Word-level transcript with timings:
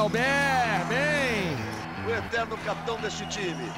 Albert, 0.00 0.86
bem! 0.88 1.54
O 2.06 2.10
eterno 2.10 2.56
capitão 2.64 2.98
deste 3.02 3.26
time. 3.26 3.70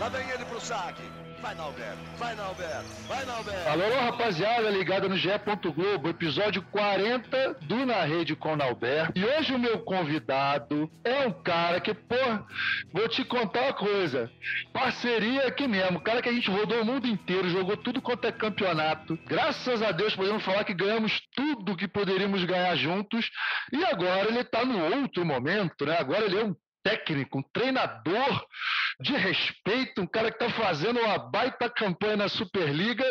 Lá 0.00 0.08
vem 0.08 0.26
ele 0.30 0.46
pro 0.46 0.58
saque. 0.58 1.02
Vai, 1.40 1.54
Nalberto. 1.54 1.98
Vai, 2.18 2.34
Nalberto. 2.34 2.84
Vai, 3.06 3.24
Nalberto. 3.24 3.68
Alô, 3.68 4.00
rapaziada, 4.00 4.70
ligada 4.70 5.08
no 5.08 5.16
GE. 5.16 5.28
Globo, 5.74 6.08
episódio 6.08 6.62
40 6.62 7.54
do 7.62 7.86
Na 7.86 8.02
Rede 8.02 8.34
com 8.34 8.56
Nalberto. 8.56 9.12
E 9.16 9.24
hoje 9.24 9.54
o 9.54 9.58
meu 9.58 9.78
convidado 9.78 10.90
é 11.04 11.26
um 11.26 11.32
cara 11.32 11.80
que, 11.80 11.94
pô, 11.94 12.16
vou 12.92 13.08
te 13.08 13.24
contar 13.24 13.62
uma 13.62 13.72
coisa. 13.72 14.30
Parceria 14.72 15.46
aqui 15.46 15.68
mesmo. 15.68 16.00
Cara 16.00 16.20
que 16.20 16.28
a 16.28 16.32
gente 16.32 16.50
rodou 16.50 16.82
o 16.82 16.84
mundo 16.84 17.06
inteiro, 17.06 17.48
jogou 17.48 17.76
tudo 17.76 18.02
quanto 18.02 18.26
é 18.26 18.32
campeonato. 18.32 19.16
Graças 19.26 19.80
a 19.80 19.92
Deus 19.92 20.16
podemos 20.16 20.44
falar 20.44 20.64
que 20.64 20.74
ganhamos 20.74 21.20
tudo 21.36 21.76
que 21.76 21.86
poderíamos 21.86 22.42
ganhar 22.44 22.74
juntos. 22.74 23.30
E 23.72 23.84
agora 23.84 24.28
ele 24.28 24.42
tá 24.42 24.64
no 24.64 24.96
outro 24.96 25.24
momento, 25.24 25.86
né? 25.86 25.96
Agora 25.98 26.24
ele 26.24 26.38
é 26.38 26.44
um 26.44 26.54
técnico, 26.88 27.38
um 27.38 27.42
treinador 27.52 28.46
de 29.00 29.14
respeito, 29.14 30.00
um 30.00 30.06
cara 30.06 30.30
que 30.30 30.42
está 30.42 30.50
fazendo 30.56 30.98
uma 31.00 31.18
baita 31.18 31.68
campanha 31.68 32.16
na 32.16 32.28
Superliga. 32.28 33.04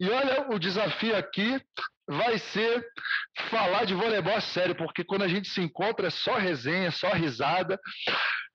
E 0.00 0.08
olha, 0.08 0.50
o 0.50 0.58
desafio 0.58 1.16
aqui 1.16 1.60
vai 2.08 2.38
ser 2.38 2.84
falar 3.48 3.84
de 3.84 3.94
voleibol 3.94 4.40
sério, 4.40 4.74
porque 4.74 5.04
quando 5.04 5.22
a 5.22 5.28
gente 5.28 5.48
se 5.48 5.60
encontra 5.60 6.08
é 6.08 6.10
só 6.10 6.36
resenha, 6.36 6.90
só 6.90 7.10
risada. 7.10 7.78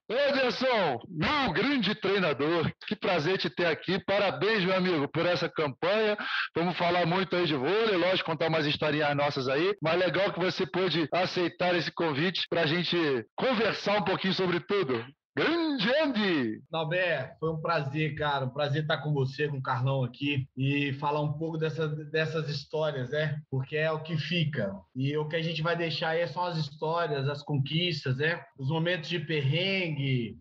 Ederson, 0.07 0.99
meu 1.09 1.51
grande 1.51 1.95
treinador, 1.95 2.71
que 2.87 2.95
prazer 2.95 3.39
te 3.39 3.49
ter 3.49 3.65
aqui. 3.65 3.97
Parabéns, 4.05 4.63
meu 4.63 4.75
amigo, 4.75 5.07
por 5.07 5.25
essa 5.25 5.49
campanha. 5.49 6.15
Vamos 6.55 6.77
falar 6.77 7.07
muito 7.07 7.35
aí 7.35 7.47
de 7.47 7.55
vôlei, 7.55 7.97
lógico, 7.97 8.29
contar 8.29 8.47
umas 8.47 8.67
historinhas 8.67 9.15
nossas 9.15 9.47
aí. 9.47 9.75
Mas 9.81 9.99
legal 9.99 10.31
que 10.31 10.39
você 10.39 10.65
pôde 10.65 11.07
aceitar 11.11 11.75
esse 11.75 11.91
convite 11.91 12.45
para 12.47 12.61
a 12.61 12.65
gente 12.67 12.95
conversar 13.35 13.97
um 13.97 14.03
pouquinho 14.03 14.33
sobre 14.35 14.59
tudo. 14.59 15.03
Grande 15.37 15.93
Andy! 15.93 16.63
Nalber, 16.71 17.35
foi 17.41 17.51
um 17.51 17.59
prazer, 17.59 18.15
cara. 18.15 18.45
Um 18.45 18.49
prazer 18.49 18.83
estar 18.83 18.99
com 18.99 19.11
você, 19.11 19.49
com 19.49 19.57
o 19.57 19.61
Carlão 19.61 20.01
aqui 20.01 20.47
e 20.55 20.93
falar 20.93 21.19
um 21.19 21.33
pouco 21.33 21.57
dessa, 21.57 21.89
dessas 21.89 22.47
histórias, 22.49 23.09
né? 23.09 23.37
Porque 23.51 23.75
é 23.75 23.91
o 23.91 24.01
que 24.01 24.17
fica. 24.17 24.73
E 24.95 25.17
o 25.17 25.27
que 25.27 25.35
a 25.35 25.41
gente 25.41 25.61
vai 25.61 25.75
deixar 25.75 26.11
aí 26.11 26.25
são 26.27 26.45
as 26.45 26.57
histórias, 26.57 27.27
as 27.27 27.43
conquistas, 27.43 28.15
né? 28.15 28.41
Os 28.57 28.69
momentos 28.69 29.09
de 29.09 29.19
perrengue, 29.19 30.37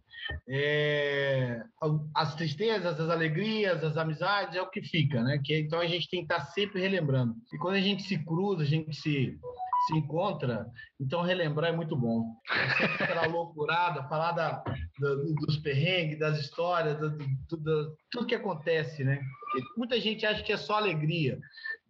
é, 0.48 1.61
as 2.15 2.37
tristezas, 2.37 3.00
as 3.00 3.11
alegrias, 3.11 3.83
as 3.83 3.97
amizades, 3.97 4.56
é 4.56 4.62
o 4.62 4.70
que 4.70 4.81
fica, 4.81 5.25
né? 5.25 5.41
Que, 5.45 5.59
então 5.59 5.81
a 5.81 5.87
gente 5.87 6.09
tem 6.09 6.25
que 6.25 6.33
estar 6.33 6.47
sempre 6.53 6.81
relembrando. 6.81 7.34
E 7.53 7.59
quando 7.59 7.75
a 7.75 7.81
gente 7.81 8.05
se 8.05 8.25
cruza, 8.25 8.62
a 8.62 8.67
gente 8.67 8.95
se 8.95 9.37
se 9.87 9.97
encontra, 9.97 10.67
então 11.01 11.23
relembrar 11.23 11.73
é 11.73 11.77
muito 11.77 11.97
bom. 11.97 12.35
Aquela 13.01 13.27
loucurada, 13.27 14.05
falar 14.05 14.33
da, 14.33 14.63
da, 14.99 15.15
dos 15.41 15.59
perrengues, 15.59 16.19
das 16.19 16.39
histórias, 16.39 16.99
do, 16.99 17.11
do, 17.11 17.57
do, 17.57 17.97
tudo 18.11 18.27
que 18.27 18.35
acontece, 18.35 19.05
né? 19.05 19.21
Porque 19.51 19.67
muita 19.77 20.01
gente 20.01 20.25
acha 20.25 20.43
que 20.43 20.53
é 20.53 20.57
só 20.57 20.77
alegria, 20.77 21.39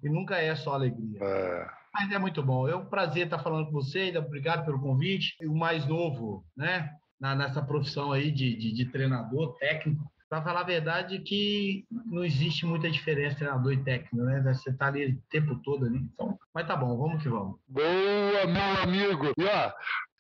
e 0.03 0.09
nunca 0.09 0.37
é 0.37 0.55
só 0.55 0.75
alegria. 0.75 1.19
É. 1.21 1.67
Mas 1.95 2.11
é 2.11 2.19
muito 2.19 2.43
bom. 2.43 2.69
É 2.69 2.75
um 2.75 2.87
prazer 2.87 3.25
estar 3.25 3.39
falando 3.39 3.67
com 3.67 3.73
você, 3.73 4.17
obrigado 4.19 4.65
pelo 4.65 4.81
convite. 4.81 5.37
O 5.47 5.55
mais 5.55 5.87
novo, 5.87 6.45
né? 6.57 6.91
Na, 7.21 7.35
nessa 7.35 7.63
profissão 7.63 8.11
aí 8.11 8.33
de, 8.33 8.57
de, 8.57 8.73
de 8.73 8.87
treinador 8.87 9.57
técnico, 9.59 10.05
para 10.29 10.43
falar 10.43 10.61
a 10.61 10.65
verdade, 10.65 11.21
que 11.21 11.85
não 12.07 12.25
existe 12.25 12.67
muita 12.67 12.91
diferença 12.91 13.37
treinador 13.37 13.73
e 13.73 13.85
técnico, 13.85 14.17
né? 14.17 14.43
Você 14.43 14.73
tá 14.73 14.87
ali 14.87 15.13
o 15.13 15.23
tempo 15.31 15.57
todo 15.63 15.87
ali. 15.87 15.99
Então, 15.99 16.39
mas 16.53 16.67
tá 16.67 16.77
bom, 16.77 16.97
vamos 16.97 17.23
que 17.23 17.29
vamos. 17.29 17.59
Boa, 17.69 18.47
meu 18.47 18.83
amigo. 18.83 19.33
E 19.39 19.45
ó, 19.45 19.73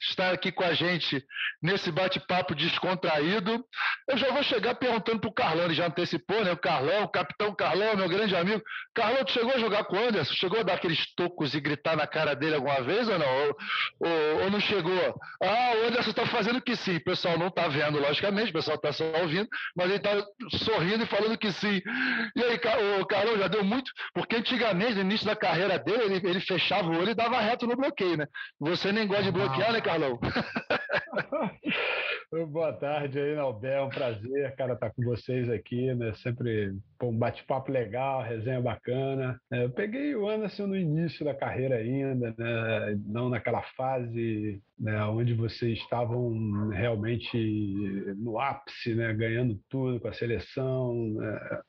estar 0.08 0.32
aqui 0.32 0.52
com 0.52 0.64
a 0.64 0.74
gente 0.74 1.22
nesse 1.62 1.90
bate-papo 1.90 2.54
descontraído. 2.54 3.64
Eu 4.08 4.16
já 4.16 4.30
vou 4.32 4.42
chegar 4.42 4.74
perguntando 4.74 5.20
para 5.20 5.30
o 5.30 5.34
Carlão, 5.34 5.64
ele 5.64 5.74
já 5.74 5.86
antecipou, 5.86 6.44
né? 6.44 6.52
O 6.52 6.56
Carlão, 6.56 7.04
o 7.04 7.08
capitão 7.08 7.54
Carlão, 7.54 7.96
meu 7.96 8.08
grande 8.08 8.36
amigo. 8.36 8.62
Carlão, 8.94 9.24
tu 9.24 9.32
chegou 9.32 9.52
a 9.52 9.58
jogar 9.58 9.84
com 9.84 9.96
o 9.96 10.08
Anderson? 10.08 10.34
Chegou 10.34 10.60
a 10.60 10.62
dar 10.62 10.74
aqueles 10.74 11.14
tocos 11.14 11.54
e 11.54 11.60
gritar 11.60 11.96
na 11.96 12.06
cara 12.06 12.34
dele 12.34 12.56
alguma 12.56 12.80
vez 12.82 13.08
ou 13.08 13.18
não? 13.18 13.26
Ou, 13.26 13.56
ou, 14.00 14.42
ou 14.44 14.50
não 14.50 14.60
chegou? 14.60 15.20
Ah, 15.42 15.72
o 15.76 15.88
Anderson 15.88 16.10
está 16.10 16.26
fazendo 16.26 16.60
que 16.60 16.76
sim. 16.76 16.96
O 16.96 17.04
pessoal 17.04 17.38
não 17.38 17.48
está 17.48 17.66
vendo, 17.68 17.98
logicamente, 17.98 18.50
o 18.50 18.54
pessoal 18.54 18.76
está 18.76 18.92
só 18.92 19.04
ouvindo, 19.22 19.48
mas 19.74 19.86
ele 19.86 19.96
está 19.96 20.10
sorrindo 20.64 21.04
e 21.04 21.06
falando 21.06 21.38
que 21.38 21.50
sim. 21.52 21.80
E 22.36 22.42
aí, 22.42 22.60
o 23.00 23.06
Carlão 23.06 23.38
já 23.38 23.48
deu 23.48 23.64
muito, 23.64 23.90
porque 24.12 24.36
antigamente, 24.36 24.94
no 24.94 25.00
início 25.00 25.26
da 25.26 25.36
carreira 25.36 25.78
dele, 25.78 26.16
ele, 26.16 26.28
ele 26.28 26.40
fechava 26.40 26.88
o 26.88 26.98
olho 26.98 27.10
e 27.10 27.14
dava 27.14 27.40
reto 27.40 27.66
no 27.66 27.76
bloqueio, 27.76 28.16
né? 28.16 28.26
Você 28.60 28.92
nem 28.92 29.06
gosta 29.06 29.24
de 29.24 29.32
bloquear, 29.32 29.72
né, 29.72 29.80
Carlão? 29.80 29.93
Carlão. 29.94 30.18
Boa 32.50 32.72
tarde 32.72 33.20
aí, 33.20 33.36
Nobel. 33.36 33.72
É 33.72 33.84
um 33.84 33.88
prazer, 33.88 34.56
cara, 34.56 34.72
estar 34.72 34.90
com 34.90 35.04
vocês 35.04 35.48
aqui, 35.48 35.94
né? 35.94 36.12
Sempre 36.14 36.76
pô, 36.98 37.10
um 37.10 37.16
bate-papo 37.16 37.70
legal, 37.70 38.24
resenha 38.24 38.60
bacana. 38.60 39.40
É, 39.52 39.62
eu 39.62 39.70
peguei 39.70 40.16
o 40.16 40.28
Anderson 40.28 40.66
no 40.66 40.76
início 40.76 41.24
da 41.24 41.32
carreira 41.32 41.76
ainda, 41.76 42.34
né? 42.36 42.98
Não 43.06 43.28
naquela 43.28 43.62
fase 43.76 44.60
né, 44.76 45.04
onde 45.04 45.32
vocês 45.32 45.78
estavam 45.78 46.70
realmente 46.70 47.38
no 48.16 48.40
ápice, 48.40 48.96
né? 48.96 49.14
Ganhando 49.14 49.56
tudo 49.68 50.00
com 50.00 50.08
a 50.08 50.12
seleção, 50.12 50.92
né? 51.10 51.60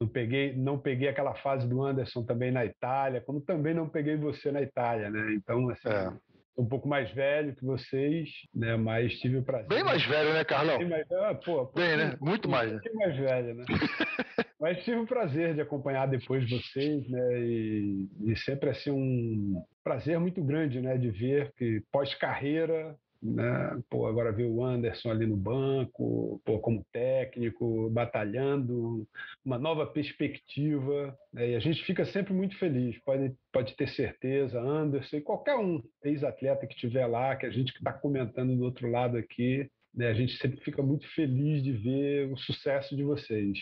Não 0.00 0.06
peguei, 0.06 0.54
não 0.54 0.78
peguei 0.78 1.08
aquela 1.08 1.34
fase 1.34 1.66
do 1.66 1.82
Anderson 1.82 2.22
também 2.22 2.52
na 2.52 2.64
Itália, 2.64 3.20
como 3.20 3.40
também 3.40 3.74
não 3.74 3.88
peguei 3.88 4.16
você 4.16 4.52
na 4.52 4.62
Itália, 4.62 5.10
né? 5.10 5.34
Então, 5.34 5.68
assim, 5.70 5.88
é 5.88 6.12
um 6.58 6.66
pouco 6.66 6.88
mais 6.88 7.08
velho 7.12 7.54
que 7.54 7.64
vocês, 7.64 8.28
né? 8.52 8.76
Mas 8.76 9.14
tive 9.20 9.36
o 9.36 9.42
prazer. 9.44 9.68
Bem 9.68 9.84
mais 9.84 10.04
velho, 10.04 10.32
né, 10.32 10.44
Carlão? 10.44 10.78
Bem 10.78 10.88
mais, 10.88 11.10
ah, 11.12 11.34
pô, 11.34 11.66
pô, 11.66 11.78
Bem, 11.78 11.96
né? 11.96 12.16
Muito 12.20 12.48
mais. 12.48 12.72
Né? 12.72 12.80
mais 12.94 13.16
velho, 13.16 13.54
né? 13.54 13.64
Mas 14.60 14.82
tive 14.84 14.96
o 14.98 15.06
prazer 15.06 15.54
de 15.54 15.60
acompanhar 15.60 16.08
depois 16.08 16.48
vocês, 16.50 17.08
né? 17.08 17.40
E, 17.40 18.08
e 18.26 18.36
sempre 18.38 18.70
assim 18.70 18.90
um 18.90 19.62
prazer 19.84 20.18
muito 20.18 20.42
grande, 20.42 20.80
né? 20.80 20.98
De 20.98 21.10
ver 21.10 21.52
que 21.56 21.80
pós-carreira 21.92 22.96
né? 23.22 23.80
Pô, 23.90 24.06
agora 24.06 24.32
ver 24.32 24.44
o 24.44 24.64
Anderson 24.64 25.10
ali 25.10 25.26
no 25.26 25.36
banco, 25.36 26.40
pô, 26.44 26.58
como 26.60 26.86
técnico, 26.92 27.90
batalhando, 27.90 29.06
uma 29.44 29.58
nova 29.58 29.86
perspectiva, 29.86 31.16
né? 31.32 31.50
e 31.50 31.54
a 31.56 31.60
gente 31.60 31.84
fica 31.84 32.04
sempre 32.04 32.32
muito 32.32 32.56
feliz, 32.58 32.98
pode, 33.04 33.34
pode 33.52 33.74
ter 33.76 33.88
certeza, 33.88 34.60
Anderson 34.60 35.16
e 35.16 35.20
qualquer 35.20 35.56
um 35.56 35.82
ex-atleta 36.04 36.66
que 36.66 36.74
estiver 36.74 37.06
lá, 37.06 37.34
que 37.36 37.46
a 37.46 37.50
gente 37.50 37.72
que 37.72 37.78
está 37.78 37.92
comentando 37.92 38.56
do 38.56 38.64
outro 38.64 38.90
lado 38.90 39.16
aqui, 39.16 39.68
né? 39.94 40.08
a 40.08 40.14
gente 40.14 40.36
sempre 40.38 40.60
fica 40.60 40.82
muito 40.82 41.06
feliz 41.14 41.62
de 41.62 41.72
ver 41.72 42.32
o 42.32 42.36
sucesso 42.36 42.96
de 42.96 43.02
vocês. 43.02 43.58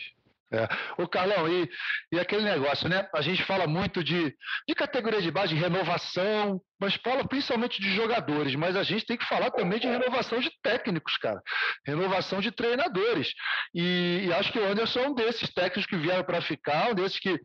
É. 0.51 0.67
O 0.97 1.07
Carlão, 1.07 1.45
e, 1.49 1.69
e 2.11 2.19
aquele 2.19 2.43
negócio, 2.43 2.87
né? 2.87 3.05
A 3.13 3.21
gente 3.21 3.43
fala 3.43 3.67
muito 3.67 4.01
de, 4.01 4.33
de 4.67 4.75
categoria 4.75 5.21
de 5.21 5.29
base, 5.29 5.53
de 5.53 5.59
renovação, 5.59 6.61
mas 6.79 6.95
fala 6.95 7.27
principalmente 7.27 7.81
de 7.81 7.93
jogadores, 7.93 8.55
mas 8.55 8.77
a 8.77 8.83
gente 8.83 9.05
tem 9.05 9.17
que 9.17 9.27
falar 9.27 9.51
também 9.51 9.77
de 9.77 9.87
renovação 9.87 10.39
de 10.39 10.49
técnicos, 10.63 11.17
cara. 11.17 11.41
Renovação 11.85 12.39
de 12.39 12.51
treinadores. 12.51 13.33
E, 13.75 14.25
e 14.27 14.33
acho 14.33 14.53
que 14.53 14.59
o 14.59 14.65
Anderson 14.65 14.99
é 14.99 15.07
um 15.09 15.13
desses 15.13 15.53
técnicos 15.53 15.85
que 15.85 15.97
vieram 15.97 16.23
para 16.23 16.41
ficar, 16.41 16.91
um 16.91 16.95
desses 16.95 17.19
que 17.19 17.37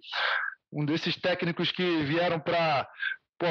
um 0.73 0.87
desses 0.87 1.17
técnicos 1.17 1.71
que 1.71 2.03
vieram 2.05 2.41
para 2.41 2.89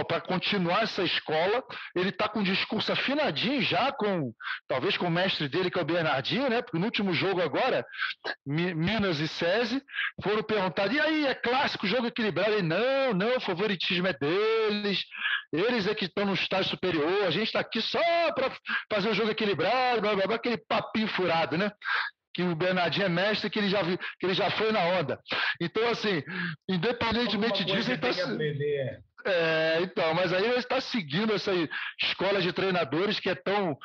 para 0.06 0.22
continuar 0.22 0.84
essa 0.84 1.04
escola. 1.04 1.64
Ele 1.96 2.10
está 2.10 2.30
com 2.30 2.40
um 2.40 2.44
discurso 2.44 2.92
afinadinho 2.92 3.62
já, 3.62 3.92
com 3.92 4.32
talvez 4.68 4.98
com 4.98 5.08
o 5.08 5.12
mestre 5.12 5.50
dele, 5.50 5.70
que 5.70 5.78
é 5.78 5.82
o 5.82 5.86
Bernardinho, 5.86 6.50
né? 6.50 6.62
Porque 6.62 6.78
no 6.78 6.86
último 6.86 7.14
jogo 7.14 7.42
agora, 7.42 7.86
Minas 8.46 9.20
e 9.20 9.28
SESI 9.28 9.82
foram 10.24 10.42
perguntar: 10.44 10.92
e 10.92 11.00
aí, 11.00 11.28
é 11.28 11.36
clássico, 11.36 11.86
jogo 11.86 12.08
equilibrado? 12.08 12.54
Ele, 12.54 12.62
não, 12.62 13.14
não, 13.14 13.38
o 13.38 13.42
favoritismo 13.42 14.08
é 14.08 14.14
deles, 14.14 15.04
eles 15.52 15.88
é 15.88 15.94
que 15.94 16.06
estão 16.06 16.26
no 16.26 16.34
estágio 16.34 16.70
superior, 16.70 17.26
a 17.26 17.32
gente 17.32 17.48
está 17.48 17.60
aqui 17.60 17.82
só 17.82 18.00
para 18.34 18.52
fazer 18.92 19.10
o 19.10 19.14
jogo 19.14 19.32
equilibrado, 19.32 20.02
blá, 20.02 20.16
blá, 20.16 20.28
blá, 20.28 20.36
aquele 20.38 20.58
papinho 20.58 21.08
furado, 21.10 21.58
né? 21.58 21.72
que 22.34 22.44
o 22.44 22.56
Bernardinho 22.56 23.06
é 23.06 23.10
mestre, 23.10 23.50
que 23.50 23.60
ele 23.60 23.70
já, 23.70 23.84
que 23.84 24.26
ele 24.26 24.34
já 24.34 24.50
foi 24.52 24.72
na 24.72 24.80
onda. 24.80 25.20
Então, 25.60 25.88
assim, 25.90 26.24
independentemente 26.70 27.64
disso, 27.66 27.92
ele 27.92 27.96
está. 27.96 28.10
É, 29.26 29.80
então, 29.82 30.14
mas 30.14 30.34
aí 30.34 30.50
está 30.58 30.82
seguindo 30.82 31.34
essa 31.34 31.52
escola 32.02 32.42
de 32.42 32.52
treinadores 32.52 33.20
que 33.20 33.30
é 33.30 33.36
tão 33.36 33.78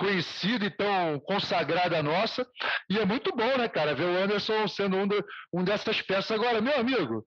conhecida 0.00 0.64
e 0.64 0.70
tão 0.70 1.20
consagrada 1.20 2.02
nossa. 2.02 2.46
E 2.88 2.98
é 2.98 3.04
muito 3.04 3.30
bom, 3.36 3.58
né, 3.58 3.68
cara, 3.68 3.94
ver 3.94 4.04
o 4.04 4.16
Anderson 4.16 4.66
sendo 4.66 4.96
um, 4.96 5.06
de, 5.06 5.22
um 5.52 5.62
dessas 5.62 6.00
peças. 6.00 6.30
Agora, 6.30 6.60
meu 6.60 6.76
amigo, 6.78 7.24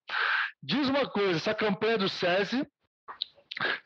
diz 0.61 0.89
uma 0.89 1.07
coisa: 1.07 1.37
essa 1.37 1.53
campanha 1.53 1.99
do 1.99 2.09
SESI 2.09 2.65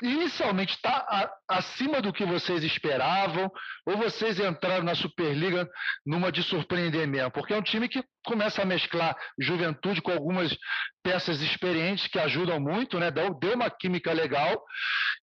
inicialmente 0.01 0.75
está 0.75 1.29
acima 1.47 2.01
do 2.01 2.13
que 2.13 2.25
vocês 2.25 2.63
esperavam, 2.63 3.51
ou 3.85 3.97
vocês 3.97 4.39
entraram 4.39 4.83
na 4.83 4.95
Superliga 4.95 5.69
numa 6.05 6.31
de 6.31 6.41
surpreender 6.41 7.05
mesmo? 7.05 7.31
Porque 7.31 7.53
é 7.53 7.57
um 7.57 7.61
time 7.61 7.89
que 7.89 8.03
começa 8.27 8.61
a 8.61 8.65
mesclar 8.65 9.15
juventude 9.39 10.01
com 10.01 10.11
algumas 10.11 10.55
peças 11.01 11.41
experientes 11.41 12.07
que 12.07 12.19
ajudam 12.19 12.59
muito, 12.59 12.99
né? 12.99 13.09
Deu, 13.09 13.33
deu 13.33 13.55
uma 13.55 13.69
química 13.69 14.11
legal. 14.11 14.61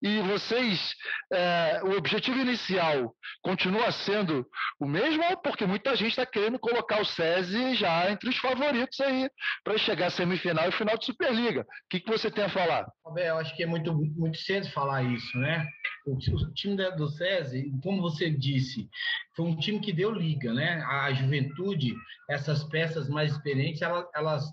E 0.03 0.21
vocês, 0.23 0.95
é, 1.33 1.81
o 1.85 1.97
objetivo 1.97 2.39
inicial 2.39 3.15
continua 3.43 3.93
sendo 3.93 4.47
o 4.81 4.87
mesmo, 4.87 5.23
porque 5.43 5.67
muita 5.67 5.95
gente 5.95 6.11
está 6.11 6.27
querendo 6.27 6.59
colocar 6.59 7.01
o 7.01 7.05
SESI 7.05 7.75
já 7.75 8.11
entre 8.11 8.31
os 8.31 8.37
favoritos 8.39 8.99
aí 9.01 9.29
para 9.63 9.79
chegar 9.79 10.07
à 10.07 10.11
semifinal 10.11 10.69
e 10.69 10.73
final 10.73 10.97
de 10.97 11.05
Superliga. 11.05 11.61
O 11.61 11.65
que, 11.91 12.01
que 12.01 12.11
você 12.11 12.31
tem 12.31 12.45
a 12.45 12.49
falar? 12.49 12.87
Eu 13.17 13.39
acho 13.39 13.55
que 13.55 13.63
é 13.63 13.67
muito, 13.67 13.95
muito 13.95 14.39
cedo 14.39 14.71
falar 14.71 15.03
isso, 15.03 15.39
né? 15.39 15.67
O, 16.07 16.19
time 16.55 16.77
do 16.97 17.09
SESI, 17.09 17.71
como 17.83 18.03
você 18.03 18.31
disse, 18.31 18.89
foi 19.37 19.47
um 19.47 19.57
time 19.57 19.81
que 19.81 19.93
deu 19.93 20.11
liga, 20.11 20.53
né? 20.53 20.83
A 20.83 21.13
juventude, 21.13 21.95
essas 22.29 22.65
peças 22.65 23.09
mais 23.09 23.33
experientes, 23.33 23.83
elas, 23.83 24.07
elas 24.15 24.45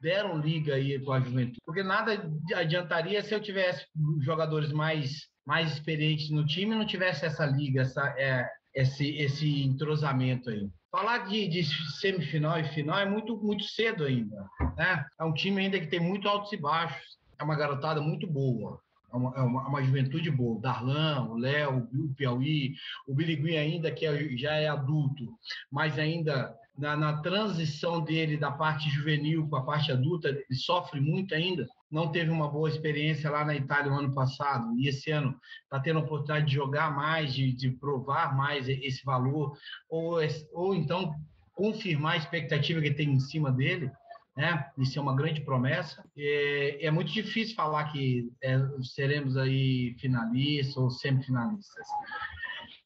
deram 0.00 0.38
liga 0.38 0.74
aí 0.74 0.98
com 1.00 1.12
a 1.12 1.20
juventude. 1.20 1.60
Porque 1.64 1.82
nada 1.82 2.28
adiantaria 2.54 3.22
se 3.22 3.34
eu 3.34 3.40
tivesse 3.40 3.86
jogadores 4.20 4.72
mais, 4.72 5.28
mais 5.46 5.72
experientes 5.72 6.30
no 6.30 6.44
time 6.44 6.74
e 6.74 6.78
não 6.78 6.86
tivesse 6.86 7.24
essa 7.24 7.46
liga, 7.46 7.82
essa, 7.82 8.14
é, 8.18 8.48
esse, 8.74 9.16
esse 9.16 9.62
entrosamento 9.62 10.50
aí. 10.50 10.68
Falar 10.90 11.26
de, 11.28 11.48
de, 11.48 11.64
semifinal 11.98 12.58
e 12.58 12.64
final 12.68 12.98
é 12.98 13.04
muito, 13.04 13.36
muito 13.36 13.64
cedo 13.64 14.04
ainda. 14.04 14.44
Né? 14.76 15.04
É 15.20 15.24
um 15.24 15.32
time 15.32 15.60
ainda 15.60 15.78
que 15.78 15.88
tem 15.88 16.00
muito 16.00 16.28
altos 16.28 16.52
e 16.52 16.56
baixos. 16.56 17.16
É 17.38 17.44
uma 17.44 17.56
garotada 17.56 18.00
muito 18.00 18.26
boa. 18.26 18.80
É 19.16 19.18
uma, 19.18 19.34
é 19.36 19.40
uma, 19.40 19.62
é 19.62 19.66
uma 19.66 19.82
juventude 19.82 20.30
boa. 20.30 20.58
O 20.58 20.60
Darlan, 20.60 21.28
o 21.30 21.38
Léo, 21.38 21.88
o 21.92 22.14
Piauí, 22.14 22.74
o 23.08 23.14
Birigui 23.14 23.56
ainda, 23.56 23.90
que 23.90 24.04
é, 24.04 24.36
já 24.36 24.52
é 24.52 24.68
adulto, 24.68 25.32
mas 25.72 25.98
ainda 25.98 26.54
na, 26.76 26.94
na, 26.94 27.22
transição 27.22 28.02
dele 28.02 28.36
da 28.36 28.50
parte 28.50 28.90
juvenil 28.90 29.48
para 29.48 29.60
a 29.60 29.62
parte 29.62 29.90
adulta, 29.90 30.28
ele 30.28 30.44
sofre 30.54 31.00
muito 31.00 31.34
ainda. 31.34 31.66
Não 31.90 32.12
teve 32.12 32.30
uma 32.30 32.50
boa 32.50 32.68
experiência 32.68 33.30
lá 33.30 33.42
na 33.44 33.54
Itália 33.54 33.90
no 33.90 33.98
ano 33.98 34.14
passado, 34.14 34.78
e 34.78 34.88
esse 34.88 35.10
ano 35.10 35.34
está 35.64 35.80
tendo 35.80 36.00
a 36.00 36.02
oportunidade 36.02 36.46
de 36.46 36.54
jogar 36.54 36.94
mais, 36.94 37.32
de, 37.32 37.52
de 37.52 37.70
provar 37.70 38.36
mais 38.36 38.68
esse 38.68 39.02
valor, 39.04 39.56
ou, 39.88 40.18
ou 40.52 40.74
então 40.74 41.14
confirmar 41.54 42.14
a 42.14 42.18
expectativa 42.18 42.82
que 42.82 42.90
tem 42.90 43.12
em 43.12 43.20
cima 43.20 43.50
dele 43.50 43.90
né? 44.36 44.70
Isso 44.76 44.98
é 44.98 45.02
uma 45.02 45.16
grande 45.16 45.40
promessa. 45.40 46.04
É, 46.16 46.86
é 46.86 46.90
muito 46.90 47.10
difícil 47.10 47.54
falar 47.54 47.90
que 47.90 48.30
é, 48.42 48.58
seremos 48.82 49.36
aí 49.36 49.96
finalistas 49.98 50.76
ou 50.76 50.90
semifinalistas. 50.90 51.86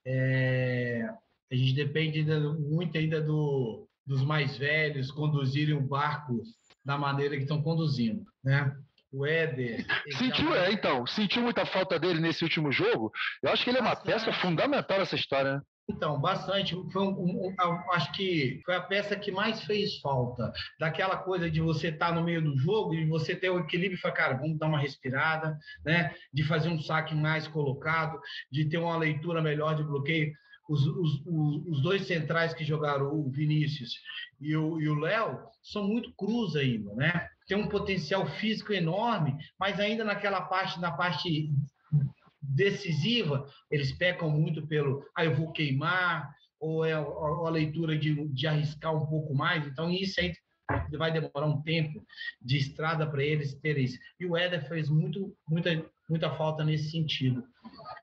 É, 0.07 1.11
a 1.51 1.55
gente 1.55 1.75
depende 1.75 2.21
ainda, 2.21 2.41
muito 2.55 2.97
ainda 2.97 3.21
do, 3.21 3.89
dos 4.07 4.23
mais 4.23 4.57
velhos 4.57 5.11
conduzirem 5.11 5.75
o 5.75 5.81
barco 5.81 6.41
da 6.85 6.97
maneira 6.97 7.37
que 7.37 7.43
estão 7.43 7.63
conduzindo, 7.63 8.25
né? 8.43 8.75
O 9.13 9.27
Éder. 9.27 9.85
Sentiu, 10.17 10.55
é, 10.55 10.71
então, 10.73 11.05
sentiu 11.05 11.43
muita 11.43 11.67
falta 11.67 11.99
dele 11.99 12.21
nesse 12.21 12.45
último 12.45 12.71
jogo. 12.71 13.11
Eu 13.43 13.51
acho 13.51 13.65
que 13.65 13.71
ele 13.71 13.79
é 13.79 13.83
uma 13.83 13.97
peça 13.97 14.33
fundamental 14.35 15.01
nessa 15.01 15.17
história, 15.17 15.55
né? 15.55 15.63
Então, 15.89 16.21
bastante. 16.21 16.75
Foi 16.93 17.03
um, 17.03 17.11
um, 17.11 17.49
um, 17.49 17.93
acho 17.93 18.13
que 18.13 18.61
foi 18.65 18.77
a 18.77 18.81
peça 18.81 19.17
que 19.17 19.31
mais 19.31 19.65
fez 19.65 19.99
falta. 20.01 20.53
Daquela 20.79 21.17
coisa 21.17 21.51
de 21.51 21.61
você 21.61 21.89
estar 21.89 22.09
tá 22.09 22.15
no 22.15 22.25
meio 22.25 22.43
do 22.43 22.57
jogo 22.57 22.95
e 22.95 23.07
você 23.07 23.35
ter 23.35 23.51
o 23.51 23.59
equilíbrio 23.59 23.97
e 23.97 24.01
falar, 24.01 24.15
cara, 24.15 24.37
vamos 24.37 24.59
dar 24.59 24.67
uma 24.67 24.79
respirada, 24.79 25.59
né? 25.85 26.15
De 26.33 26.45
fazer 26.45 26.69
um 26.69 26.81
saque 26.81 27.15
mais 27.15 27.49
colocado, 27.49 28.19
de 28.51 28.69
ter 28.69 28.79
uma 28.79 28.97
leitura 28.97 29.43
melhor 29.43 29.75
de 29.75 29.83
bloqueio. 29.83 30.33
Os, 30.69 30.87
os, 30.87 31.27
os 31.67 31.83
dois 31.83 32.07
centrais 32.07 32.55
que 32.55 32.65
jogaram, 32.65 33.13
o 33.13 33.29
Vinícius 33.29 33.91
e 34.41 34.57
o 34.57 34.95
Léo, 34.95 35.41
são 35.65 35.87
muito 35.87 36.13
cruz 36.15 36.55
ainda, 36.55 36.95
né? 36.95 37.29
Tem 37.49 37.57
um 37.57 37.69
potencial 37.69 38.25
físico 38.25 38.73
enorme, 38.73 39.37
mas 39.59 39.81
ainda 39.81 40.05
naquela 40.05 40.43
parte, 40.43 40.81
na 40.81 40.93
parte 40.93 41.51
decisiva, 42.51 43.47
eles 43.71 43.93
pecam 43.93 44.31
muito 44.31 44.67
pelo, 44.67 45.05
ah, 45.17 45.25
eu 45.25 45.35
vou 45.35 45.53
queimar, 45.53 46.35
ou 46.59 46.85
é 46.85 46.93
a, 46.93 47.49
leitura 47.49 47.97
de, 47.97 48.29
de 48.29 48.47
arriscar 48.47 48.95
um 48.95 49.07
pouco 49.07 49.35
mais. 49.35 49.67
Então, 49.67 49.91
isso 49.91 50.21
aí 50.21 50.35
vai 50.93 51.11
demorar 51.11 51.47
um 51.47 51.63
tempo 51.63 52.05
de 52.41 52.59
estrada 52.59 53.07
para 53.07 53.25
eles 53.25 53.55
terem 53.55 53.85
isso. 53.85 53.99
E 54.19 54.27
o 54.27 54.37
Éder 54.37 54.69
fez 54.69 54.89
muito, 54.89 55.35
muita, 55.49 55.71
muita 56.09 56.31
falta 56.37 56.63
nesse 56.63 56.91
sentido. 56.91 57.43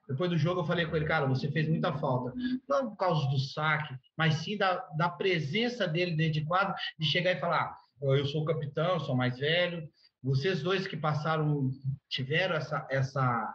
Depois 0.08 0.30
do 0.30 0.38
jogo, 0.38 0.60
eu 0.60 0.66
falei 0.66 0.86
com 0.86 0.96
ele, 0.96 1.06
cara, 1.06 1.26
você 1.26 1.50
fez 1.50 1.68
muita 1.68 1.96
falta. 1.98 2.34
Não 2.68 2.90
por 2.90 2.96
causa 2.96 3.28
do 3.28 3.38
saque, 3.38 3.94
mas 4.16 4.34
sim 4.36 4.56
da, 4.56 4.76
da 4.96 5.08
presença 5.08 5.86
dele 5.86 6.16
dentro 6.16 6.40
de 6.40 6.46
quadro, 6.46 6.74
de 6.98 7.06
chegar 7.06 7.32
e 7.32 7.40
falar: 7.40 7.76
eu 8.02 8.26
sou 8.26 8.42
o 8.42 8.44
capitão, 8.44 8.94
eu 8.94 9.00
sou 9.00 9.16
mais 9.16 9.38
velho. 9.38 9.88
Vocês 10.22 10.62
dois 10.62 10.86
que 10.86 10.96
passaram, 10.96 11.70
tiveram 12.08 12.56
essa, 12.56 12.86
essa 12.90 13.54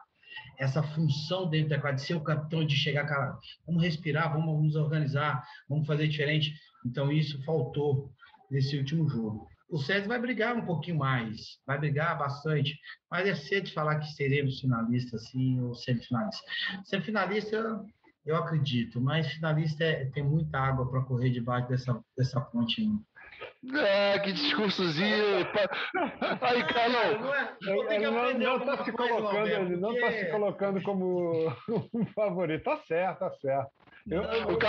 essa 0.57 0.81
função 0.81 1.49
dentro 1.49 1.69
da 1.69 1.79
quadra, 1.79 1.95
de 1.95 2.05
ser 2.05 2.15
o 2.15 2.23
capitão, 2.23 2.65
de 2.65 2.75
chegar, 2.75 3.05
cara, 3.05 3.37
vamos 3.65 3.83
respirar, 3.83 4.31
vamos 4.31 4.63
nos 4.63 4.75
organizar, 4.75 5.43
vamos 5.67 5.87
fazer 5.87 6.07
diferente. 6.07 6.53
Então, 6.85 7.11
isso 7.11 7.43
faltou 7.43 8.11
nesse 8.49 8.77
último 8.77 9.09
jogo. 9.09 9.47
O 9.69 9.79
César 9.79 10.07
vai 10.07 10.19
brigar 10.19 10.55
um 10.55 10.65
pouquinho 10.65 10.99
mais, 10.99 11.57
vai 11.65 11.79
brigar 11.79 12.17
bastante, 12.17 12.77
mas 13.09 13.27
é 13.27 13.33
cedo 13.33 13.65
de 13.65 13.73
falar 13.73 13.99
que 13.99 14.13
seremos 14.13 14.59
finalistas, 14.59 15.29
sim, 15.29 15.59
ou 15.61 15.73
semifinalistas. 15.73 16.45
Semifinalista, 16.83 17.83
eu 18.25 18.35
acredito, 18.35 19.01
mas 19.01 19.33
finalista 19.33 19.83
é, 19.83 20.05
tem 20.11 20.23
muita 20.23 20.59
água 20.59 20.87
para 20.89 21.01
correr 21.01 21.31
debaixo 21.31 21.67
dessa, 21.69 22.03
dessa 22.15 22.39
ponte 22.39 22.81
ainda. 22.81 23.01
Ah, 23.71 24.19
que 24.19 24.33
discursozinho. 24.33 25.47
Aí, 26.41 26.63
Carlão. 26.67 27.33
Ele 27.89 28.09
não 28.09 28.57
está 28.57 28.83
se 28.83 28.91
colocando, 28.91 29.47
ele 29.47 29.77
não 29.77 29.93
está 29.93 30.11
se 30.11 30.25
colocando 30.31 30.81
como 30.81 31.31
um 31.93 32.05
favorito. 32.07 32.63
Tá 32.63 32.77
certo, 32.85 33.19
tá 33.19 33.31
certo. 33.39 33.71
Eu, 34.09 34.21
eu, 34.21 34.33
eu, 34.33 34.59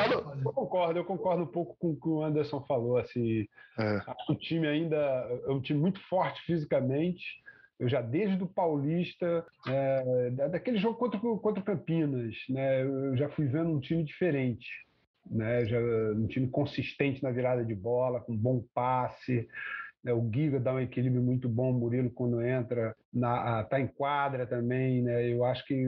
eu, 0.45 0.53
concordo, 0.53 0.99
eu 0.99 1.05
concordo 1.05 1.43
um 1.43 1.47
pouco 1.47 1.77
com 1.81 1.91
o 1.91 2.01
que 2.01 2.09
o 2.09 2.23
Anderson 2.23 2.65
falou. 2.67 2.99
Assim, 2.99 3.47
é. 3.79 4.01
O 4.29 4.35
time 4.37 4.69
ainda 4.69 4.97
é 4.97 5.51
um 5.51 5.61
time 5.61 5.81
muito 5.81 6.01
forte 6.09 6.41
fisicamente. 6.43 7.43
Eu 7.81 7.89
já 7.89 8.01
desde 8.01 8.41
o 8.41 8.47
Paulista, 8.47 9.45
é, 9.67 10.31
daquele 10.31 10.79
jogo 10.79 10.97
contra, 10.97 11.19
contra 11.19 11.61
o 11.61 11.65
Campinas, 11.65 12.37
né, 12.49 12.85
eu 12.85 13.17
já 13.17 13.29
fui 13.31 13.47
vendo 13.47 13.71
um 13.71 13.81
time 13.81 14.05
diferente 14.05 14.69
né? 15.27 15.65
Já 15.65 15.79
um 15.79 16.27
time 16.27 16.49
consistente 16.49 17.23
na 17.23 17.31
virada 17.31 17.65
de 17.65 17.75
bola, 17.75 18.21
com 18.21 18.37
bom 18.37 18.65
passe. 18.75 19.49
Né? 20.03 20.13
O 20.13 20.31
Giga 20.33 20.61
dá 20.61 20.75
um 20.75 20.81
equilíbrio 20.81 21.23
muito 21.23 21.49
bom, 21.49 21.71
o 21.71 21.79
Murilo 21.79 22.11
quando 22.11 22.43
entra 22.43 22.95
na 23.13 23.65
tá 23.65 23.81
em 23.81 23.87
quadra 23.87 24.47
também, 24.47 25.03
né? 25.03 25.27
Eu 25.33 25.45
acho 25.45 25.67
que 25.67 25.87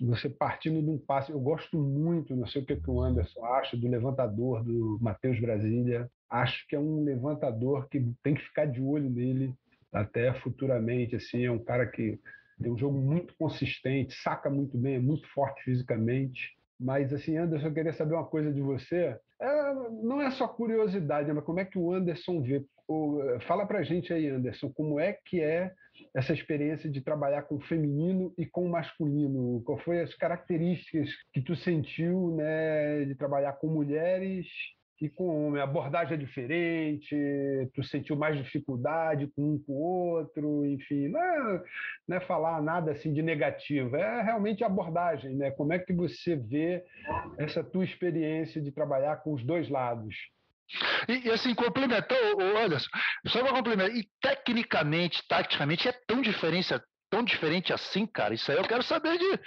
você 0.00 0.30
partindo 0.30 0.82
de 0.82 0.88
um 0.88 0.98
passe, 0.98 1.30
eu 1.30 1.40
gosto 1.40 1.78
muito, 1.78 2.34
não 2.34 2.46
sei 2.46 2.62
o 2.62 2.64
que, 2.64 2.76
que 2.76 2.90
o 2.90 3.00
Anderson 3.00 3.44
acha 3.44 3.76
do 3.76 3.86
levantador 3.86 4.64
do 4.64 4.98
Matheus 5.00 5.38
Brasília. 5.38 6.10
Acho 6.30 6.66
que 6.66 6.74
é 6.74 6.80
um 6.80 7.04
levantador 7.04 7.88
que 7.88 8.10
tem 8.22 8.34
que 8.34 8.42
ficar 8.42 8.64
de 8.64 8.80
olho 8.80 9.10
nele 9.10 9.54
até 9.92 10.32
futuramente, 10.34 11.16
assim, 11.16 11.44
é 11.44 11.50
um 11.50 11.58
cara 11.58 11.86
que 11.86 12.18
tem 12.60 12.72
um 12.72 12.78
jogo 12.78 12.98
muito 12.98 13.34
consistente, 13.38 14.14
saca 14.14 14.50
muito 14.50 14.76
bem, 14.76 14.96
é 14.96 14.98
muito 14.98 15.26
forte 15.28 15.62
fisicamente. 15.62 16.57
Mas, 16.78 17.12
assim, 17.12 17.36
Anderson, 17.36 17.66
eu 17.66 17.74
queria 17.74 17.92
saber 17.92 18.14
uma 18.14 18.26
coisa 18.26 18.52
de 18.52 18.60
você. 18.60 19.18
É, 19.40 19.74
não 20.02 20.20
é 20.20 20.30
só 20.30 20.46
curiosidade, 20.46 21.32
mas 21.32 21.44
como 21.44 21.60
é 21.60 21.64
que 21.64 21.78
o 21.78 21.92
Anderson 21.92 22.40
vê? 22.42 22.64
O, 22.86 23.20
fala 23.46 23.66
pra 23.66 23.82
gente 23.82 24.12
aí, 24.12 24.28
Anderson, 24.28 24.72
como 24.72 24.98
é 24.98 25.12
que 25.12 25.40
é 25.40 25.72
essa 26.14 26.32
experiência 26.32 26.88
de 26.88 27.00
trabalhar 27.00 27.42
com 27.42 27.56
o 27.56 27.60
feminino 27.60 28.32
e 28.38 28.46
com 28.46 28.64
o 28.64 28.70
masculino? 28.70 29.62
Qual 29.64 29.78
foi 29.78 30.00
as 30.00 30.14
características 30.14 31.10
que 31.32 31.42
tu 31.42 31.54
sentiu, 31.56 32.34
né, 32.34 33.04
de 33.04 33.14
trabalhar 33.14 33.54
com 33.54 33.66
mulheres 33.66 34.46
e 35.00 35.08
com 35.08 35.54
a 35.54 35.62
abordagem 35.62 36.14
é 36.14 36.16
diferente, 36.16 37.16
tu 37.74 37.82
sentiu 37.84 38.16
mais 38.16 38.36
dificuldade 38.36 39.28
com 39.28 39.54
um 39.54 39.58
com 39.58 39.72
o 39.72 39.80
outro, 39.80 40.66
enfim, 40.66 41.08
não 41.08 41.20
é, 41.20 41.62
não 42.06 42.16
é 42.16 42.20
falar 42.20 42.60
nada 42.60 42.92
assim 42.92 43.12
de 43.12 43.22
negativo, 43.22 43.96
é 43.96 44.22
realmente 44.22 44.64
a 44.64 44.66
abordagem, 44.66 45.36
né? 45.36 45.50
Como 45.52 45.72
é 45.72 45.78
que 45.78 45.92
você 45.92 46.34
vê 46.34 46.82
essa 47.38 47.62
tua 47.62 47.84
experiência 47.84 48.60
de 48.60 48.72
trabalhar 48.72 49.16
com 49.18 49.32
os 49.32 49.44
dois 49.44 49.68
lados? 49.68 50.14
E, 51.08 51.28
e 51.28 51.30
assim, 51.30 51.54
complementou, 51.54 52.18
Anderson, 52.40 52.90
só 53.26 53.42
para 53.42 53.54
complementar, 53.54 53.96
e 53.96 54.06
tecnicamente, 54.20 55.26
taticamente, 55.28 55.88
é 55.88 55.92
tão 56.06 56.20
diferença 56.20 56.82
tão 57.10 57.24
diferente 57.24 57.72
assim, 57.72 58.06
cara? 58.06 58.34
Isso 58.34 58.50
aí 58.50 58.58
eu 58.58 58.64
quero 58.64 58.82
saber 58.82 59.16
de, 59.16 59.40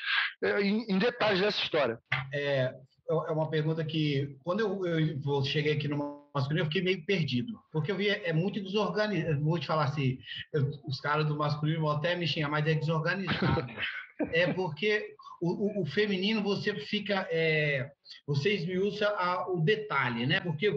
eh, 0.43 0.61
em, 0.61 0.83
em 0.89 0.97
detalhes 0.97 1.41
dessa 1.41 1.61
história. 1.61 1.99
É, 2.33 2.73
é 3.09 3.31
uma 3.31 3.49
pergunta 3.49 3.83
que, 3.83 4.37
quando 4.43 4.59
eu, 4.59 4.85
eu 4.85 5.43
cheguei 5.43 5.73
aqui 5.73 5.87
no 5.87 6.21
masculino, 6.33 6.61
eu 6.61 6.65
fiquei 6.65 6.81
meio 6.81 7.05
perdido. 7.05 7.59
Porque 7.71 7.91
eu 7.91 7.97
vi, 7.97 8.09
é 8.09 8.33
muito 8.33 8.61
desorganizado. 8.61 9.43
Vou 9.43 9.59
te 9.59 9.67
falar 9.67 9.85
assim, 9.85 10.17
eu, 10.53 10.69
os 10.85 10.99
caras 10.99 11.27
do 11.27 11.37
masculino 11.37 11.81
vão 11.81 11.91
até 11.91 12.15
me 12.15 12.27
xingar, 12.27 12.49
mas 12.49 12.65
é 12.67 12.73
desorganizado. 12.73 13.67
É 14.33 14.53
porque 14.53 15.15
o, 15.41 15.79
o, 15.79 15.81
o 15.81 15.85
feminino 15.87 16.43
você 16.43 16.75
fica. 16.75 17.27
É, 17.31 17.89
você 18.27 18.53
esmiuça 18.53 19.07
a, 19.07 19.51
o 19.51 19.59
detalhe, 19.59 20.27
né? 20.27 20.39
Porque 20.41 20.69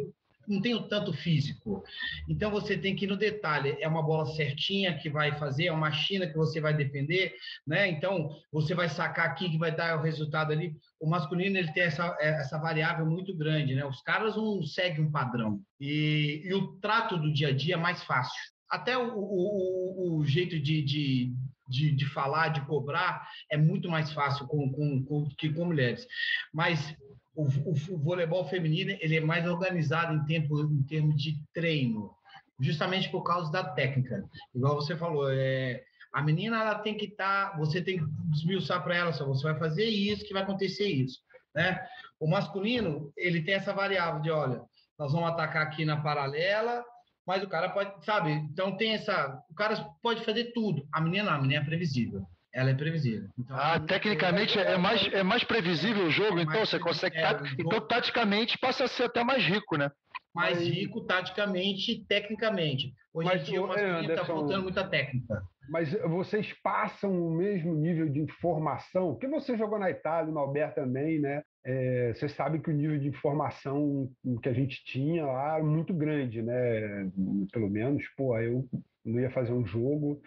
não 0.48 0.60
tenho 0.60 0.82
tanto 0.88 1.12
físico. 1.12 1.82
Então 2.28 2.50
você 2.50 2.76
tem 2.76 2.94
que 2.94 3.04
ir 3.04 3.08
no 3.08 3.16
detalhe. 3.16 3.76
É 3.80 3.88
uma 3.88 4.02
bola 4.02 4.26
certinha 4.26 4.96
que 4.98 5.08
vai 5.08 5.38
fazer, 5.38 5.66
é 5.66 5.72
uma 5.72 5.92
China 5.92 6.26
que 6.26 6.36
você 6.36 6.60
vai 6.60 6.74
defender, 6.74 7.34
né? 7.66 7.88
Então 7.88 8.30
você 8.52 8.74
vai 8.74 8.88
sacar 8.88 9.26
aqui 9.26 9.50
que 9.50 9.58
vai 9.58 9.74
dar 9.74 9.98
o 9.98 10.02
resultado 10.02 10.52
ali. 10.52 10.76
O 11.00 11.08
masculino 11.08 11.56
ele 11.56 11.72
tem 11.72 11.84
essa, 11.84 12.16
essa 12.20 12.58
variável 12.58 13.06
muito 13.06 13.36
grande, 13.36 13.74
né? 13.74 13.84
Os 13.84 14.00
caras 14.02 14.36
não 14.36 14.62
seguem 14.62 15.04
um 15.04 15.10
padrão. 15.10 15.60
E, 15.80 16.42
e 16.44 16.54
o 16.54 16.78
trato 16.78 17.16
do 17.16 17.32
dia 17.32 17.48
a 17.48 17.52
dia 17.52 17.74
é 17.74 17.78
mais 17.78 18.02
fácil. 18.04 18.54
Até 18.70 18.96
o, 18.96 19.14
o, 19.16 20.18
o 20.18 20.26
jeito 20.26 20.58
de, 20.58 20.82
de, 20.82 21.32
de, 21.68 21.92
de, 21.92 22.06
falar, 22.06 22.48
de 22.48 22.64
cobrar, 22.66 23.28
é 23.50 23.56
muito 23.56 23.88
mais 23.88 24.12
fácil 24.12 24.46
com, 24.46 24.70
com, 24.72 25.04
com, 25.04 25.28
que 25.38 25.52
com 25.52 25.66
mulheres. 25.66 26.06
Mas 26.52 26.96
o, 27.34 27.44
o, 27.44 27.72
o, 27.72 27.98
voleibol 27.98 28.48
feminino 28.48 28.96
ele 29.00 29.16
é 29.16 29.20
mais 29.20 29.46
organizado 29.46 30.14
em, 30.14 30.24
tempo, 30.24 30.60
em 30.60 30.82
termos 30.84 31.20
de 31.20 31.36
treino, 31.52 32.14
justamente 32.60 33.10
por 33.10 33.22
causa 33.22 33.50
da 33.50 33.64
técnica. 33.64 34.24
Igual 34.54 34.76
você 34.76 34.96
falou, 34.96 35.30
é, 35.30 35.82
a 36.12 36.22
menina 36.22 36.60
ela 36.60 36.78
tem 36.78 36.96
que 36.96 37.06
estar, 37.06 37.50
tá, 37.50 37.56
você 37.56 37.82
tem 37.82 37.98
que 37.98 38.04
desmiuçar 38.30 38.82
para 38.82 38.96
ela, 38.96 39.12
só 39.12 39.26
você 39.26 39.42
vai 39.42 39.58
fazer 39.58 39.84
isso, 39.84 40.24
que 40.24 40.32
vai 40.32 40.42
acontecer 40.42 40.86
isso, 40.86 41.20
né? 41.54 41.84
O 42.20 42.28
masculino 42.28 43.12
ele 43.16 43.42
tem 43.42 43.54
essa 43.54 43.72
variável 43.72 44.22
de, 44.22 44.30
olha, 44.30 44.62
nós 44.98 45.12
vamos 45.12 45.28
atacar 45.28 45.62
aqui 45.62 45.84
na 45.84 46.00
paralela, 46.00 46.84
mas 47.26 47.42
o 47.42 47.48
cara 47.48 47.70
pode, 47.70 48.04
sabe? 48.04 48.30
Então 48.30 48.76
tem 48.76 48.92
essa, 48.92 49.42
o 49.50 49.54
cara 49.54 49.76
pode 50.02 50.24
fazer 50.24 50.52
tudo. 50.52 50.86
A 50.92 51.00
menina, 51.00 51.32
a 51.32 51.40
menina 51.40 51.62
é 51.62 51.64
previsível 51.64 52.24
ela 52.54 52.70
é 52.70 52.74
previsível. 52.74 53.28
Então, 53.36 53.56
ah, 53.58 53.80
tecnicamente 53.80 54.58
é, 54.58 54.78
mais, 54.78 55.12
é 55.12 55.22
mais 55.24 55.42
previsível 55.42 56.06
o 56.06 56.10
jogo, 56.10 56.38
é 56.38 56.42
então 56.42 56.64
você 56.64 56.78
consegue. 56.78 57.16
É, 57.16 57.30
então, 57.58 57.80
taticamente 57.80 58.56
passa 58.58 58.84
a 58.84 58.88
ser 58.88 59.04
até 59.04 59.24
mais 59.24 59.44
rico, 59.44 59.76
né? 59.76 59.90
Mais 60.32 60.58
mas... 60.58 60.68
rico 60.68 61.00
taticamente 61.00 61.92
e 61.92 62.04
tecnicamente. 62.04 62.94
Hoje 63.12 63.28
mas, 63.28 63.42
em 63.42 63.44
dia 63.44 63.62
o 63.62 63.68
masculino 63.68 64.12
está 64.12 64.24
faltando 64.24 64.62
muita 64.62 64.84
técnica. 64.84 65.42
Mas 65.68 65.92
vocês 66.02 66.52
passam 66.62 67.10
o 67.26 67.30
mesmo 67.30 67.74
nível 67.74 68.08
de 68.08 68.20
informação? 68.20 69.12
Porque 69.12 69.26
você 69.26 69.56
jogou 69.56 69.78
na 69.78 69.90
Itália, 69.90 70.32
no 70.32 70.38
Alberto 70.38 70.76
também, 70.76 71.18
né? 71.18 71.42
É, 71.64 72.12
você 72.12 72.28
sabe 72.28 72.58
que 72.58 72.70
o 72.70 72.74
nível 72.74 72.98
de 72.98 73.08
informação 73.08 74.10
que 74.42 74.48
a 74.48 74.52
gente 74.52 74.84
tinha 74.84 75.24
lá 75.24 75.54
era 75.54 75.64
muito 75.64 75.94
grande, 75.94 76.42
né? 76.42 77.10
Pelo 77.50 77.70
menos, 77.70 78.04
pô, 78.16 78.38
eu 78.38 78.68
não 79.04 79.20
ia 79.20 79.30
fazer 79.30 79.52
um 79.52 79.66
jogo 79.66 80.20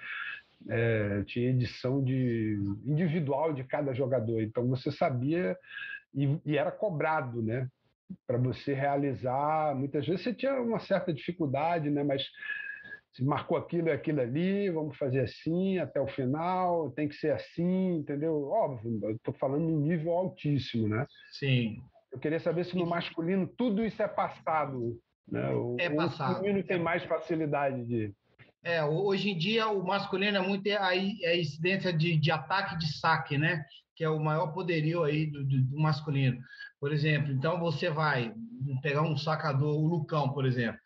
é, 0.69 1.23
tinha 1.23 1.49
edição 1.49 2.03
de 2.03 2.57
individual 2.85 3.53
de 3.53 3.63
cada 3.63 3.93
jogador. 3.93 4.41
Então 4.41 4.67
você 4.67 4.91
sabia 4.91 5.57
e, 6.13 6.39
e 6.45 6.57
era 6.57 6.71
cobrado, 6.71 7.41
né? 7.41 7.67
Para 8.25 8.37
você 8.37 8.73
realizar, 8.73 9.75
muitas 9.75 10.05
vezes 10.05 10.23
você 10.23 10.33
tinha 10.33 10.61
uma 10.61 10.79
certa 10.79 11.13
dificuldade, 11.13 11.89
né? 11.89 12.03
Mas 12.03 12.25
se 13.13 13.23
marcou 13.23 13.57
aquilo 13.57 13.87
e 13.87 13.91
aquilo 13.91 14.21
ali, 14.21 14.69
vamos 14.69 14.95
fazer 14.97 15.21
assim 15.21 15.79
até 15.79 15.99
o 15.99 16.07
final, 16.07 16.91
tem 16.91 17.07
que 17.07 17.15
ser 17.15 17.31
assim, 17.31 17.95
entendeu? 17.95 18.47
Óbvio, 18.49 19.11
estou 19.11 19.33
falando 19.33 19.63
num 19.63 19.79
nível 19.79 20.11
altíssimo, 20.13 20.87
né? 20.87 21.05
Sim. 21.31 21.81
Eu 22.11 22.19
queria 22.19 22.39
saber 22.39 22.63
se 22.65 22.77
no 22.77 22.85
masculino 22.85 23.47
tudo 23.57 23.83
isso 23.83 24.01
é 24.01 24.07
passado, 24.07 24.99
né? 25.27 25.49
O, 25.49 25.75
é 25.79 25.89
passado. 25.89 26.33
O 26.33 26.35
feminino 26.37 26.63
tem 26.63 26.79
mais 26.79 27.03
facilidade 27.03 27.83
de 27.85 28.13
é, 28.63 28.83
hoje 28.83 29.29
em 29.29 29.37
dia 29.37 29.67
o 29.69 29.85
masculino 29.85 30.37
é 30.37 30.41
muito 30.41 30.69
a, 30.71 30.87
a 30.87 31.37
incidência 31.37 31.93
de, 31.93 32.17
de 32.17 32.31
ataque 32.31 32.75
e 32.75 32.77
de 32.77 32.97
saque, 32.97 33.37
né? 33.37 33.63
Que 33.95 34.03
é 34.03 34.09
o 34.09 34.19
maior 34.19 34.47
poderio 34.47 35.03
aí 35.03 35.25
do, 35.25 35.43
do, 35.43 35.61
do 35.61 35.79
masculino. 35.79 36.39
Por 36.79 36.91
exemplo, 36.91 37.31
então 37.31 37.59
você 37.59 37.89
vai 37.89 38.33
pegar 38.81 39.01
um 39.01 39.17
sacador, 39.17 39.75
o 39.75 39.87
Lucão, 39.87 40.29
por 40.33 40.45
exemplo. 40.45 40.79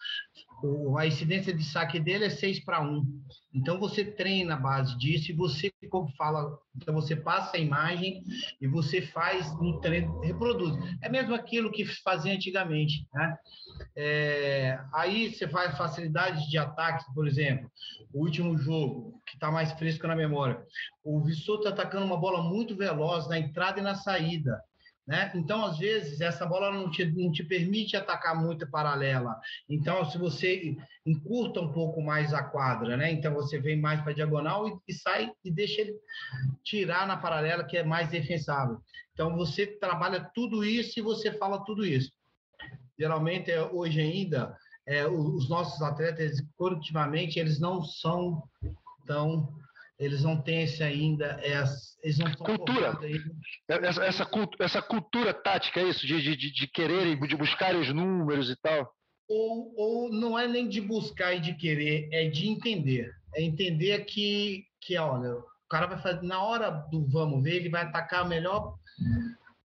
A 0.98 1.08
incidência 1.08 1.54
de 1.54 1.64
saque 1.64 2.00
dele 2.00 2.26
é 2.26 2.30
6 2.30 2.64
para 2.64 2.82
1. 2.82 3.04
Então 3.54 3.80
você 3.80 4.06
treina 4.06 4.54
a 4.54 4.60
base 4.60 4.98
disso 4.98 5.32
e 5.32 5.36
você, 5.36 5.72
como 5.90 6.08
fala, 6.16 6.58
então 6.76 6.94
você 6.94 7.16
passa 7.16 7.58
a 7.58 7.60
imagem 7.60 8.24
e 8.62 8.68
você 8.68 9.02
faz 9.02 9.52
um 9.60 9.80
treino, 9.80 10.20
reproduz. 10.22 10.78
É 11.02 11.10
mesmo 11.10 11.34
aquilo 11.34 11.72
que 11.72 11.86
fazia 11.86 12.34
antigamente. 12.34 13.06
Né? 13.14 13.38
É, 13.96 14.80
aí 14.94 15.34
você 15.34 15.48
faz 15.48 15.78
facilidade 15.78 16.50
de 16.50 16.58
ataque, 16.58 17.06
por 17.14 17.28
exemplo, 17.28 17.70
o 18.14 18.24
último 18.24 18.58
jogo, 18.58 19.22
que 19.26 19.36
está 19.36 19.52
mais 19.52 19.72
fresco 19.74 20.08
na 20.08 20.16
memória. 20.16 20.62
O 21.04 21.22
Vissoto 21.22 21.68
atacando 21.68 22.06
uma 22.06 22.18
bola 22.18 22.42
muito 22.42 22.76
veloz 22.76 23.28
na 23.28 23.38
entrada 23.38 23.80
e 23.80 23.84
na 23.84 23.96
saída. 23.96 24.62
Né? 25.12 25.30
Então, 25.36 25.66
às 25.66 25.78
vezes, 25.78 26.22
essa 26.22 26.46
bola 26.46 26.72
não 26.72 26.90
te, 26.90 27.04
não 27.04 27.30
te 27.34 27.44
permite 27.44 27.98
atacar 27.98 28.34
muito 28.34 28.66
paralela. 28.72 29.38
Então, 29.68 30.10
se 30.10 30.18
você 30.18 30.78
encurta 31.06 31.60
um 31.60 31.70
pouco 31.70 32.02
mais 32.02 32.34
a 32.34 32.42
quadra, 32.42 32.96
né? 32.96 33.12
então 33.12 33.34
você 33.34 33.60
vem 33.60 33.78
mais 33.78 34.00
para 34.00 34.14
diagonal 34.14 34.70
e, 34.70 34.80
e, 34.88 34.94
sai 34.94 35.30
e 35.44 35.52
deixa 35.52 35.82
ele 35.82 35.94
tirar 36.64 37.06
na 37.06 37.18
paralela, 37.18 37.66
que 37.66 37.76
é 37.76 37.84
mais 37.84 38.08
defensável. 38.08 38.78
Então, 39.12 39.36
você 39.36 39.68
trabalha 39.68 40.32
tudo 40.34 40.64
isso 40.64 40.98
e 40.98 41.04
você 41.04 41.30
fala 41.34 41.66
tudo 41.66 41.86
isso. 41.86 42.10
Geralmente, 42.98 43.52
é, 43.52 43.62
hoje 43.62 44.00
ainda, 44.00 44.56
é, 44.88 45.06
os 45.06 45.50
nossos 45.50 45.82
atletas, 45.82 46.42
coletivamente, 46.56 47.38
eles 47.38 47.60
não 47.60 47.84
são 47.84 48.42
tão 49.06 49.54
eles 50.02 50.24
não 50.24 50.42
têm 50.42 50.64
esse 50.64 50.84
ainda, 50.84 51.40
eles 52.04 52.18
não 52.18 52.34
cultura. 52.34 52.98
Essa, 53.70 54.04
essa, 54.04 54.30
essa, 54.60 54.82
cultura 54.82 55.34
tática, 55.34 55.80
é 55.80 55.84
isso? 55.84 56.08
De, 56.08 56.36
de, 56.36 56.52
de 56.52 56.68
quererem, 56.68 57.20
de 57.20 57.36
buscarem 57.36 57.80
os 57.80 57.94
números 57.94 58.50
e 58.50 58.56
tal? 58.56 58.92
Ou, 59.30 59.74
ou 59.78 60.12
não 60.12 60.38
é 60.38 60.48
nem 60.48 60.68
de 60.68 60.82
buscar 60.82 61.36
e 61.36 61.40
de 61.40 61.54
querer, 61.54 62.10
é 62.12 62.28
de 62.28 62.48
entender. 62.48 63.14
É 63.36 63.44
entender 63.44 64.04
que, 64.06 64.66
que 64.82 64.98
olha, 64.98 65.36
o 65.36 65.46
cara 65.70 65.86
vai 65.86 66.02
fazer, 66.02 66.24
na 66.24 66.44
hora 66.44 66.70
do 66.92 67.06
vamos 67.08 67.44
ver, 67.44 67.58
ele 67.58 67.70
vai 67.70 67.84
atacar 67.84 68.28
melhor 68.28 68.76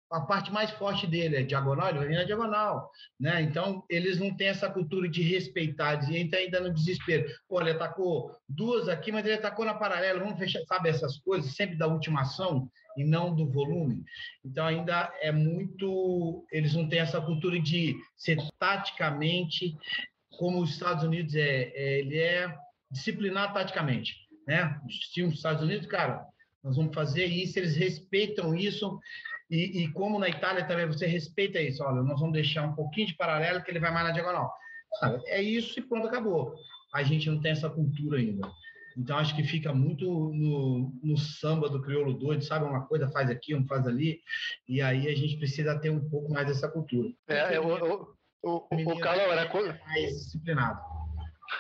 a 0.10 0.22
parte 0.22 0.52
mais 0.52 0.72
forte 0.72 1.06
dele 1.06 1.36
é 1.36 1.44
diagonal, 1.44 1.90
ele 1.90 2.00
vai 2.00 2.08
vir 2.08 2.16
na 2.16 2.24
diagonal, 2.24 2.92
né? 3.20 3.42
Então, 3.42 3.84
eles 3.90 4.18
não 4.18 4.36
têm 4.36 4.48
essa 4.48 4.70
cultura 4.70 5.08
de 5.10 5.22
respeitar, 5.22 5.96
de 5.96 6.18
entrar 6.18 6.40
ainda 6.40 6.62
no 6.62 6.74
desespero. 6.74 7.30
Pô, 7.48 7.60
ele 7.60 7.72
atacou 7.72 8.32
duas 8.48 8.88
aqui, 8.88 9.12
mas 9.12 9.26
ele 9.26 9.36
atacou 9.36 9.66
na 9.66 9.74
paralela, 9.74 10.20
vamos 10.20 10.40
fechar, 10.40 10.62
sabe 10.66 10.90
essas 10.90 11.18
coisas, 11.20 11.56
sempre 11.56 11.76
da 11.76 11.88
última 11.88 12.22
ação 12.22 12.70
e 12.96 13.04
não 13.04 13.36
do 13.36 13.52
volume. 13.52 14.04
Então, 14.46 14.66
ainda 14.66 15.14
é 15.22 15.32
muito, 15.32 16.46
eles 16.52 16.74
não 16.74 16.88
têm 16.88 17.00
essa 17.00 17.20
cultura 17.20 17.60
de 17.60 17.96
ser 18.16 18.38
taticamente, 18.58 19.76
como 20.38 20.62
os 20.62 20.72
Estados 20.72 21.04
Unidos 21.04 21.36
é, 21.36 21.72
é 21.76 22.00
ele 22.00 22.18
é 22.18 22.56
disciplinado 22.90 23.54
taticamente, 23.54 24.16
né? 24.48 24.80
Os 24.86 25.34
Estados 25.34 25.62
Unidos, 25.62 25.86
cara, 25.88 26.26
nós 26.64 26.76
vamos 26.76 26.94
fazer 26.94 27.26
isso, 27.26 27.60
eles 27.60 27.76
respeitam 27.76 28.56
isso, 28.56 29.00
e, 29.50 29.84
e, 29.84 29.92
como 29.92 30.20
na 30.20 30.28
Itália 30.28 30.66
também 30.66 30.86
você 30.86 31.06
respeita 31.06 31.60
isso, 31.60 31.84
olha, 31.84 32.04
nós 32.04 32.20
vamos 32.20 32.34
deixar 32.34 32.64
um 32.64 32.76
pouquinho 32.76 33.08
de 33.08 33.16
paralelo 33.16 33.64
que 33.64 33.72
ele 33.72 33.80
vai 33.80 33.92
mais 33.92 34.08
na 34.08 34.14
diagonal. 34.14 34.52
Sabe? 35.00 35.22
É 35.28 35.42
isso 35.42 35.80
e 35.80 35.82
pronto, 35.82 36.08
acabou. 36.08 36.54
A 36.94 37.04
gente 37.04 37.30
não 37.30 37.40
tem 37.40 37.52
essa 37.52 37.70
cultura 37.70 38.18
ainda. 38.18 38.48
Então, 38.98 39.18
acho 39.18 39.36
que 39.36 39.44
fica 39.44 39.72
muito 39.72 40.06
no, 40.06 40.92
no 41.04 41.18
samba 41.18 41.70
do 41.70 41.82
crioulo 41.82 42.14
doido, 42.14 42.44
sabe? 42.44 42.66
Uma 42.66 42.88
coisa 42.88 43.08
faz 43.12 43.30
aqui, 43.30 43.54
um 43.54 43.66
faz 43.68 43.86
ali. 43.86 44.20
E 44.68 44.82
aí 44.82 45.08
a 45.08 45.16
gente 45.16 45.38
precisa 45.38 45.80
ter 45.80 45.92
um 45.92 46.10
pouco 46.10 46.34
mais 46.34 46.48
dessa 46.48 46.68
cultura. 46.68 47.10
É, 47.28 47.60
o, 47.60 47.68
o, 47.68 48.18
o, 48.44 48.68
o 48.72 49.00
Carlão 49.00 49.32
era 49.32 49.44
é 49.44 49.80
mais 49.86 50.10
disciplinado. 50.16 50.80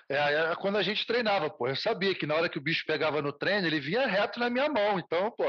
É, 0.10 0.56
quando 0.56 0.78
a 0.78 0.84
gente 0.84 1.06
treinava, 1.06 1.50
pô. 1.50 1.68
Eu 1.68 1.76
sabia 1.76 2.14
que 2.16 2.26
na 2.26 2.36
hora 2.36 2.50
que 2.50 2.58
o 2.58 2.62
bicho 2.62 2.84
pegava 2.86 3.22
no 3.22 3.32
treino, 3.32 3.68
ele 3.68 3.80
vinha 3.80 4.08
reto 4.08 4.40
na 4.40 4.50
minha 4.50 4.70
mão. 4.70 5.00
Então, 5.00 5.32
pô, 5.32 5.46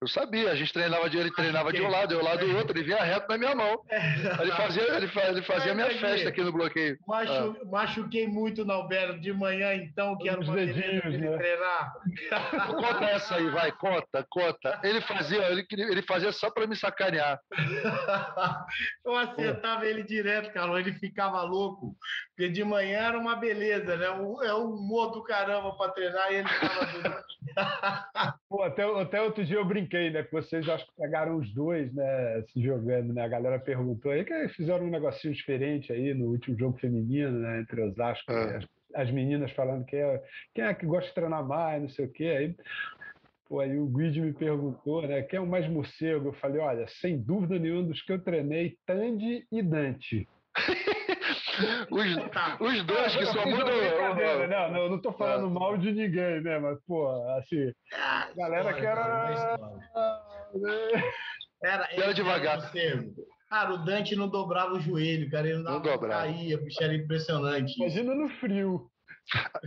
eu 0.00 0.08
sabia. 0.08 0.50
A 0.50 0.54
gente 0.54 0.72
treinava 0.72 1.08
de 1.08 1.18
ele 1.18 1.30
treinava 1.32 1.72
de 1.72 1.80
um 1.80 1.88
lado, 1.88 2.14
eu 2.14 2.22
lá 2.22 2.36
do 2.36 2.56
outro, 2.56 2.76
ele 2.76 2.84
vinha 2.84 3.02
reto 3.02 3.28
na 3.28 3.38
minha 3.38 3.54
mão. 3.54 3.80
Ele 3.90 4.52
fazia, 4.52 4.96
ele 4.96 5.08
fazia, 5.08 5.30
ele 5.30 5.42
fazia 5.42 5.72
a 5.72 5.74
minha 5.74 5.90
festa 5.98 6.28
aqui 6.28 6.42
no 6.42 6.52
bloqueio. 6.52 6.98
Machu, 7.06 7.56
ah. 7.60 7.64
Machuquei 7.66 8.26
muito 8.26 8.64
no 8.64 8.72
Alberto 8.72 9.20
de 9.20 9.32
manhã, 9.32 9.74
então, 9.74 10.16
que 10.18 10.28
era 10.28 10.40
uma 10.40 10.60
ele 10.60 10.72
né? 10.72 11.36
treinar. 11.36 11.92
Conta 12.66 13.04
essa 13.04 13.36
aí, 13.36 13.48
vai, 13.50 13.72
conta, 13.72 14.26
conta. 14.28 14.80
Ele 14.82 15.00
fazia, 15.00 15.42
ele, 15.50 15.66
ele 15.70 16.02
fazia 16.02 16.32
só 16.32 16.50
para 16.50 16.66
me 16.66 16.76
sacanear. 16.76 17.40
eu 19.04 19.16
acertava 19.16 19.86
ele 19.86 20.02
direto, 20.02 20.52
Carlos, 20.52 20.78
ele 20.78 20.92
ficava 20.94 21.42
louco. 21.42 21.96
Porque 22.28 22.50
de 22.50 22.64
manhã 22.64 22.98
era 22.98 23.18
uma 23.18 23.36
beleza, 23.36 23.73
né? 23.78 24.06
É 24.06 24.54
um 24.54 24.74
humor 24.74 25.12
do 25.12 25.22
caramba 25.22 25.72
para 25.76 25.92
treinar 25.92 26.32
e 26.32 26.36
ele 26.36 26.48
tava. 26.48 27.24
Pô, 28.48 28.62
até, 28.62 28.82
até 29.00 29.22
outro 29.22 29.44
dia 29.44 29.56
eu 29.56 29.64
brinquei, 29.64 30.10
né? 30.10 30.22
Que 30.22 30.32
vocês 30.32 30.68
acho 30.68 30.86
que 30.86 30.92
pegaram 30.96 31.36
os 31.36 31.52
dois, 31.52 31.92
né? 31.94 32.42
Se 32.52 32.62
jogando, 32.62 33.12
né? 33.12 33.22
A 33.22 33.28
galera 33.28 33.58
perguntou 33.58 34.12
aí 34.12 34.24
que 34.24 34.48
fizeram 34.48 34.86
um 34.86 34.90
negocinho 34.90 35.34
diferente 35.34 35.92
aí 35.92 36.14
no 36.14 36.26
último 36.26 36.58
jogo 36.58 36.78
feminino, 36.78 37.38
né? 37.38 37.60
Entre 37.60 37.82
Osasco 37.82 38.32
ah. 38.32 38.34
e 38.34 38.56
as, 38.56 38.66
as 38.94 39.10
meninas 39.10 39.50
falando 39.52 39.84
que 39.84 39.96
é, 39.96 40.22
quem 40.54 40.64
é 40.64 40.74
que 40.74 40.86
gosta 40.86 41.08
de 41.08 41.14
treinar 41.14 41.46
mais, 41.46 41.82
não 41.82 41.88
sei 41.88 42.06
o 42.06 42.12
quê. 42.12 42.24
Aí 42.26 42.56
Pô, 43.46 43.60
aí 43.60 43.78
o 43.78 43.86
Guide 43.86 44.20
me 44.20 44.32
perguntou, 44.32 45.06
né? 45.06 45.22
Quem 45.22 45.36
é 45.36 45.40
o 45.40 45.46
mais 45.46 45.68
morcego? 45.68 46.28
Eu 46.28 46.32
falei, 46.32 46.60
olha, 46.60 46.86
sem 46.88 47.20
dúvida 47.20 47.58
nenhuma 47.58 47.82
dos 47.82 48.00
que 48.02 48.12
eu 48.12 48.18
treinei, 48.18 48.76
Tandy 48.86 49.46
e 49.52 49.62
Dante. 49.62 50.26
os, 51.90 52.30
tá. 52.30 52.56
os 52.60 52.84
dois 52.84 53.16
que 53.16 53.26
só 53.26 53.46
mudam. 53.46 54.48
Não, 54.48 54.72
não, 54.72 54.90
não 54.90 55.00
tô 55.00 55.12
falando 55.12 55.46
ah. 55.46 55.50
mal 55.50 55.76
de 55.76 55.92
ninguém, 55.92 56.40
né? 56.40 56.58
Mas, 56.58 56.78
pô, 56.86 57.08
assim, 57.38 57.72
ah, 57.92 58.28
galera 58.36 58.70
história, 58.70 58.80
que 58.80 58.86
era. 58.86 59.58
Cara, 61.62 61.88
era, 61.88 61.88
era 61.92 62.14
devagar. 62.14 62.72
Cara, 63.48 63.72
o 63.72 63.84
Dante 63.84 64.16
não 64.16 64.28
dobrava 64.28 64.74
o 64.74 64.80
joelho, 64.80 65.30
cara. 65.30 65.48
Ele 65.48 65.62
não, 65.62 65.72
não 65.72 65.82
dobrava. 65.82 66.24
caía, 66.24 66.58
bicho, 66.58 66.82
era 66.82 66.94
impressionante. 66.94 67.76
Imagina 67.78 68.14
no 68.14 68.28
frio. 68.40 68.90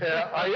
É, 0.02 0.30
aí, 0.34 0.54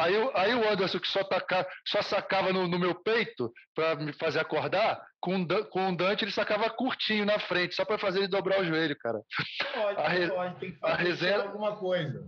Aí, 0.00 0.14
aí 0.34 0.54
o 0.54 0.68
Anderson, 0.68 0.98
que 0.98 1.08
só, 1.08 1.22
taca, 1.22 1.66
só 1.86 2.00
sacava 2.00 2.52
no, 2.52 2.66
no 2.66 2.78
meu 2.78 2.94
peito 2.94 3.52
para 3.74 3.96
me 3.96 4.12
fazer 4.14 4.40
acordar, 4.40 5.00
com, 5.20 5.46
com 5.68 5.90
o 5.90 5.96
Dante 5.96 6.24
ele 6.24 6.32
sacava 6.32 6.70
curtinho 6.70 7.26
na 7.26 7.38
frente, 7.38 7.74
só 7.74 7.84
para 7.84 7.98
fazer 7.98 8.20
ele 8.20 8.28
dobrar 8.28 8.60
o 8.60 8.64
joelho, 8.64 8.96
cara. 8.98 9.20
Pode, 9.74 10.00
a 10.00 10.08
re, 10.08 10.28
pode, 10.28 10.58
tem 10.58 10.72
que 10.72 10.78
fazer 10.78 10.92
a 10.92 10.96
resenha, 10.96 11.42
alguma 11.42 11.76
coisa. 11.76 12.26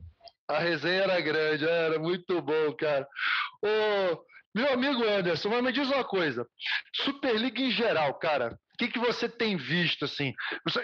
A 0.48 0.58
resenha 0.58 1.02
era 1.04 1.20
grande, 1.20 1.66
era 1.66 1.98
muito 1.98 2.42
bom, 2.42 2.76
cara. 2.78 3.08
Ô, 3.64 4.22
meu 4.54 4.70
amigo 4.70 5.02
Anderson, 5.02 5.48
mas 5.48 5.62
me 5.62 5.72
diz 5.72 5.88
uma 5.88 6.04
coisa. 6.04 6.46
Superliga 6.94 7.62
em 7.62 7.70
geral, 7.70 8.12
cara, 8.18 8.58
o 8.74 8.78
que, 8.78 8.88
que 8.88 8.98
você 8.98 9.28
tem 9.28 9.56
visto 9.56 10.04
assim? 10.04 10.34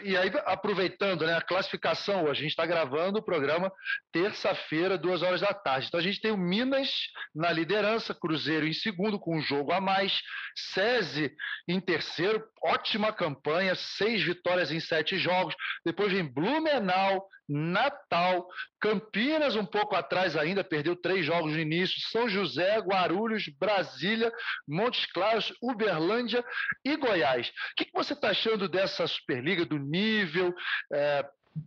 E 0.05 0.17
aí, 0.17 0.31
aproveitando 0.45 1.25
né, 1.25 1.35
a 1.35 1.41
classificação, 1.41 2.31
a 2.31 2.35
gente 2.35 2.51
está 2.51 2.67
gravando 2.67 3.19
o 3.19 3.23
programa 3.23 3.73
terça-feira, 4.13 4.99
duas 4.99 5.23
horas 5.23 5.41
da 5.41 5.55
tarde. 5.55 5.87
Então 5.89 5.99
a 5.99 6.03
gente 6.03 6.21
tem 6.21 6.31
o 6.31 6.37
Minas 6.37 6.91
na 7.35 7.51
liderança, 7.51 8.15
Cruzeiro 8.15 8.67
em 8.67 8.75
segundo, 8.75 9.19
com 9.19 9.39
um 9.39 9.41
jogo 9.41 9.73
a 9.73 9.81
mais, 9.81 10.21
SESI 10.55 11.33
em 11.67 11.81
terceiro, 11.81 12.45
ótima 12.63 13.13
campanha, 13.13 13.75
seis 13.75 14.23
vitórias 14.23 14.71
em 14.71 14.81
sete 14.81 15.17
jogos. 15.17 15.55
Depois 15.85 16.13
vem 16.13 16.25
Blumenau, 16.25 17.27
Natal, 17.49 18.47
Campinas 18.81 19.57
um 19.57 19.65
pouco 19.65 19.97
atrás 19.97 20.37
ainda, 20.37 20.63
perdeu 20.63 20.95
três 20.95 21.25
jogos 21.25 21.53
no 21.53 21.59
início, 21.59 22.01
São 22.11 22.29
José, 22.29 22.79
Guarulhos, 22.79 23.49
Brasília, 23.59 24.31
Montes 24.67 25.07
Claros, 25.13 25.53
Uberlândia 25.63 26.45
e 26.85 26.97
Goiás. 26.97 27.49
O 27.49 27.53
que, 27.77 27.91
você 27.93 28.13
está 28.13 28.31
achando 28.31 28.69
dessa 28.69 29.07
Superliga, 29.07 29.65
do 29.65 29.79
nível? 29.79 30.55
É, 30.93 31.25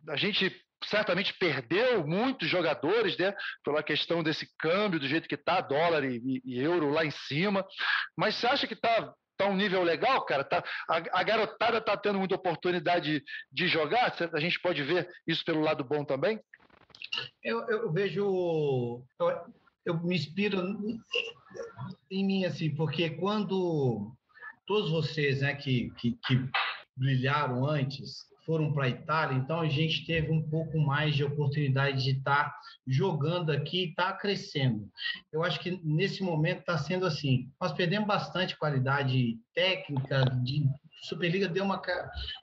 a 0.10 0.16
gente 0.16 0.56
certamente 0.84 1.34
perdeu 1.34 2.06
muitos 2.06 2.48
jogadores, 2.50 3.18
né, 3.18 3.34
pela 3.64 3.84
questão 3.84 4.24
desse 4.24 4.48
câmbio, 4.58 5.00
do 5.00 5.08
jeito 5.08 5.28
que 5.28 5.36
está, 5.36 5.62
dólar 5.62 6.04
e, 6.04 6.42
e, 6.44 6.60
euro 6.60 6.90
lá 6.90 7.06
em 7.06 7.12
cima. 7.12 7.66
Mas 8.18 8.36
você 8.36 8.48
acha 8.48 8.68
que 8.68 8.74
está 8.74 9.14
tá 9.42 9.50
um 9.50 9.56
nível 9.56 9.84
legal, 9.84 10.24
cara? 10.26 10.44
Tá, 10.44 10.64
a, 10.88 11.20
a 11.20 11.24
garotada 11.24 11.78
está 11.80 11.98
tendo 11.98 12.20
muita 12.20 12.36
oportunidade 12.36 13.24
de 13.52 13.68
jogar? 13.68 14.16
A 14.34 14.40
gente 14.40 14.60
pode 14.60 14.84
ver 14.84 15.10
isso 15.28 15.44
pelo 15.44 15.62
lado 15.62 15.84
bom 15.84 16.06
também? 16.06 16.40
Eu, 17.44 17.68
eu 17.70 17.92
vejo. 17.92 19.04
Eu, 19.20 19.54
eu 19.86 20.00
me 20.04 20.16
inspiro 20.16 20.60
em 22.10 22.26
mim, 22.26 22.46
assim, 22.46 22.74
porque 22.76 23.10
quando 23.10 24.16
todos 24.68 24.92
vocês 24.92 25.42
né, 25.42 25.56
que, 25.56 25.92
que, 25.98 26.12
que 26.26 26.50
brilharam 26.96 27.66
antes 27.66 28.31
foram 28.52 28.74
para 28.74 28.84
a 28.84 28.90
Itália, 28.90 29.38
então 29.38 29.62
a 29.62 29.70
gente 29.70 30.06
teve 30.06 30.30
um 30.30 30.42
pouco 30.42 30.78
mais 30.78 31.16
de 31.16 31.24
oportunidade 31.24 32.04
de 32.04 32.18
estar 32.18 32.50
tá 32.50 32.60
jogando 32.86 33.50
aqui 33.50 33.86
e 33.86 33.90
estar 33.92 34.12
tá 34.12 34.18
crescendo. 34.18 34.92
Eu 35.32 35.42
acho 35.42 35.58
que 35.62 35.80
nesse 35.82 36.22
momento 36.22 36.60
está 36.60 36.78
sendo 36.78 37.06
assim. 37.06 37.50
Nós 37.62 37.72
perdemos 37.72 38.06
bastante 38.06 38.58
qualidade 38.58 39.38
técnica, 39.56 40.26
de 40.44 40.66
Superliga 41.02 41.48
deu 41.48 41.64
uma, 41.64 41.82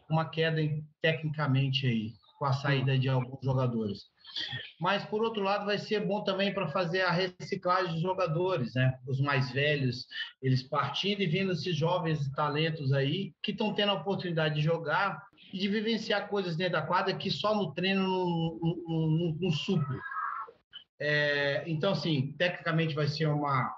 uma 0.09 0.25
queda 0.25 0.63
tecnicamente 1.03 1.87
aí, 1.87 2.15
com 2.39 2.47
a 2.47 2.55
saída 2.55 2.99
de 2.99 3.11
alguns 3.11 3.45
jogadores. 3.45 4.07
Mas, 4.81 5.05
por 5.05 5.23
outro 5.23 5.43
lado, 5.43 5.67
vai 5.67 5.77
ser 5.77 6.07
bom 6.07 6.25
também 6.25 6.55
para 6.55 6.69
fazer 6.69 7.03
a 7.03 7.11
reciclagem 7.11 7.93
dos 7.93 8.03
jogadores, 8.03 8.75
né? 8.75 8.99
Os 9.07 9.21
mais 9.21 9.51
velhos, 9.53 10.07
eles 10.41 10.63
partindo 10.63 11.21
e 11.21 11.27
vindo 11.27 11.53
esses 11.53 11.77
jovens 11.77 12.31
talentos 12.33 12.95
aí, 12.95 13.35
que 13.43 13.51
estão 13.51 13.75
tendo 13.75 13.91
a 13.91 13.97
oportunidade 13.97 14.55
de 14.55 14.63
jogar 14.63 15.28
e 15.53 15.59
de 15.59 15.69
vivenciar 15.69 16.29
coisas 16.29 16.57
dentro 16.57 16.75
da 16.75 16.83
quadra 16.83 17.15
que 17.15 17.31
só 17.31 17.55
no 17.55 17.73
treino 17.73 18.03
não, 18.03 18.59
não, 18.63 19.09
não, 19.09 19.37
não 19.41 19.51
supre. 19.51 19.99
É, 21.01 21.65
então, 21.67 21.93
assim, 21.93 22.35
tecnicamente 22.39 22.95
vai 22.95 23.07
ser 23.07 23.27
uma, 23.27 23.73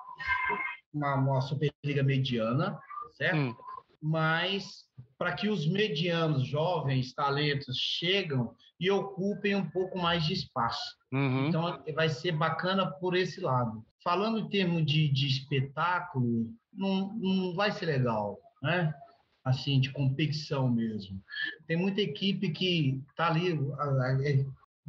uma, 0.93 1.15
uma 1.15 1.41
Superliga 1.41 2.03
mediana, 2.03 2.79
certo? 3.13 3.37
Hum. 3.37 3.55
Mas 4.03 4.87
para 5.19 5.35
que 5.35 5.49
os 5.49 5.67
medianos, 5.67 6.47
jovens, 6.47 7.13
talentos 7.13 7.77
chegam 7.77 8.55
e 8.79 8.91
ocupem 8.91 9.55
um 9.55 9.69
pouco 9.69 9.99
mais 9.99 10.25
de 10.25 10.33
espaço. 10.33 10.97
Uhum. 11.13 11.49
Então, 11.49 11.83
vai 11.95 12.09
ser 12.09 12.33
bacana 12.33 12.91
por 12.91 13.15
esse 13.15 13.39
lado. 13.41 13.85
Falando 14.03 14.39
em 14.39 14.49
termos 14.49 14.87
de, 14.87 15.09
de 15.13 15.27
espetáculo, 15.27 16.47
não, 16.73 17.13
não 17.19 17.55
vai 17.55 17.71
ser 17.71 17.85
legal, 17.85 18.39
né? 18.63 18.95
Assim, 19.45 19.81
de 19.81 19.91
competição 19.91 20.69
mesmo. 20.69 21.21
Tem 21.67 21.77
muita 21.77 22.01
equipe 22.01 22.51
que 22.51 23.03
está 23.11 23.29
ali, 23.29 23.59
é, 24.25 24.45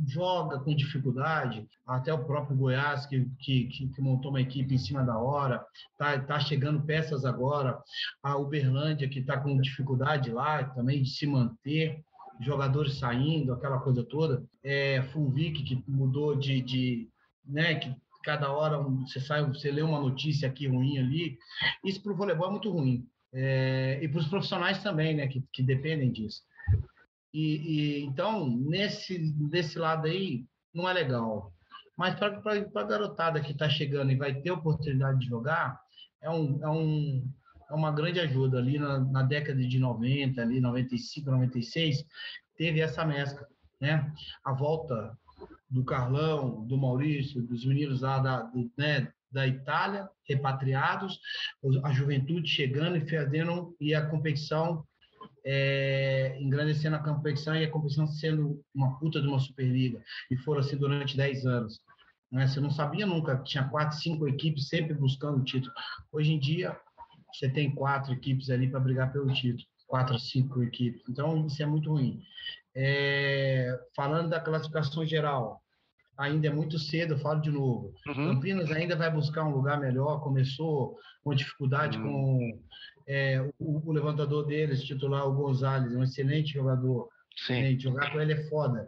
joga 0.08 0.60
com 0.60 0.76
dificuldade, 0.76 1.68
até 1.86 2.14
o 2.14 2.26
próprio 2.26 2.56
Goiás, 2.56 3.06
que, 3.06 3.26
que, 3.40 3.66
que 3.68 4.02
montou 4.02 4.32
uma 4.32 4.42
equipe 4.42 4.74
em 4.74 4.78
cima 4.78 5.04
da 5.04 5.18
hora, 5.18 5.66
está 5.92 6.20
tá 6.20 6.40
chegando 6.40 6.84
peças 6.84 7.26
agora, 7.26 7.80
a 8.24 8.38
Uberlândia, 8.38 9.10
que 9.10 9.20
está 9.20 9.38
com 9.38 9.60
dificuldade 9.60 10.32
lá 10.32 10.64
também 10.64 11.04
de 11.04 11.10
se 11.10 11.28
manter, 11.28 12.04
jogadores 12.42 12.98
saindo, 12.98 13.54
aquela 13.54 13.80
coisa 13.80 14.04
toda, 14.04 14.44
é, 14.64 15.04
Fulvic, 15.12 15.64
que 15.64 15.84
mudou 15.88 16.36
de, 16.36 16.62
de 16.62 17.10
né, 17.46 17.76
que 17.76 17.96
cada 18.24 18.52
hora 18.52 18.80
você 18.80 19.20
sai, 19.20 19.46
você 19.46 19.72
lê 19.72 19.82
uma 19.82 20.00
notícia 20.00 20.48
aqui 20.48 20.68
ruim 20.68 20.98
ali, 20.98 21.38
isso 21.84 22.02
para 22.02 22.12
o 22.12 22.16
voleibol 22.16 22.48
é 22.48 22.52
muito 22.52 22.72
ruim 22.72 23.08
é, 23.34 24.00
e 24.02 24.08
para 24.08 24.20
os 24.20 24.28
profissionais 24.28 24.82
também, 24.84 25.16
né, 25.16 25.28
que, 25.28 25.44
que 25.54 25.64
dependem 25.64 26.12
disso. 26.12 26.42
E, 27.34 27.56
e, 27.56 28.04
então 28.04 28.50
nesse 28.50 29.18
desse 29.18 29.80
lado 29.80 30.08
aí 30.08 30.46
não 30.74 30.88
é 30.90 30.94
legal, 30.94 31.54
mas 31.98 32.16
para 32.16 32.42
a 32.76 32.84
garotada 32.84 33.42
que 33.42 33.54
está 33.54 33.70
chegando 33.70 34.12
e 34.12 34.18
vai 34.18 34.34
ter 34.34 34.52
oportunidade 34.52 35.20
de 35.20 35.28
jogar 35.28 35.80
é 36.22 36.30
um, 36.30 36.62
é 36.62 36.70
um 36.70 37.32
é 37.70 37.74
uma 37.74 37.92
grande 37.92 38.20
ajuda 38.20 38.58
ali 38.58 38.78
na, 38.78 39.00
na 39.00 39.24
década 39.24 39.66
de 39.66 39.80
90, 39.80 40.42
ali 40.42 40.60
95, 40.60 41.32
96 41.32 42.06
teve 42.58 42.82
essa 42.82 43.06
mescla, 43.06 43.48
né? 43.80 44.14
A 44.44 44.54
volta 44.54 45.18
do 45.70 45.84
Carlão, 45.86 46.66
do 46.68 46.78
Maurício, 46.78 47.42
dos 47.42 47.66
meninos 47.66 48.02
lá 48.02 48.20
da, 48.20 48.52
né, 48.78 49.12
da 49.32 49.48
Itália, 49.48 50.10
repatriados, 50.28 51.20
a 51.84 51.92
juventude 51.92 52.48
chegando 52.48 52.98
e 52.98 53.10
fazendo 53.10 53.76
e 53.80 53.96
a 53.96 54.06
competição 54.06 54.86
é, 55.46 56.38
engrandecendo 56.40 56.96
a 56.96 57.00
competição 57.00 57.56
e 57.56 57.64
a 57.64 57.72
competição 57.72 58.08
sendo 58.08 58.64
uma 58.74 58.98
puta 59.00 59.22
de 59.22 59.28
uma 59.28 59.40
Superliga. 59.40 60.02
E 60.30 60.38
foram 60.38 60.60
assim 60.60 60.78
durante 60.78 61.18
10 61.18 61.46
anos. 61.46 61.80
Né? 62.32 62.48
Você 62.48 62.60
não 62.60 62.72
sabia 62.72 63.06
nunca, 63.06 63.38
tinha 63.44 63.68
quatro, 63.68 63.98
cinco 63.98 64.28
equipes 64.28 64.68
sempre 64.68 64.94
buscando 64.94 65.40
o 65.40 65.44
título. 65.44 65.74
Hoje 66.12 66.34
em 66.34 66.40
dia, 66.40 66.78
você 67.34 67.50
tem 67.50 67.74
quatro 67.74 68.14
equipes 68.14 68.50
ali 68.50 68.70
para 68.70 68.80
brigar 68.80 69.12
pelo 69.12 69.34
título. 69.34 69.66
Quatro, 69.88 70.18
cinco 70.20 70.64
equipes. 70.64 71.02
Então, 71.10 71.46
isso 71.48 71.62
é 71.62 71.66
muito 71.66 71.92
ruim. 71.92 72.22
É, 72.74 73.78
falando 73.94 74.30
da 74.30 74.40
classificação 74.40 75.06
geral, 75.06 75.62
ainda 76.18 76.48
é 76.48 76.52
muito 76.52 76.78
cedo, 76.78 77.14
eu 77.14 77.20
falo 77.20 77.42
de 77.42 77.52
novo. 77.52 77.94
Uhum. 78.08 78.34
Campinas 78.34 78.72
ainda 78.72 78.96
vai 78.96 79.12
buscar 79.12 79.44
um 79.44 79.52
lugar 79.52 79.80
melhor, 79.80 80.22
começou 80.22 80.98
com 81.24 81.34
dificuldade 81.34 81.98
uhum. 81.98 82.04
com 82.04 82.60
é, 83.08 83.42
o, 83.60 83.90
o, 83.90 83.92
levantador 83.92 84.46
deles, 84.46 84.84
titular 84.84 85.28
o 85.28 85.34
Gonzalez, 85.34 85.96
um 85.96 86.04
excelente 86.04 86.54
jogador. 86.54 87.10
Sim. 87.36 87.54
Excelente. 87.54 87.84
Jogar 87.84 88.12
com 88.12 88.20
ele 88.20 88.34
é 88.34 88.50
foda. 88.50 88.88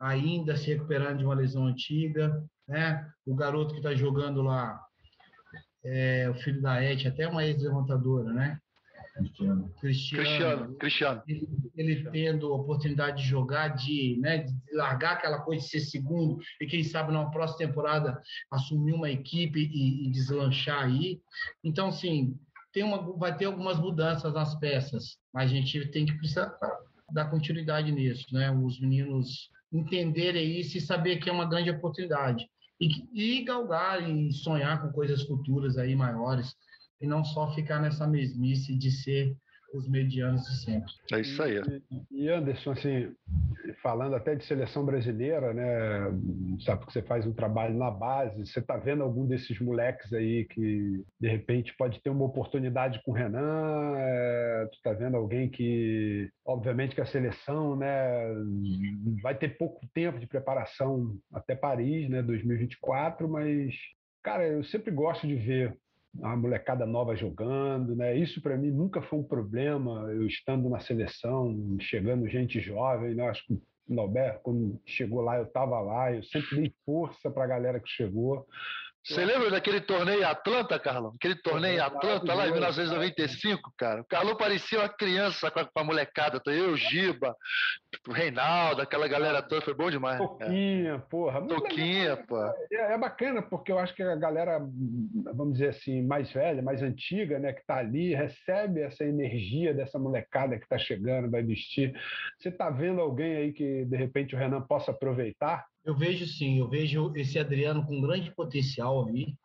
Ainda 0.00 0.56
se 0.56 0.68
recuperando 0.68 1.18
de 1.18 1.24
uma 1.24 1.34
lesão 1.34 1.66
antiga, 1.66 2.42
né? 2.66 3.08
O 3.24 3.34
garoto 3.34 3.72
que 3.72 3.78
está 3.78 3.94
jogando 3.94 4.42
lá, 4.42 4.80
é, 5.84 6.28
o 6.28 6.34
filho 6.34 6.60
da 6.60 6.82
Et, 6.82 7.06
até 7.06 7.28
uma 7.28 7.44
ex-levantadora, 7.44 8.32
né? 8.32 8.58
Cristiano. 9.14 9.74
Cristiano. 9.78 10.74
Cristiano. 10.76 11.22
Ele, 11.28 11.48
ele, 11.76 12.10
tendo 12.10 12.52
a 12.52 12.56
oportunidade 12.56 13.22
de 13.22 13.28
jogar, 13.28 13.68
de, 13.68 14.18
né, 14.20 14.38
de 14.38 14.52
largar 14.72 15.14
aquela 15.14 15.40
coisa 15.40 15.62
de 15.62 15.68
ser 15.68 15.80
segundo 15.80 16.38
e 16.60 16.66
quem 16.66 16.82
sabe 16.82 17.12
numa 17.12 17.30
próxima 17.30 17.58
temporada 17.58 18.20
assumir 18.50 18.94
uma 18.94 19.10
equipe 19.10 19.60
e, 19.60 20.06
e 20.06 20.10
deslanchar 20.10 20.84
aí. 20.84 21.20
Então, 21.62 21.88
assim, 21.88 22.34
tem 22.72 22.82
uma, 22.82 23.16
vai 23.18 23.36
ter 23.36 23.44
algumas 23.44 23.78
mudanças 23.78 24.32
nas 24.32 24.58
peças, 24.58 25.18
mas 25.32 25.50
a 25.50 25.54
gente 25.54 25.90
tem 25.90 26.06
que 26.06 26.16
precisar 26.16 26.56
dar 27.12 27.30
continuidade 27.30 27.92
nisso, 27.92 28.26
né? 28.32 28.50
Os 28.50 28.80
meninos 28.80 29.50
entenderem 29.70 30.58
isso 30.58 30.78
e 30.78 30.80
saber 30.80 31.18
que 31.18 31.28
é 31.28 31.32
uma 31.32 31.48
grande 31.48 31.70
oportunidade. 31.70 32.48
E, 32.80 33.38
e 33.38 33.44
galgar 33.44 34.08
e 34.08 34.32
sonhar 34.32 34.80
com 34.80 34.90
coisas 34.90 35.22
futuras 35.22 35.76
aí 35.76 35.94
maiores 35.94 36.56
e 37.02 37.06
não 37.06 37.24
só 37.24 37.52
ficar 37.52 37.80
nessa 37.80 38.06
mesmice 38.06 38.76
de 38.76 38.90
ser 38.90 39.36
os 39.74 39.88
medianos 39.88 40.42
de 40.42 40.64
sempre. 40.64 40.92
É 41.12 41.20
isso 41.20 41.42
aí. 41.42 41.60
E, 42.10 42.28
Anderson, 42.28 42.72
assim, 42.72 43.14
falando 43.82 44.14
até 44.14 44.34
de 44.34 44.44
seleção 44.44 44.84
brasileira, 44.84 45.54
né? 45.54 46.12
Sabe 46.64 46.84
que 46.84 46.92
você 46.92 47.02
faz 47.02 47.26
um 47.26 47.32
trabalho 47.32 47.76
na 47.76 47.90
base, 47.90 48.46
você 48.46 48.60
está 48.60 48.76
vendo 48.76 49.02
algum 49.02 49.26
desses 49.26 49.58
moleques 49.60 50.12
aí 50.12 50.44
que 50.44 51.02
de 51.18 51.28
repente 51.28 51.74
pode 51.76 52.00
ter 52.02 52.10
uma 52.10 52.26
oportunidade 52.26 53.00
com 53.02 53.12
o 53.12 53.14
Renan? 53.14 53.94
É, 53.96 54.68
tu 54.70 54.76
está 54.76 54.92
vendo 54.92 55.16
alguém 55.16 55.48
que, 55.48 56.30
obviamente, 56.44 56.94
que 56.94 57.00
a 57.00 57.06
seleção, 57.06 57.74
né, 57.74 57.90
vai 59.22 59.34
ter 59.34 59.56
pouco 59.56 59.80
tempo 59.94 60.18
de 60.18 60.26
preparação 60.26 61.16
até 61.32 61.56
Paris, 61.56 62.10
né, 62.10 62.22
2024, 62.22 63.28
mas 63.28 63.74
cara, 64.22 64.46
eu 64.46 64.62
sempre 64.64 64.90
gosto 64.92 65.26
de 65.26 65.34
ver 65.34 65.76
a 66.20 66.36
molecada 66.36 66.84
nova 66.84 67.16
jogando, 67.16 67.96
né? 67.96 68.16
Isso 68.16 68.42
para 68.42 68.56
mim 68.56 68.70
nunca 68.70 69.00
foi 69.00 69.18
um 69.18 69.24
problema. 69.24 70.10
Eu 70.10 70.26
estando 70.26 70.68
na 70.68 70.80
seleção, 70.80 71.76
chegando 71.80 72.28
gente 72.28 72.60
jovem, 72.60 73.14
né? 73.14 73.28
Acho 73.28 73.46
que 73.46 73.58
Norberto, 73.88 74.40
quando 74.42 74.80
chegou 74.86 75.20
lá, 75.20 75.38
eu 75.38 75.44
estava 75.44 75.80
lá, 75.80 76.12
eu 76.12 76.22
sempre 76.22 76.56
dei 76.56 76.74
força 76.84 77.30
para 77.30 77.44
a 77.44 77.48
galera 77.48 77.80
que 77.80 77.88
chegou. 77.88 78.46
Você 79.04 79.24
lembra 79.24 79.50
daquele 79.50 79.80
torneio 79.80 80.20
em 80.20 80.24
Atlanta, 80.24 80.78
Carlão? 80.78 81.12
Aquele 81.16 81.34
torneio 81.34 81.76
em 81.76 81.80
Atlanta, 81.80 82.34
lá 82.34 82.46
em 82.46 82.52
1995, 82.52 83.72
cara. 83.76 84.00
O 84.02 84.04
Carlão 84.04 84.36
parecia 84.36 84.78
uma 84.78 84.88
criança 84.88 85.50
com 85.50 85.58
a, 85.58 85.64
com 85.64 85.80
a 85.80 85.84
molecada. 85.84 86.40
Eu, 86.46 86.76
Giba, 86.76 87.34
o 88.08 88.12
Reinaldo, 88.12 88.80
aquela 88.80 89.08
galera 89.08 89.42
toda. 89.42 89.60
Foi 89.62 89.74
bom 89.74 89.90
demais. 89.90 90.18
Toquinha, 90.18 90.94
é. 90.94 90.98
porra. 90.98 91.44
Toquinha, 91.48 92.16
pô. 92.16 92.40
É, 92.72 92.94
é, 92.94 92.98
bacana, 92.98 93.42
porque 93.42 93.72
eu 93.72 93.78
acho 93.78 93.92
que 93.92 94.04
a 94.04 94.14
galera, 94.14 94.60
vamos 95.34 95.54
dizer 95.54 95.70
assim, 95.70 96.00
mais 96.06 96.30
velha, 96.30 96.62
mais 96.62 96.80
antiga, 96.80 97.40
né, 97.40 97.52
que 97.52 97.66
tá 97.66 97.78
ali, 97.78 98.14
recebe 98.14 98.82
essa 98.82 99.04
energia 99.04 99.74
dessa 99.74 99.98
molecada 99.98 100.56
que 100.56 100.68
tá 100.68 100.78
chegando, 100.78 101.28
vai 101.28 101.42
vestir. 101.42 101.92
Você 102.38 102.52
tá 102.52 102.70
vendo 102.70 103.00
alguém 103.00 103.36
aí 103.36 103.52
que, 103.52 103.84
de 103.84 103.96
repente, 103.96 104.36
o 104.36 104.38
Renan 104.38 104.62
possa 104.62 104.92
aproveitar? 104.92 105.66
Eu 105.84 105.94
vejo 105.94 106.26
sim, 106.26 106.58
eu 106.58 106.68
vejo 106.68 107.12
esse 107.16 107.38
Adriano 107.38 107.84
com 107.84 108.00
grande 108.00 108.30
potencial 108.30 109.06
ali, 109.06 109.36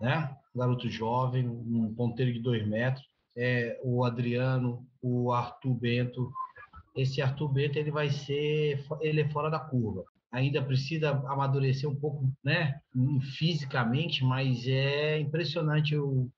né? 0.00 0.34
Garoto 0.54 0.88
jovem, 0.88 1.48
um 1.48 1.94
ponteiro 1.94 2.32
de 2.32 2.40
dois 2.40 2.66
metros. 2.66 3.06
É, 3.36 3.78
o 3.82 4.04
Adriano, 4.04 4.86
o 5.00 5.32
Arthur 5.32 5.74
Bento. 5.74 6.32
Esse 6.94 7.22
Arthur 7.22 7.48
Bento 7.48 7.78
ele 7.78 7.90
vai 7.90 8.10
ser, 8.10 8.84
ele 9.00 9.22
é 9.22 9.28
fora 9.28 9.50
da 9.50 9.58
curva 9.58 10.04
ainda 10.32 10.62
precisa 10.62 11.10
amadurecer 11.10 11.88
um 11.88 11.94
pouco, 11.94 12.32
né, 12.42 12.80
fisicamente, 13.36 14.24
mas 14.24 14.66
é 14.66 15.20
impressionante 15.20 15.94
o, 15.94 16.30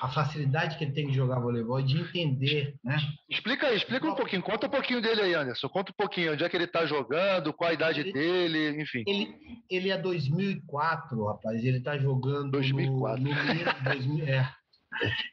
a 0.00 0.08
facilidade 0.08 0.78
que 0.78 0.84
ele 0.84 0.92
tem 0.92 1.06
de 1.08 1.14
jogar 1.14 1.40
voleibol 1.40 1.78
e 1.78 1.84
de 1.84 2.00
entender, 2.00 2.74
né? 2.82 2.96
Explica 3.28 3.66
aí, 3.66 3.76
explica 3.76 4.08
um 4.08 4.14
pouquinho, 4.14 4.42
conta 4.42 4.66
um 4.66 4.70
pouquinho 4.70 5.02
dele 5.02 5.20
aí, 5.20 5.34
Anderson, 5.34 5.68
conta 5.68 5.92
um 5.92 5.96
pouquinho 5.96 6.32
onde 6.32 6.42
é 6.42 6.48
que 6.48 6.56
ele 6.56 6.64
está 6.64 6.86
jogando, 6.86 7.52
qual 7.52 7.68
a 7.68 7.74
idade 7.74 8.00
ele, 8.00 8.12
dele, 8.12 8.82
enfim. 8.82 9.04
Ele, 9.06 9.34
ele 9.70 9.90
é 9.90 9.98
2004, 9.98 11.24
rapaz, 11.26 11.62
ele 11.62 11.78
está 11.78 11.98
jogando 11.98 12.50
2004. 12.52 13.22
No, 13.22 13.28
no 13.28 13.84
2000, 13.84 14.26
é, 14.26 14.50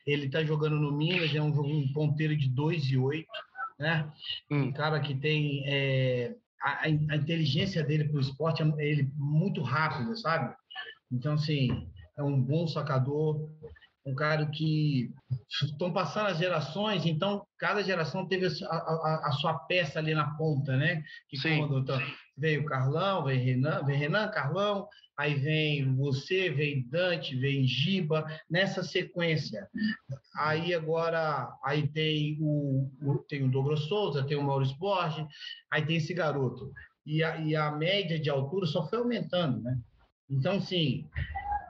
ele 0.06 0.26
está 0.26 0.44
jogando 0.44 0.76
no 0.76 0.92
Minas, 0.92 1.34
é 1.34 1.42
um, 1.42 1.48
um 1.48 1.94
ponteiro 1.94 2.36
de 2.36 2.50
2 2.50 2.92
e 2.92 2.98
8, 2.98 3.26
né? 3.80 4.12
Hum. 4.52 4.64
Um 4.64 4.72
cara 4.72 5.00
que 5.00 5.16
tem 5.16 5.64
é, 5.66 6.36
a, 6.64 6.86
a, 6.86 6.90
inteligência 6.90 7.84
dele 7.84 8.06
para 8.06 8.18
o 8.18 8.22
esporte 8.22 8.62
é 8.62 8.86
ele 8.86 9.12
muito 9.16 9.62
rápido, 9.62 10.16
sabe? 10.18 10.54
Então, 11.12 11.34
assim, 11.34 11.90
é 12.18 12.24
um 12.24 12.42
bom 12.42 12.68
sacador, 12.68 13.50
um 14.06 14.16
cara 14.16 14.46
que 14.48 15.14
estão 15.64 15.92
passando 15.94 16.28
as 16.28 16.38
gerações, 16.38 17.06
então 17.06 17.46
cada 17.58 17.84
geração 17.84 18.28
teve 18.28 18.48
a, 18.66 18.76
a, 18.76 19.22
a 19.26 19.32
sua 19.34 19.54
peça 19.60 20.00
ali 20.00 20.14
na 20.14 20.36
ponta, 20.36 20.76
né? 20.76 21.04
Que 21.30 21.38
Sim. 21.38 21.62
Então, 21.62 22.02
veio 22.42 22.66
Carlão, 22.66 23.24
veio 23.24 23.40
Renan, 23.40 23.84
vem 23.86 23.98
Renan, 23.98 24.28
Carlão, 24.30 24.88
aí 25.16 25.36
vem 25.36 25.96
você, 25.96 26.50
vem 26.50 26.88
Dante, 26.90 27.36
vem 27.36 27.68
Giba, 27.68 28.26
nessa 28.50 28.82
sequência. 28.82 29.70
Aí 30.36 30.74
agora, 30.74 31.56
aí 31.64 31.88
tem 31.88 32.38
o, 32.42 32.90
tem 33.30 33.44
o 33.44 33.52
Douglas 33.52 33.82
Souza, 33.82 34.26
tem 34.26 34.36
o 34.36 34.44
Maurício 34.44 34.76
Borges, 34.78 35.26
aí 35.72 35.86
tem 35.86 35.98
esse 35.98 36.14
garoto. 36.14 36.74
E 37.06 37.24
a, 37.24 37.38
e 37.38 37.56
a 37.56 37.72
média 37.72 38.20
de 38.20 38.30
altura 38.30 38.66
só 38.66 38.88
foi 38.90 39.00
aumentando, 39.00 39.62
né? 39.62 39.78
Então, 40.30 40.60
sim, 40.60 41.08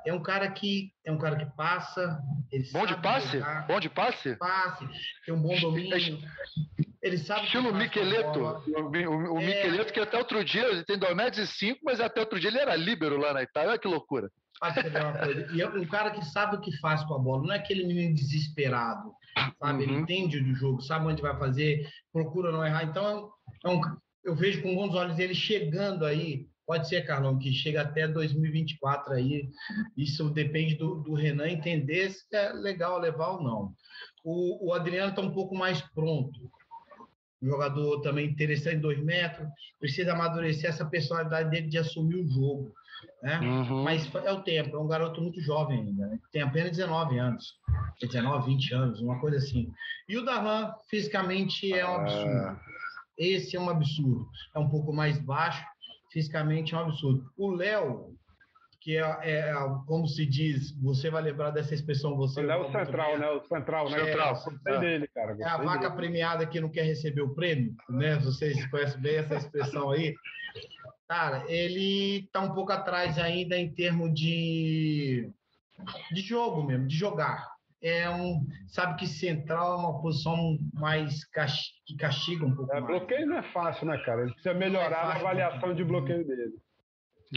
é 0.05 0.13
um 0.13 0.21
cara 0.21 0.49
que 0.49 0.93
é 1.03 1.11
um 1.11 1.17
cara 1.17 1.35
que 1.35 1.45
passa. 1.57 2.21
bom 2.71 2.85
de 2.85 2.95
passe? 3.01 3.39
Jogar, 3.39 3.67
bom 3.67 3.79
de 3.79 3.89
passe? 3.89 4.35
Passe, 4.37 4.87
tem 5.25 5.33
um 5.33 5.41
bom 5.41 5.59
domínio. 5.59 6.19
Ele 7.01 7.17
sabe. 7.17 7.45
Estilo 7.45 7.73
Miqueleto. 7.73 8.39
O, 8.39 8.81
o, 8.81 9.33
o 9.33 9.39
é... 9.39 9.45
Miqueleto, 9.45 9.93
que 9.93 9.99
até 9.99 10.17
outro 10.17 10.43
dia, 10.43 10.67
ele 10.67 10.83
tem 10.83 10.99
2,5 10.99 11.15
metros, 11.15 11.37
e 11.43 11.47
cinco, 11.47 11.79
mas 11.83 11.99
até 11.99 12.19
outro 12.19 12.39
dia 12.39 12.49
ele 12.49 12.59
era 12.59 12.75
líbero 12.75 13.17
lá 13.17 13.33
na 13.33 13.43
Itália. 13.43 13.71
Olha 13.71 13.79
que 13.79 13.87
loucura. 13.87 14.29
E 15.55 15.61
é 15.61 15.67
um 15.67 15.85
cara 15.87 16.11
que 16.11 16.23
sabe 16.25 16.55
o 16.55 16.61
que 16.61 16.77
faz 16.77 17.03
com 17.05 17.15
a 17.15 17.19
bola, 17.19 17.43
não 17.43 17.53
é 17.53 17.57
aquele 17.57 17.83
menino 17.83 18.13
desesperado, 18.13 19.11
sabe? 19.57 19.83
Uhum. 19.83 19.89
Ele 19.89 20.01
entende 20.01 20.39
do 20.39 20.53
jogo, 20.53 20.81
sabe 20.81 21.07
onde 21.07 21.21
vai 21.21 21.35
fazer, 21.39 21.89
procura 22.13 22.51
não 22.51 22.63
errar. 22.63 22.83
Então, 22.83 23.31
é 23.65 23.69
um, 23.69 23.81
eu 24.23 24.35
vejo 24.35 24.61
com 24.61 24.75
bons 24.75 24.93
olhos 24.93 25.17
ele 25.17 25.33
chegando 25.33 26.05
aí 26.05 26.47
Pode 26.71 26.87
ser, 26.87 27.05
Carlão, 27.05 27.37
que 27.37 27.51
chega 27.51 27.81
até 27.81 28.07
2024 28.07 29.13
aí. 29.13 29.49
Isso 29.97 30.29
depende 30.29 30.75
do, 30.75 31.01
do 31.01 31.13
Renan 31.13 31.49
entender 31.49 32.09
se 32.11 32.23
é 32.33 32.53
legal 32.53 32.97
levar 32.97 33.31
ou 33.31 33.43
não. 33.43 33.73
O, 34.23 34.69
o 34.69 34.73
Adriano 34.73 35.09
está 35.09 35.21
um 35.21 35.33
pouco 35.33 35.53
mais 35.53 35.81
pronto. 35.93 36.39
Um 37.41 37.47
jogador 37.47 38.01
também 38.01 38.29
interessante, 38.29 38.77
dois 38.77 39.03
metros. 39.03 39.47
Precisa 39.79 40.13
amadurecer 40.13 40.69
essa 40.69 40.85
personalidade 40.85 41.49
dele 41.49 41.67
de 41.67 41.77
assumir 41.77 42.15
o 42.15 42.27
jogo. 42.27 42.73
Né? 43.21 43.39
Uhum. 43.39 43.83
Mas 43.83 44.13
é 44.15 44.31
o 44.31 44.41
tempo, 44.41 44.75
é 44.75 44.79
um 44.79 44.87
garoto 44.87 45.21
muito 45.21 45.41
jovem 45.41 45.79
ainda, 45.79 46.07
né? 46.07 46.19
tem 46.31 46.41
apenas 46.41 46.71
19 46.71 47.17
anos, 47.19 47.55
19, 47.99 48.45
20 48.51 48.73
anos, 48.73 49.01
uma 49.01 49.19
coisa 49.19 49.37
assim. 49.37 49.71
E 50.07 50.17
o 50.17 50.25
Darlan, 50.25 50.71
fisicamente, 50.89 51.71
é 51.73 51.87
um 51.87 51.95
absurdo. 51.95 52.37
Ah. 52.37 52.61
Esse 53.17 53.55
é 53.55 53.59
um 53.59 53.69
absurdo. 53.69 54.27
É 54.55 54.59
um 54.59 54.69
pouco 54.69 54.91
mais 54.91 55.19
baixo, 55.19 55.63
fisicamente 56.11 56.73
é 56.73 56.77
um 56.77 56.81
absurdo. 56.81 57.31
O 57.37 57.51
Léo, 57.51 58.15
que 58.81 58.97
é, 58.97 59.01
é, 59.01 59.53
como 59.85 60.07
se 60.07 60.25
diz, 60.25 60.71
você 60.81 61.11
vai 61.11 61.21
lembrar 61.21 61.51
dessa 61.51 61.75
expressão, 61.75 62.17
você. 62.17 62.41
O 62.41 62.47
Léo 62.47 62.71
Central, 62.71 63.19
né? 63.19 63.29
O 63.29 63.43
Central, 63.43 63.89
né? 63.89 64.05
Central. 64.05 64.43
É, 64.65 64.79
dele, 64.79 65.07
cara. 65.07 65.37
É 65.39 65.45
a 65.45 65.57
vaca 65.57 65.81
dele. 65.81 65.95
premiada 65.95 66.47
que 66.47 66.59
não 66.59 66.69
quer 66.69 66.83
receber 66.83 67.21
o 67.21 67.35
prêmio, 67.35 67.75
né? 67.87 68.17
Vocês 68.17 68.65
conhecem 68.71 68.99
bem 68.99 69.17
essa 69.17 69.35
expressão 69.35 69.91
aí. 69.91 70.15
Cara, 71.07 71.45
ele 71.47 72.27
tá 72.33 72.41
um 72.41 72.53
pouco 72.53 72.71
atrás 72.71 73.19
ainda 73.19 73.55
em 73.55 73.71
termos 73.71 74.13
de, 74.13 75.29
de 76.11 76.21
jogo 76.21 76.63
mesmo, 76.63 76.87
de 76.87 76.95
jogar 76.95 77.51
é 77.81 78.09
um. 78.09 78.45
Sabe 78.67 78.99
que 78.99 79.07
central 79.07 79.73
é 79.73 79.75
uma 79.77 80.01
posição 80.01 80.57
mais 80.73 81.25
que 81.85 81.97
castiga 81.97 82.45
um 82.45 82.55
pouco 82.55 82.71
é, 82.71 82.79
mais. 82.79 82.99
Bloqueio 82.99 83.27
não 83.27 83.37
é 83.37 83.43
fácil, 83.51 83.87
né, 83.87 83.97
cara? 84.05 84.21
Ele 84.21 84.33
precisa 84.33 84.53
melhorar 84.53 84.91
é 84.91 85.11
a 85.11 85.15
avaliação 85.15 85.73
de 85.73 85.83
bloqueio 85.83 86.25
dele. 86.25 86.53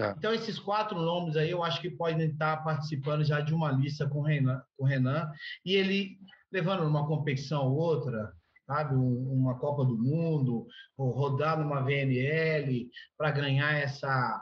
É. 0.00 0.10
Então, 0.10 0.32
esses 0.34 0.58
quatro 0.58 0.98
nomes 0.98 1.36
aí, 1.36 1.50
eu 1.50 1.62
acho 1.62 1.80
que 1.80 1.90
podem 1.90 2.28
estar 2.28 2.64
participando 2.64 3.24
já 3.24 3.40
de 3.40 3.54
uma 3.54 3.70
lista 3.70 4.08
com 4.08 4.18
o 4.20 4.22
Renan, 4.22 4.60
com 4.76 4.84
o 4.84 4.88
Renan 4.88 5.30
e 5.64 5.74
ele 5.74 6.18
levando 6.50 6.86
uma 6.86 7.06
competição 7.06 7.66
ou 7.66 7.76
outra, 7.76 8.32
sabe, 8.66 8.94
uma 8.94 9.58
Copa 9.58 9.84
do 9.84 9.96
Mundo, 9.96 10.66
ou 10.96 11.10
rodar 11.10 11.58
numa 11.58 11.82
VNL 11.82 12.88
para 13.16 13.30
ganhar 13.30 13.72
essa 13.74 14.40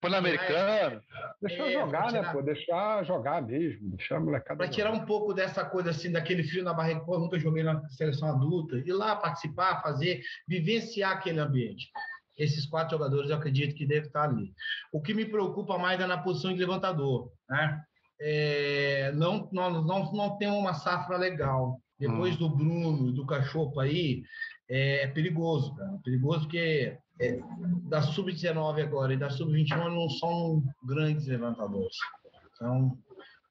Pan-Americano. 0.00 1.00
Deixar 1.42 1.66
é, 1.66 1.72
jogar, 1.72 2.02
né, 2.02 2.08
tirar... 2.08 2.22
né, 2.22 2.32
pô? 2.32 2.42
Deixar 2.42 3.04
jogar 3.04 3.42
mesmo, 3.42 3.90
deixar 3.90 4.16
a 4.16 4.20
molecada. 4.20 4.56
Para 4.56 4.68
tirar 4.68 4.92
um 4.92 5.04
pouco 5.04 5.34
dessa 5.34 5.64
coisa 5.64 5.90
assim, 5.90 6.12
daquele 6.12 6.44
frio 6.44 6.62
na 6.62 6.72
barriga, 6.72 7.00
pô, 7.00 7.18
nunca 7.18 7.38
joguei 7.38 7.64
na 7.64 7.86
seleção 7.88 8.28
adulta, 8.28 8.76
ir 8.76 8.92
lá 8.92 9.16
participar, 9.16 9.82
fazer, 9.82 10.22
vivenciar 10.46 11.12
aquele 11.12 11.40
ambiente. 11.40 11.90
Esses 12.38 12.66
quatro 12.66 12.96
jogadores 12.96 13.30
eu 13.30 13.36
acredito 13.36 13.74
que 13.74 13.86
devem 13.86 14.06
estar 14.06 14.24
ali. 14.24 14.52
O 14.92 15.02
que 15.02 15.12
me 15.12 15.26
preocupa 15.26 15.76
mais 15.76 16.00
é 16.00 16.06
na 16.06 16.18
posição 16.18 16.52
de 16.52 16.58
levantador, 16.58 17.32
né? 17.48 17.82
É, 18.20 19.12
não, 19.12 19.48
não, 19.52 19.82
não, 19.82 20.12
não 20.12 20.38
tem 20.38 20.48
uma 20.48 20.74
safra 20.74 21.16
legal. 21.16 21.80
Depois 21.98 22.36
hum. 22.36 22.38
do 22.38 22.50
Bruno, 22.50 23.12
do 23.12 23.26
Cachorro 23.26 23.80
aí, 23.80 24.22
é, 24.68 25.04
é 25.04 25.06
perigoso, 25.08 25.74
cara. 25.74 25.94
É 25.94 26.02
perigoso 26.02 26.40
porque 26.42 26.96
é, 27.20 27.40
da 27.84 28.02
sub-19 28.02 28.82
agora 28.82 29.14
e 29.14 29.16
da 29.16 29.30
sub-21 29.30 29.92
não 29.92 30.08
são 30.08 30.62
grandes 30.84 31.26
levantadores. 31.26 31.96
Então, 32.54 32.96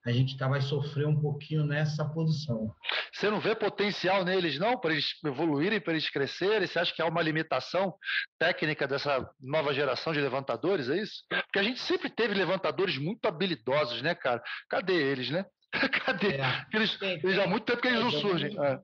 a 0.08 0.14
gente 0.14 0.38
tá, 0.38 0.48
vai 0.48 0.62
sofrer 0.62 1.06
um 1.06 1.20
pouquinho 1.20 1.66
nessa 1.66 2.06
posição. 2.06 2.74
Você 3.12 3.30
não 3.30 3.42
vê 3.42 3.54
potencial 3.54 4.24
neles, 4.24 4.58
não, 4.58 4.80
para 4.80 4.94
eles 4.94 5.08
evoluírem, 5.26 5.82
para 5.82 5.94
eles 5.94 6.10
crescerem? 6.10 6.66
Você 6.66 6.80
acha 6.80 6.94
que 6.94 7.02
há 7.02 7.06
uma 7.06 7.22
limitação 7.22 7.94
técnica 8.40 8.88
dessa 8.88 9.30
nova 9.38 9.74
geração 9.74 10.14
de 10.14 10.22
levantadores, 10.22 10.90
é 10.90 10.98
isso? 10.98 11.24
Porque 11.30 11.60
a 11.60 11.64
gente 11.64 11.82
sempre 11.82 12.10
teve 12.10 12.34
levantadores 12.34 12.98
muito 12.98 13.26
habilidosos, 13.26 14.02
né, 14.02 14.16
cara? 14.16 14.42
Cadê 14.70 14.94
eles, 14.94 15.30
né? 15.30 15.46
Cadê? 16.06 16.36
É. 16.36 16.66
Eles, 16.74 16.98
tem, 16.98 17.20
eles, 17.22 17.38
há 17.38 17.46
muito 17.46 17.66
tempo 17.66 17.82
que 17.82 17.90
eles 17.90 18.00
não 18.00 18.12
surgem. 18.12 18.56
É. 18.58 18.80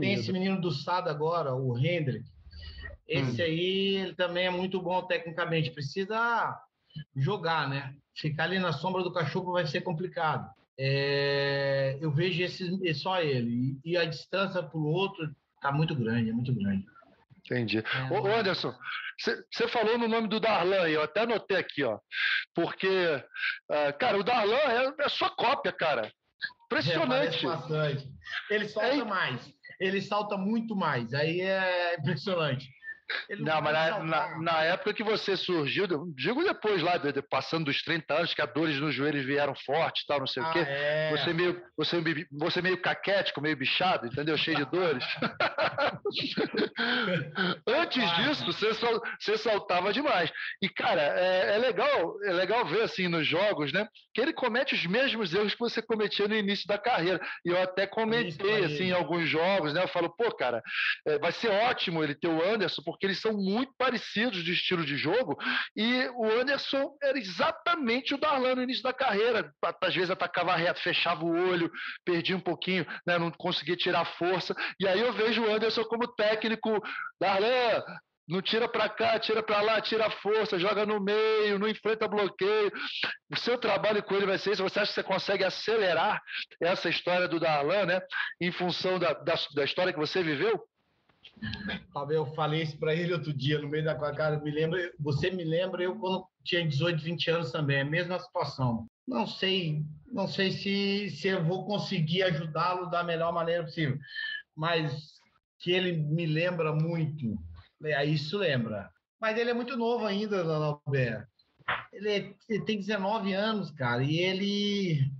Tem 0.00 0.14
esse 0.14 0.32
menino 0.32 0.58
do 0.58 0.70
Sado 0.70 1.10
agora, 1.10 1.54
o 1.54 1.76
Hendrick. 1.76 2.24
Esse 3.06 3.42
hum. 3.42 3.44
aí 3.44 3.96
ele 3.96 4.14
também 4.14 4.46
é 4.46 4.50
muito 4.50 4.80
bom 4.80 5.02
tecnicamente. 5.02 5.70
Precisa 5.72 6.58
jogar, 7.16 7.68
né? 7.68 7.94
Ficar 8.14 8.44
ali 8.44 8.58
na 8.58 8.72
sombra 8.72 9.02
do 9.02 9.12
cachorro 9.12 9.52
vai 9.52 9.66
ser 9.66 9.80
complicado. 9.80 10.48
É, 10.78 11.98
eu 12.00 12.10
vejo 12.10 12.42
esse, 12.42 12.94
só 12.94 13.20
ele. 13.20 13.78
E, 13.84 13.96
a 13.96 14.04
distância 14.04 14.62
para 14.62 14.78
o 14.78 14.86
outro 14.86 15.34
está 15.56 15.70
muito 15.72 15.94
grande, 15.94 16.30
é 16.30 16.32
muito 16.32 16.54
grande. 16.54 16.84
Entendi. 17.38 17.78
É, 17.78 18.12
Ô, 18.12 18.26
Anderson, 18.26 18.74
você 19.18 19.68
falou 19.68 19.98
no 19.98 20.08
nome 20.08 20.28
do 20.28 20.40
Darlan, 20.40 20.88
eu 20.88 21.02
até 21.02 21.20
anotei 21.20 21.56
aqui, 21.56 21.84
ó. 21.84 21.98
Porque, 22.54 22.88
uh, 23.70 23.98
cara, 23.98 24.18
o 24.18 24.24
Darlan 24.24 24.56
é, 24.56 24.94
é 25.00 25.08
sua 25.08 25.30
cópia, 25.30 25.72
cara. 25.72 26.10
Impressionante. 26.66 27.46
É, 27.46 28.54
ele 28.54 28.68
solta 28.68 28.88
é... 28.88 29.04
mais. 29.04 29.54
Ele 29.80 30.00
salta 30.00 30.36
muito 30.36 30.74
mais. 30.74 31.12
Aí 31.12 31.40
é 31.40 31.96
impressionante. 31.98 32.68
Não, 33.38 33.60
mas 33.60 33.72
na, 33.72 34.02
na, 34.02 34.38
na, 34.40 34.62
época 34.62 34.94
que 34.94 35.02
você 35.02 35.36
surgiu, 35.36 35.86
digo 36.14 36.42
depois 36.42 36.82
lá, 36.82 36.96
de, 36.96 37.12
de, 37.12 37.20
passando 37.22 37.66
dos 37.66 37.82
30 37.82 38.14
anos, 38.14 38.34
que 38.34 38.40
as 38.40 38.52
dores 38.52 38.80
nos 38.80 38.94
joelhos 38.94 39.24
vieram 39.26 39.54
fortes 39.54 40.06
tal, 40.06 40.20
não 40.20 40.26
sei 40.26 40.42
ah, 40.42 40.48
o 40.48 40.52
quê. 40.52 40.60
É. 40.66 41.10
Você, 41.10 41.32
meio, 41.32 41.62
você, 41.76 42.02
você 42.32 42.62
meio 42.62 42.80
caquético, 42.80 43.42
meio 43.42 43.56
bichado, 43.56 44.06
entendeu? 44.06 44.36
Cheio 44.36 44.56
de 44.56 44.64
dores. 44.64 45.04
Antes 47.66 48.16
disso, 48.16 48.46
você, 48.46 48.72
sol, 48.74 49.02
você 49.18 49.36
saltava 49.36 49.92
demais. 49.92 50.32
E, 50.62 50.68
cara, 50.68 51.02
é, 51.02 51.56
é, 51.56 51.58
legal, 51.58 52.16
é 52.24 52.32
legal 52.32 52.64
ver 52.64 52.82
assim 52.82 53.08
nos 53.08 53.26
jogos, 53.26 53.72
né? 53.72 53.86
Que 54.14 54.20
ele 54.20 54.32
comete 54.32 54.74
os 54.74 54.86
mesmos 54.86 55.34
erros 55.34 55.52
que 55.52 55.60
você 55.60 55.82
cometia 55.82 56.26
no 56.26 56.34
início 56.34 56.66
da 56.66 56.78
carreira. 56.78 57.20
E 57.44 57.50
eu 57.50 57.60
até 57.60 57.86
comentei 57.86 58.64
assim, 58.64 58.84
em 58.84 58.92
alguns 58.92 59.28
jogos, 59.28 59.74
né? 59.74 59.82
Eu 59.82 59.88
falo, 59.88 60.08
pô, 60.08 60.34
cara, 60.34 60.62
é, 61.06 61.18
vai 61.18 61.32
ser 61.32 61.48
ótimo 61.48 62.02
ele 62.02 62.14
ter 62.14 62.28
o 62.28 62.42
Anderson, 62.42 62.82
porque 62.82 62.93
eles 63.02 63.20
são 63.20 63.32
muito 63.32 63.72
parecidos 63.76 64.42
de 64.44 64.52
estilo 64.52 64.84
de 64.84 64.96
jogo, 64.96 65.36
e 65.76 66.08
o 66.14 66.24
Anderson 66.40 66.96
era 67.02 67.18
exatamente 67.18 68.14
o 68.14 68.18
Darlan 68.18 68.56
no 68.56 68.62
início 68.62 68.82
da 68.82 68.92
carreira. 68.92 69.52
Às 69.82 69.94
vezes 69.94 70.10
atacava 70.10 70.54
reto, 70.56 70.80
fechava 70.80 71.24
o 71.24 71.50
olho, 71.50 71.70
perdia 72.04 72.36
um 72.36 72.40
pouquinho, 72.40 72.86
né, 73.06 73.18
não 73.18 73.30
conseguia 73.30 73.76
tirar 73.76 74.04
força. 74.04 74.54
E 74.80 74.86
aí 74.86 75.00
eu 75.00 75.12
vejo 75.12 75.42
o 75.42 75.52
Anderson 75.52 75.84
como 75.84 76.08
técnico, 76.08 76.80
Darlan, 77.20 77.82
não 78.26 78.40
tira 78.40 78.66
para 78.66 78.88
cá, 78.88 79.18
tira 79.18 79.42
para 79.42 79.60
lá, 79.60 79.80
tira 79.80 80.08
força, 80.10 80.58
joga 80.58 80.86
no 80.86 80.98
meio, 80.98 81.58
não 81.58 81.68
enfrenta 81.68 82.08
bloqueio. 82.08 82.72
O 83.30 83.36
seu 83.36 83.58
trabalho 83.58 84.02
com 84.02 84.14
ele 84.14 84.26
vai 84.26 84.38
ser 84.38 84.52
isso. 84.52 84.62
Você 84.62 84.80
acha 84.80 84.88
que 84.88 84.94
você 84.94 85.02
consegue 85.02 85.44
acelerar 85.44 86.22
essa 86.60 86.88
história 86.88 87.28
do 87.28 87.38
Darlan, 87.38 87.84
né? 87.84 88.00
Em 88.40 88.50
função 88.50 88.98
da, 88.98 89.12
da, 89.12 89.34
da 89.54 89.64
história 89.64 89.92
que 89.92 89.98
você 89.98 90.22
viveu? 90.22 90.58
Eu 92.10 92.26
falei 92.34 92.62
isso 92.62 92.78
para 92.78 92.94
ele 92.94 93.12
outro 93.12 93.32
dia, 93.32 93.58
no 93.58 93.68
meio 93.68 93.84
da 93.84 93.94
cara. 93.94 94.40
Me 94.40 94.50
lembra, 94.50 94.92
você 94.98 95.30
me 95.30 95.44
lembra 95.44 95.82
eu 95.82 95.96
quando 95.96 96.26
tinha 96.42 96.66
18, 96.66 97.02
20 97.02 97.30
anos 97.30 97.52
também, 97.52 97.80
a 97.80 97.84
mesma 97.84 98.18
situação. 98.18 98.86
Não 99.06 99.26
sei, 99.26 99.84
não 100.10 100.26
sei 100.26 100.50
se, 100.50 101.10
se 101.10 101.28
eu 101.28 101.44
vou 101.44 101.66
conseguir 101.66 102.22
ajudá-lo 102.22 102.86
da 102.86 103.02
melhor 103.02 103.32
maneira 103.32 103.64
possível, 103.64 103.98
mas 104.56 105.14
que 105.58 105.70
ele 105.70 105.92
me 105.92 106.26
lembra 106.26 106.72
muito. 106.74 107.38
É, 107.82 108.04
isso 108.04 108.38
lembra. 108.38 108.90
Mas 109.20 109.38
ele 109.38 109.50
é 109.50 109.54
muito 109.54 109.76
novo 109.76 110.06
ainda, 110.06 110.42
Alberto. 110.42 111.28
Ele, 111.92 112.08
é, 112.08 112.34
ele 112.48 112.64
tem 112.64 112.78
19 112.78 113.32
anos, 113.32 113.70
cara, 113.70 114.02
e 114.02 114.18
ele, 114.18 115.10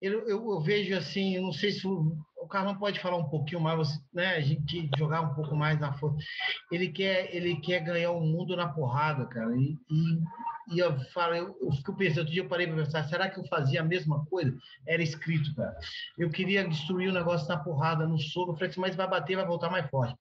ele 0.00 0.16
eu, 0.16 0.28
eu, 0.28 0.60
vejo 0.60 0.94
assim, 0.96 1.38
não 1.38 1.52
sei 1.52 1.72
se 1.72 1.86
Carlão 2.50 2.76
pode 2.76 3.00
falar 3.00 3.16
um 3.16 3.28
pouquinho 3.28 3.60
mais, 3.60 3.88
né? 4.12 4.34
A 4.34 4.40
gente 4.40 4.90
jogar 4.98 5.22
um 5.22 5.34
pouco 5.34 5.54
mais 5.54 5.78
na 5.78 5.92
força. 5.94 6.18
Ele 6.70 6.88
quer, 6.88 7.34
ele 7.34 7.56
quer 7.60 7.80
ganhar 7.80 8.10
o 8.10 8.20
mundo 8.20 8.56
na 8.56 8.68
porrada, 8.68 9.24
cara. 9.26 9.56
E, 9.56 9.78
e, 9.88 10.74
e 10.74 10.78
eu 10.78 10.98
falo, 11.12 11.34
eu, 11.34 11.56
eu 11.60 11.72
fico 11.72 11.96
pensando, 11.96 12.18
outro 12.18 12.32
dia 12.32 12.42
eu 12.42 12.48
parei 12.48 12.66
para 12.66 12.76
pensar, 12.76 13.04
será 13.04 13.30
que 13.30 13.38
eu 13.38 13.46
fazia 13.46 13.80
a 13.80 13.84
mesma 13.84 14.26
coisa? 14.26 14.54
Era 14.86 15.02
escrito, 15.02 15.54
cara. 15.54 15.74
Eu 16.18 16.28
queria 16.30 16.68
destruir 16.68 17.08
o 17.08 17.14
negócio 17.14 17.48
na 17.48 17.56
porrada, 17.56 18.06
no 18.06 18.18
soco. 18.18 18.52
Eu 18.52 18.54
falei 18.56 18.70
assim, 18.70 18.80
mas 18.80 18.96
vai 18.96 19.08
bater, 19.08 19.36
vai 19.36 19.46
voltar 19.46 19.70
mais 19.70 19.88
forte. 19.88 20.14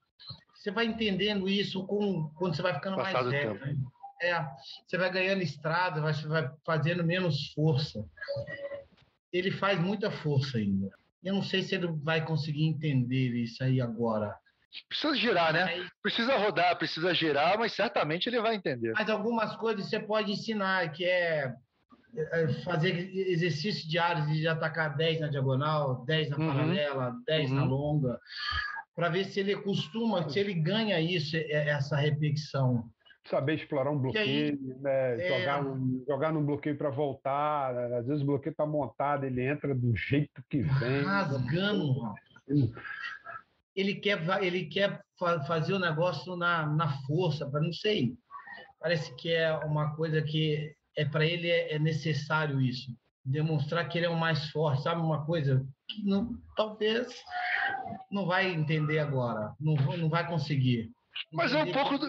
Você 0.53 0.71
vai 0.71 0.85
entendendo 0.85 1.49
isso 1.49 1.85
com, 1.85 2.29
quando 2.35 2.55
você 2.55 2.61
vai 2.61 2.73
ficando 2.73 2.97
Passado 2.97 3.25
mais 3.25 3.31
velho. 3.31 3.59
Né? 3.59 3.75
É, 4.21 4.45
você 4.85 4.97
vai 4.97 5.09
ganhando 5.09 5.41
estrada, 5.41 6.01
vai, 6.01 6.13
vai 6.13 6.51
fazendo 6.65 7.03
menos 7.03 7.53
força. 7.53 8.05
Ele 9.31 9.51
faz 9.51 9.79
muita 9.79 10.11
força 10.11 10.57
ainda. 10.57 10.91
Eu 11.23 11.33
não 11.33 11.43
sei 11.43 11.61
se 11.61 11.75
ele 11.75 11.87
vai 11.87 12.25
conseguir 12.25 12.65
entender 12.65 13.29
isso 13.35 13.63
aí 13.63 13.81
agora. 13.81 14.35
Precisa 14.87 15.15
girar, 15.15 15.51
né? 15.51 15.87
Precisa 16.01 16.37
rodar, 16.37 16.77
precisa 16.77 17.13
girar, 17.13 17.57
mas 17.57 17.73
certamente 17.73 18.27
ele 18.27 18.39
vai 18.39 18.55
entender. 18.55 18.93
Mas 18.93 19.09
algumas 19.09 19.55
coisas 19.55 19.89
você 19.89 19.99
pode 19.99 20.31
ensinar, 20.31 20.91
que 20.91 21.03
é, 21.03 21.53
é 22.15 22.47
fazer 22.63 23.11
exercício 23.15 23.89
diário 23.89 24.27
de 24.27 24.47
atacar 24.47 24.95
10 24.95 25.21
na 25.21 25.27
diagonal, 25.27 26.05
10 26.05 26.29
na 26.29 26.37
uhum. 26.37 26.47
paralela, 26.47 27.15
10 27.25 27.49
uhum. 27.49 27.55
na 27.55 27.63
longa, 27.63 28.19
para 28.95 29.09
ver 29.09 29.25
se 29.25 29.39
ele 29.39 29.55
costuma, 29.55 30.29
se 30.29 30.39
ele 30.39 30.53
ganha 30.53 30.99
isso, 31.01 31.35
é, 31.35 31.69
essa 31.69 31.97
repetição 31.97 32.89
saber 33.29 33.55
explorar 33.55 33.91
um 33.91 33.99
bloqueio, 33.99 34.59
né? 34.81 35.15
é... 35.21 35.39
jogar, 35.39 35.65
um, 35.65 36.03
jogar 36.07 36.33
num 36.33 36.45
bloqueio 36.45 36.77
para 36.77 36.89
voltar. 36.89 37.73
Né? 37.73 37.97
Às 37.97 38.07
vezes 38.07 38.23
o 38.23 38.25
bloqueio 38.25 38.51
está 38.51 38.65
montado, 38.65 39.25
ele 39.25 39.45
entra 39.45 39.73
do 39.73 39.95
jeito 39.95 40.43
que 40.49 40.61
vem. 40.61 41.01
Rasgando. 41.01 42.13
Ele 43.75 43.95
quer, 43.95 44.43
ele 44.43 44.65
quer 44.65 45.01
fazer 45.47 45.73
o 45.73 45.79
negócio 45.79 46.35
na, 46.35 46.65
na 46.65 46.89
força, 47.03 47.49
para 47.49 47.61
não 47.61 47.71
sei. 47.71 48.13
Parece 48.79 49.13
que 49.15 49.31
é 49.31 49.53
uma 49.65 49.95
coisa 49.95 50.21
que 50.21 50.73
é 50.97 51.05
para 51.05 51.25
ele 51.25 51.49
é, 51.49 51.75
é, 51.75 51.79
necessário 51.79 52.59
isso, 52.59 52.91
demonstrar 53.23 53.87
que 53.87 53.97
ele 53.97 54.05
é 54.05 54.09
o 54.09 54.19
mais 54.19 54.49
forte, 54.49 54.83
sabe 54.83 55.01
uma 55.01 55.25
coisa 55.25 55.65
que 55.87 56.03
não, 56.03 56.37
talvez 56.55 57.07
não 58.11 58.25
vai 58.25 58.51
entender 58.51 58.99
agora, 58.99 59.53
não, 59.59 59.75
não 59.97 60.09
vai 60.09 60.27
conseguir. 60.27 60.91
Mas 61.31 61.53
é 61.53 61.63
um 61.63 61.71
pouco 61.71 61.97
do... 61.97 62.07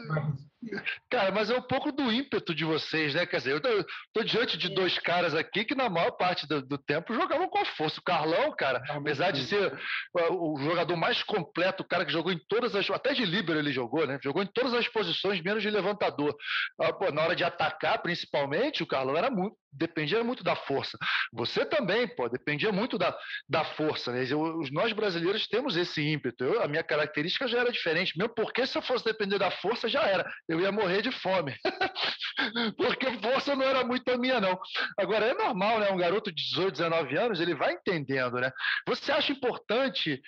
Cara, 1.10 1.32
mas 1.32 1.50
é 1.50 1.56
um 1.56 1.62
pouco 1.62 1.90
do 1.90 2.12
ímpeto 2.12 2.54
de 2.54 2.64
vocês, 2.64 3.14
né? 3.14 3.24
Quer 3.24 3.38
dizer, 3.38 3.52
eu 3.52 3.60
tô, 3.60 3.68
tô 4.12 4.22
diante 4.22 4.58
de 4.58 4.68
dois 4.68 4.98
caras 4.98 5.34
aqui 5.34 5.64
que 5.64 5.74
na 5.74 5.88
maior 5.88 6.10
parte 6.12 6.46
do, 6.46 6.60
do 6.60 6.76
tempo 6.76 7.14
jogavam 7.14 7.48
com 7.48 7.58
a 7.58 7.64
força. 7.64 7.98
O 7.98 8.04
Carlão, 8.04 8.54
cara, 8.54 8.82
apesar 8.90 9.30
de 9.30 9.44
ser 9.46 9.72
o 10.30 10.58
jogador 10.60 10.96
mais 10.96 11.22
completo, 11.22 11.82
o 11.82 11.86
cara 11.86 12.04
que 12.04 12.12
jogou 12.12 12.30
em 12.30 12.38
todas 12.46 12.74
as. 12.74 12.90
Até 12.90 13.14
de 13.14 13.24
líbero 13.24 13.58
ele 13.58 13.72
jogou, 13.72 14.06
né? 14.06 14.18
Jogou 14.22 14.42
em 14.42 14.46
todas 14.46 14.74
as 14.74 14.86
posições, 14.88 15.42
menos 15.42 15.62
de 15.62 15.70
levantador. 15.70 16.36
Ah, 16.78 16.92
pô, 16.92 17.10
na 17.10 17.22
hora 17.22 17.36
de 17.36 17.44
atacar, 17.44 18.02
principalmente, 18.02 18.82
o 18.82 18.86
Carlão 18.86 19.16
era 19.16 19.30
muito. 19.30 19.56
Dependia 19.72 20.24
muito 20.24 20.42
da 20.42 20.56
força. 20.56 20.98
Você 21.32 21.64
também, 21.64 22.08
pô, 22.08 22.28
dependia 22.28 22.72
muito 22.72 22.98
da, 22.98 23.16
da 23.48 23.64
força. 23.64 24.10
Né? 24.10 24.26
Eu, 24.28 24.60
nós 24.72 24.92
brasileiros 24.92 25.46
temos 25.46 25.76
esse 25.76 26.02
ímpeto. 26.02 26.42
Eu, 26.42 26.60
a 26.60 26.66
minha 26.66 26.82
característica 26.82 27.46
já 27.46 27.60
era 27.60 27.70
diferente. 27.70 28.18
Mesmo 28.18 28.34
porque 28.34 28.66
se 28.66 28.76
eu 28.76 28.82
fosse 28.82 29.04
depender 29.04 29.38
da 29.38 29.48
força, 29.48 29.88
já 29.88 30.02
era 30.02 30.28
eu 30.50 30.60
ia 30.60 30.72
morrer 30.72 31.00
de 31.00 31.12
fome. 31.12 31.54
Porque 32.76 33.06
força 33.20 33.54
não 33.54 33.64
era 33.64 33.84
muito 33.84 34.10
a 34.10 34.18
minha, 34.18 34.40
não. 34.40 34.58
Agora, 34.98 35.26
é 35.26 35.34
normal, 35.34 35.78
né? 35.78 35.90
Um 35.92 35.96
garoto 35.96 36.32
de 36.32 36.42
18, 36.42 36.72
19 36.72 37.16
anos, 37.16 37.40
ele 37.40 37.54
vai 37.54 37.74
entendendo, 37.74 38.40
né? 38.40 38.50
Você 38.86 39.12
acha 39.12 39.32
importante, 39.32 40.20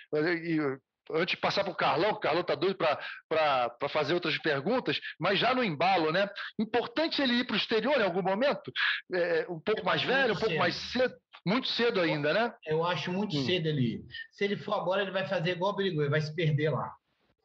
antes 1.11 1.33
de 1.33 1.37
passar 1.37 1.65
para 1.65 1.73
o 1.73 1.77
Carlão, 1.77 2.11
o 2.11 2.21
Carlão 2.21 2.43
está 2.43 2.55
doido 2.55 2.77
para 2.77 3.89
fazer 3.89 4.15
outras 4.15 4.39
perguntas, 4.39 5.01
mas 5.19 5.41
já 5.41 5.53
no 5.53 5.65
embalo, 5.65 6.13
né? 6.13 6.31
Importante 6.57 7.21
ele 7.21 7.35
ir 7.35 7.45
para 7.45 7.55
o 7.55 7.59
exterior 7.59 8.01
em 8.01 8.05
algum 8.05 8.23
momento? 8.23 8.73
É, 9.13 9.47
um 9.49 9.59
pouco 9.59 9.85
mais 9.85 10.05
velho, 10.05 10.35
um 10.35 10.39
pouco 10.39 10.55
mais 10.57 10.77
cedo? 10.93 11.15
Muito 11.45 11.67
cedo 11.67 12.01
ainda, 12.01 12.33
né? 12.33 12.55
Eu 12.65 12.85
acho 12.85 13.11
muito 13.11 13.37
hum. 13.37 13.45
cedo 13.45 13.67
ele. 13.67 14.05
Se 14.31 14.45
ele 14.45 14.57
for 14.57 14.75
agora, 14.75 15.03
ele 15.03 15.11
vai 15.11 15.27
fazer 15.27 15.51
igual 15.51 15.73
o 15.73 15.77
Birigui, 15.77 16.09
vai 16.09 16.21
se 16.21 16.33
perder 16.33 16.71
lá. 16.71 16.95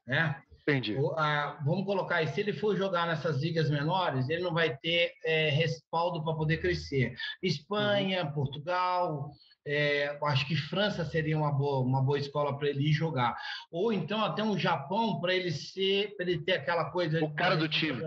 Né? 0.06 0.40
Entendi. 0.68 0.96
O, 0.96 1.14
a, 1.18 1.58
vamos 1.64 1.86
colocar 1.86 2.18
aí, 2.18 2.28
se 2.28 2.42
ele 2.42 2.52
for 2.52 2.76
jogar 2.76 3.08
nessas 3.08 3.42
ligas 3.42 3.70
menores, 3.70 4.28
ele 4.28 4.44
não 4.44 4.54
vai 4.54 4.76
ter 4.76 5.14
é, 5.24 5.50
respaldo 5.50 6.22
para 6.22 6.36
poder 6.36 6.58
crescer. 6.58 7.16
Espanha, 7.42 8.26
uhum. 8.26 8.34
Portugal, 8.34 9.32
é, 9.66 10.20
acho 10.24 10.46
que 10.46 10.58
França 10.58 11.06
seria 11.06 11.38
uma 11.38 11.54
boa, 11.54 11.80
uma 11.80 12.02
boa 12.02 12.20
escola 12.20 12.58
para 12.58 12.68
ele 12.68 12.90
ir 12.90 12.92
jogar. 12.92 13.38
Ou 13.72 13.94
então 13.94 14.22
até 14.22 14.44
um 14.44 14.58
Japão 14.58 15.22
para 15.22 15.34
ele 15.34 15.52
ser, 15.52 16.14
para 16.18 16.30
ele 16.30 16.44
ter 16.44 16.54
aquela 16.54 16.92
coisa. 16.92 17.24
O 17.24 17.34
cara 17.34 17.56
do 17.56 17.70
time. 17.70 18.02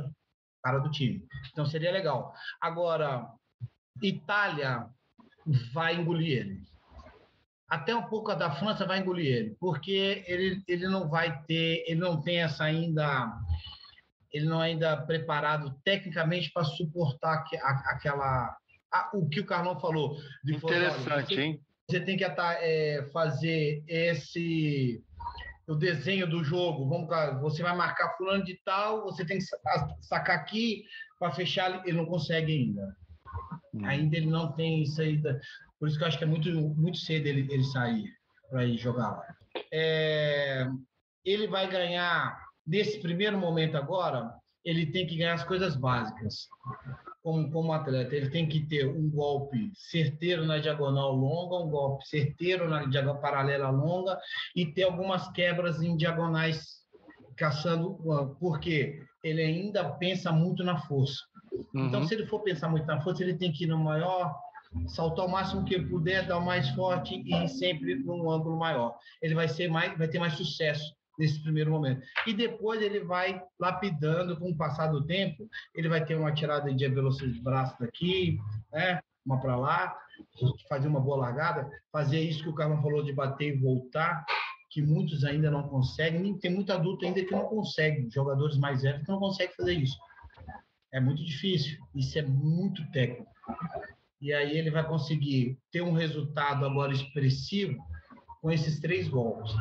Cara 0.62 0.80
do 0.80 0.90
time. 0.90 1.26
Então 1.50 1.64
seria 1.64 1.90
legal. 1.90 2.34
Agora, 2.60 3.26
Itália 4.02 4.86
vai 5.72 5.94
engolir 5.94 6.40
ele 6.40 6.69
até 7.70 7.94
um 7.94 8.02
pouco 8.02 8.32
a 8.32 8.34
da 8.34 8.50
França 8.50 8.84
vai 8.84 8.98
engolir 8.98 9.26
ele, 9.26 9.56
porque 9.60 10.24
ele, 10.26 10.62
ele 10.66 10.88
não 10.88 11.08
vai 11.08 11.40
ter, 11.44 11.84
ele 11.86 12.00
não 12.00 12.20
tem 12.20 12.42
essa 12.42 12.64
ainda, 12.64 13.32
ele 14.32 14.46
não 14.46 14.62
é 14.62 14.66
ainda 14.66 14.96
preparado 14.96 15.74
tecnicamente 15.84 16.50
para 16.52 16.64
suportar 16.64 17.44
aquela, 17.86 18.56
a, 18.92 19.10
o 19.14 19.28
que 19.28 19.40
o 19.40 19.46
Carlão 19.46 19.78
falou. 19.78 20.16
Interessante, 20.44 21.40
hein? 21.40 21.60
você 21.90 22.00
tem 22.00 22.16
que 22.16 22.24
é, 22.24 23.08
fazer 23.12 23.82
esse 23.86 25.02
o 25.66 25.74
desenho 25.74 26.28
do 26.28 26.42
jogo. 26.42 26.88
Vamos, 26.88 27.08
você 27.40 27.62
vai 27.62 27.76
marcar 27.76 28.16
fulano 28.16 28.44
de 28.44 28.60
tal, 28.64 29.04
você 29.04 29.24
tem 29.24 29.38
que 29.38 29.44
sacar 30.00 30.36
aqui 30.36 30.84
para 31.18 31.32
fechar. 31.32 31.86
Ele 31.86 31.96
não 31.96 32.06
consegue 32.06 32.52
ainda. 32.52 32.96
Hum. 33.74 33.84
Ainda 33.84 34.16
ele 34.16 34.26
não 34.26 34.52
tem 34.52 34.84
saída. 34.86 35.40
Por 35.80 35.88
isso 35.88 35.96
que 35.96 36.04
eu 36.04 36.08
acho 36.08 36.18
que 36.18 36.24
é 36.24 36.26
muito, 36.26 36.50
muito 36.50 36.98
cedo 36.98 37.26
ele, 37.26 37.52
ele 37.52 37.64
sair 37.64 38.04
para 38.50 38.66
ir 38.66 38.76
jogar 38.76 39.12
lá. 39.12 39.34
É, 39.72 40.68
ele 41.24 41.48
vai 41.48 41.68
ganhar, 41.68 42.38
nesse 42.66 43.00
primeiro 43.00 43.38
momento 43.38 43.76
agora, 43.76 44.30
ele 44.62 44.86
tem 44.86 45.06
que 45.06 45.16
ganhar 45.16 45.34
as 45.34 45.44
coisas 45.44 45.74
básicas. 45.74 46.48
Como, 47.22 47.50
como 47.50 47.72
atleta, 47.72 48.14
ele 48.14 48.30
tem 48.30 48.46
que 48.46 48.66
ter 48.66 48.86
um 48.86 49.10
golpe 49.10 49.70
certeiro 49.74 50.44
na 50.44 50.58
diagonal 50.58 51.12
longa, 51.12 51.64
um 51.64 51.70
golpe 51.70 52.06
certeiro 52.06 52.68
na 52.68 52.84
diagonal 52.84 53.20
paralela 53.20 53.70
longa 53.70 54.18
e 54.54 54.66
ter 54.66 54.82
algumas 54.82 55.30
quebras 55.32 55.82
em 55.82 55.96
diagonais 55.96 56.80
caçando, 57.36 57.98
porque 58.38 59.02
ele 59.24 59.42
ainda 59.42 59.84
pensa 59.92 60.30
muito 60.30 60.62
na 60.62 60.78
força. 60.78 61.18
Então, 61.52 61.68
uhum. 61.74 61.88
Então, 61.88 62.04
se 62.06 62.14
ele 62.14 62.26
for 62.26 62.40
pensar 62.40 62.68
muito 62.68 62.86
na 62.86 63.00
força, 63.00 63.22
ele 63.22 63.36
tem 63.36 63.52
que 63.52 63.64
ir 63.64 63.66
no 63.66 63.78
maior, 63.78 64.34
saltar 64.86 65.26
o 65.26 65.30
máximo 65.30 65.64
que 65.64 65.74
ele 65.74 65.88
puder, 65.88 66.26
dar 66.26 66.38
o 66.38 66.44
mais 66.44 66.68
forte 66.70 67.22
e 67.26 67.48
sempre 67.48 67.96
num 67.96 68.30
ângulo 68.30 68.58
maior. 68.58 68.96
Ele 69.20 69.34
vai 69.34 69.48
ser 69.48 69.68
mais, 69.68 69.96
vai 69.96 70.08
ter 70.08 70.18
mais 70.18 70.34
sucesso 70.34 70.94
nesse 71.18 71.42
primeiro 71.42 71.70
momento. 71.70 72.02
E 72.26 72.32
depois 72.32 72.80
ele 72.80 73.00
vai 73.00 73.42
lapidando 73.58 74.38
com 74.38 74.50
o 74.50 74.56
passar 74.56 74.88
do 74.88 75.04
tempo, 75.04 75.48
ele 75.74 75.88
vai 75.88 76.04
ter 76.04 76.16
uma 76.16 76.32
tirada 76.32 76.72
de 76.72 76.88
velocidade 76.88 77.34
de 77.34 77.42
braço 77.42 77.76
daqui, 77.78 78.38
né? 78.72 79.00
Uma 79.24 79.38
para 79.38 79.54
lá, 79.54 79.96
fazer 80.68 80.88
uma 80.88 81.00
boa 81.00 81.18
largada, 81.18 81.70
fazer 81.92 82.20
isso 82.20 82.42
que 82.42 82.48
o 82.48 82.54
Carlos 82.54 82.80
falou 82.80 83.02
de 83.02 83.12
bater 83.12 83.54
e 83.54 83.58
voltar, 83.58 84.24
que 84.70 84.80
muitos 84.80 85.24
ainda 85.24 85.50
não 85.50 85.68
conseguem, 85.68 86.38
tem 86.38 86.54
muito 86.54 86.72
adulto 86.72 87.04
ainda 87.04 87.22
que 87.22 87.32
não 87.32 87.44
consegue, 87.44 88.08
jogadores 88.10 88.56
mais 88.56 88.82
velhos 88.82 89.02
que 89.02 89.08
não 89.10 89.18
conseguem 89.18 89.54
fazer 89.54 89.74
isso. 89.74 89.98
É 90.92 91.00
muito 91.00 91.22
difícil, 91.24 91.78
isso 91.94 92.18
é 92.18 92.22
muito 92.22 92.88
técnico. 92.92 93.30
E 94.20 94.32
aí 94.32 94.56
ele 94.56 94.70
vai 94.70 94.86
conseguir 94.86 95.58
ter 95.70 95.82
um 95.82 95.92
resultado 95.92 96.64
agora 96.64 96.92
expressivo 96.92 97.78
com 98.40 98.50
esses 98.50 98.80
três 98.80 99.08
golpes 99.08 99.52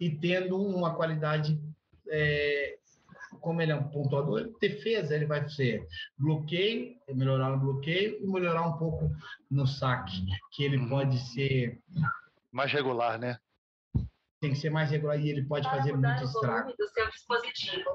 e 0.00 0.10
tendo 0.10 0.60
uma 0.60 0.94
qualidade 0.94 1.60
é, 2.10 2.78
como 3.40 3.60
ele 3.60 3.72
é 3.72 3.76
um 3.76 3.88
pontuador, 3.88 4.52
defesa 4.60 5.14
ele 5.14 5.26
vai 5.26 5.48
ser 5.48 5.86
bloqueio, 6.16 6.96
melhorar 7.14 7.50
no 7.50 7.58
bloqueio 7.58 8.18
e 8.22 8.26
melhorar 8.26 8.66
um 8.66 8.78
pouco 8.78 9.10
no 9.50 9.66
saque, 9.66 10.24
que 10.52 10.64
ele 10.64 10.78
uhum. 10.78 10.88
pode 10.88 11.18
ser 11.18 11.80
mais 12.50 12.72
regular, 12.72 13.18
né? 13.18 13.38
Tem 14.40 14.52
que 14.52 14.58
ser 14.58 14.70
mais 14.70 14.90
regular 14.90 15.18
e 15.20 15.30
ele 15.30 15.44
pode 15.44 15.68
Para 15.68 15.78
fazer 15.78 15.96
muito 15.96 16.24
estrago. 16.24 16.72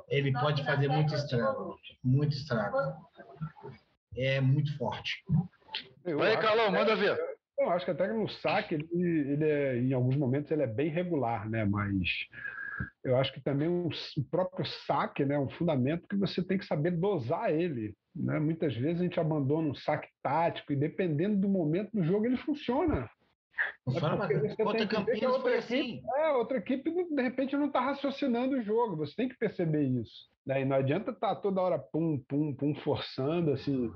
Ele 0.09 0.31
Não 0.31 0.41
pode 0.41 0.63
fazer 0.63 0.87
muito 0.89 1.13
estrago, 1.15 1.79
muito 2.03 2.35
estrago. 2.35 2.77
É 4.15 4.41
muito 4.41 4.77
forte. 4.77 5.23
Vai, 6.05 6.39
Carlão, 6.39 6.71
manda 6.71 6.95
ver. 6.95 7.17
Eu 7.57 7.69
acho 7.69 7.85
que 7.85 7.91
até 7.91 8.07
que 8.07 8.13
no 8.13 8.27
saque 8.27 8.75
ele, 8.75 8.87
ele 8.93 9.45
é, 9.45 9.77
em 9.77 9.93
alguns 9.93 10.15
momentos 10.15 10.51
ele 10.51 10.63
é 10.63 10.67
bem 10.67 10.89
regular, 10.89 11.49
né? 11.49 11.63
Mas 11.63 12.27
eu 13.03 13.15
acho 13.17 13.31
que 13.33 13.41
também 13.41 13.67
o, 13.67 13.87
o 13.87 14.23
próprio 14.29 14.65
saque, 14.65 15.23
né, 15.23 15.35
é 15.35 15.39
um 15.39 15.49
fundamento 15.49 16.07
que 16.07 16.15
você 16.15 16.43
tem 16.43 16.57
que 16.57 16.65
saber 16.65 16.91
dosar 16.91 17.51
ele. 17.51 17.95
Né? 18.15 18.39
Muitas 18.39 18.75
vezes 18.75 19.01
a 19.01 19.03
gente 19.03 19.19
abandona 19.19 19.69
um 19.69 19.75
saque 19.75 20.07
tático 20.21 20.73
e 20.73 20.75
dependendo 20.75 21.37
do 21.37 21.49
momento 21.49 21.91
do 21.93 22.03
jogo 22.03 22.25
ele 22.25 22.37
funciona. 22.37 23.09
Funciona, 23.85 24.25
é 24.25 24.63
outra 24.63 24.87
Campinas 24.87 25.23
outra 25.35 25.55
equipe, 25.57 25.75
assim. 25.75 26.01
É, 26.17 26.31
outra 26.31 26.57
equipe 26.57 26.91
de 26.91 27.21
repente 27.21 27.55
não 27.55 27.67
está 27.67 27.79
raciocinando 27.79 28.57
o 28.57 28.63
jogo. 28.63 28.97
Você 28.97 29.15
tem 29.15 29.29
que 29.29 29.37
perceber 29.37 29.83
isso. 29.83 30.31
Né? 30.45 30.65
não 30.65 30.75
adianta 30.75 31.11
estar 31.11 31.35
tá 31.35 31.41
toda 31.41 31.61
hora 31.61 31.79
pum, 31.79 32.21
pum, 32.27 32.53
pum, 32.53 32.75
forçando 32.75 33.51
assim. 33.51 33.91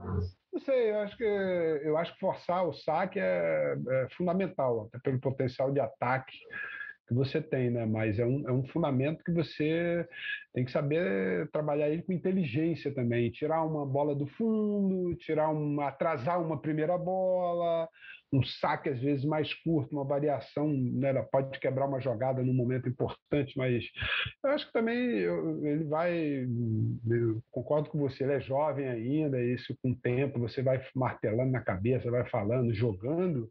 Não 0.52 0.60
sei, 0.62 0.92
eu 0.92 1.00
acho 1.00 1.18
que 1.18 1.24
eu 1.24 1.98
acho 1.98 2.14
que 2.14 2.20
forçar 2.20 2.68
o 2.68 2.74
saque 2.74 3.20
é, 3.20 3.76
é 3.90 4.08
fundamental, 4.16 4.88
até 4.88 5.00
pelo 5.00 5.20
potencial 5.20 5.72
de 5.72 5.80
ataque 5.80 6.38
que 7.08 7.14
você 7.14 7.42
tem, 7.42 7.70
né? 7.70 7.86
Mas 7.86 8.20
é 8.20 8.26
um, 8.26 8.48
é 8.48 8.52
um 8.52 8.66
fundamento 8.68 9.24
que 9.24 9.32
você 9.32 10.08
tem 10.54 10.66
que 10.66 10.72
saber 10.72 11.50
trabalhar 11.52 11.90
ele 11.90 12.02
com 12.02 12.12
inteligência 12.12 12.94
também, 12.94 13.32
tirar 13.32 13.64
uma 13.64 13.86
bola 13.86 14.14
do 14.14 14.28
fundo, 14.28 15.16
tirar 15.16 15.50
uma, 15.50 15.88
atrasar 15.88 16.42
uma 16.42 16.62
primeira 16.62 16.98
bola, 16.98 17.88
um 18.32 18.44
saque 18.44 18.90
às 18.90 19.00
vezes 19.00 19.24
mais 19.24 19.54
curto, 19.54 19.96
uma 19.96 20.04
variação, 20.04 20.68
né? 20.68 21.10
Ela 21.10 21.24
pode 21.24 21.58
quebrar 21.60 21.88
uma 21.88 22.00
jogada 22.02 22.44
num 22.44 22.54
momento 22.54 22.90
importante, 22.90 23.58
mas 23.58 23.86
eu 24.44 24.52
acho 24.52 24.68
que 24.68 24.74
também 24.74 25.00
ele 25.00 25.86
vai, 25.86 26.46
eu 27.10 27.42
concordo 27.52 27.90
com 27.90 27.98
você, 28.00 28.24
ele 28.24 28.34
é 28.34 28.42
jovem 28.42 28.88
ainda, 28.88 29.42
isso 29.42 29.78
com 29.82 29.92
o 29.92 29.96
tempo 29.96 30.40
você 30.40 30.62
vai 30.62 30.84
martelando 30.96 31.52
na 31.52 31.62
cabeça, 31.62 32.12
vai 32.12 32.28
falando, 32.30 32.74
jogando, 32.74 33.50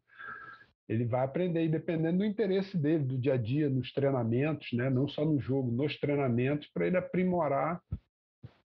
ele 0.88 1.04
vai 1.04 1.24
aprender 1.24 1.64
e 1.64 1.68
dependendo 1.68 2.18
do 2.18 2.24
interesse 2.24 2.76
dele, 2.76 3.04
do 3.04 3.18
dia 3.18 3.34
a 3.34 3.36
dia, 3.36 3.68
nos 3.68 3.92
treinamentos, 3.92 4.68
né? 4.72 4.88
não 4.90 5.08
só 5.08 5.24
no 5.24 5.40
jogo, 5.40 5.70
nos 5.70 5.98
treinamentos, 5.98 6.68
para 6.68 6.86
ele 6.86 6.96
aprimorar 6.96 7.80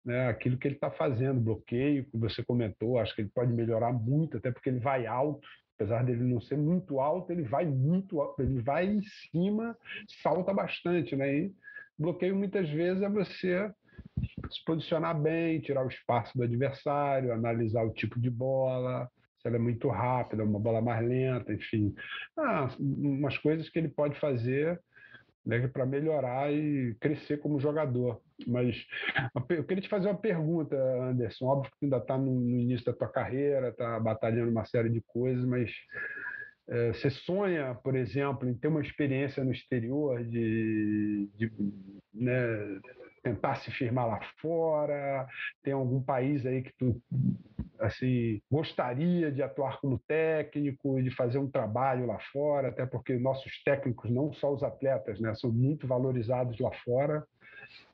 né, 0.04 0.28
aquilo 0.28 0.58
que 0.58 0.67
ele 0.67 0.76
está 0.76 0.89
fazendo, 0.89 1.39
bloqueio 1.39 2.06
que 2.06 2.17
você 2.17 2.43
comentou, 2.43 2.98
acho 2.98 3.15
que 3.15 3.22
ele 3.22 3.32
pode 3.34 3.54
melhorar 3.54 3.93
muito, 3.93 4.38
até 4.38 4.52
porque 4.52 4.69
ele 4.69 4.80
vai 4.80 5.06
alto, 5.06 5.48
apesar 5.80 6.04
dele 6.04 6.26
não 6.26 6.42
ser 6.42 6.58
muito 6.58 7.00
alto, 7.00 7.32
ele 7.32 7.44
vai 7.44 7.65
muito 7.65 8.36
ele 8.38 8.62
vai 8.62 8.86
em 8.86 9.02
cima, 9.02 9.78
salta 10.22 10.54
bastante, 10.54 11.15
né? 11.15 11.34
E 11.34 11.54
bloqueio 11.98 12.36
muitas 12.36 12.70
vezes 12.70 13.02
é 13.02 13.10
você 13.10 13.72
se 14.52 14.65
posicionar 14.65 15.18
bem, 15.18 15.62
tirar 15.62 15.86
o 15.86 15.88
espaço 15.88 16.38
do 16.38 16.44
adversário, 16.44 17.32
analisar 17.32 17.84
o 17.84 17.94
tipo 17.94 18.20
de 18.20 18.30
bola, 18.30 19.10
se 19.42 19.48
ela 19.48 19.56
é 19.56 19.60
muito 19.60 19.88
rápida, 19.88 20.44
uma 20.44 20.60
bola 20.60 20.82
mais 20.82 21.06
lenta, 21.08 21.54
enfim. 21.54 21.96
Ah, 22.38 22.68
umas 22.78 23.38
coisas 23.38 23.70
que 23.70 23.80
ele 23.80 23.88
pode 23.88 24.20
fazer 24.20 24.82
né, 25.46 25.65
para 25.70 25.86
melhorar 25.86 26.52
e 26.52 26.94
crescer 27.00 27.38
como 27.38 27.60
jogador. 27.60 28.22
Mas 28.47 28.75
eu 29.49 29.63
queria 29.63 29.82
te 29.82 29.89
fazer 29.89 30.08
uma 30.08 30.17
pergunta, 30.17 30.75
Anderson. 30.75 31.45
Óbvio 31.45 31.71
que 31.71 31.78
tu 31.80 31.84
ainda 31.84 31.97
está 31.97 32.17
no, 32.17 32.60
início 32.60 32.86
da 32.86 32.93
tua 32.93 33.10
carreira, 33.10 33.69
está 33.69 33.99
batalhando 33.99 34.52
uma 34.52 34.65
série 34.65 34.89
de 34.89 35.02
coisas, 35.02 35.43
mas 35.45 35.71
é, 36.67 36.93
você 36.93 37.10
sonha, 37.10 37.75
por 37.75 37.95
exemplo, 37.95 38.47
em 38.47 38.54
ter 38.54 38.67
uma 38.67 38.82
experiência 38.82 39.43
no 39.43 39.52
exterior, 39.52 40.23
de, 40.23 41.30
de 41.36 41.52
né, 42.13 42.80
tentar 43.23 43.56
se 43.56 43.71
firmar 43.71 44.08
lá 44.08 44.19
fora? 44.41 45.28
Tem 45.63 45.73
algum 45.73 46.02
país 46.02 46.45
aí 46.45 46.62
que 46.62 46.73
tu 46.78 47.02
assim 47.80 48.41
gostaria 48.52 49.32
de 49.32 49.41
atuar 49.41 49.80
como 49.80 49.99
técnico 49.99 51.02
de 51.02 51.10
fazer 51.12 51.39
um 51.39 51.49
trabalho 51.49 52.06
lá 52.06 52.19
fora, 52.32 52.67
até 52.67 52.86
porque 52.86 53.17
nossos 53.17 53.63
técnicos, 53.63 54.12
não 54.12 54.34
só 54.34 54.54
os 54.54 54.63
atletas, 54.63 55.19
né, 55.19 55.34
são 55.36 55.52
muito 55.52 55.88
valorizados 55.88 56.60
lá 56.60 56.71
fora. 56.84 57.25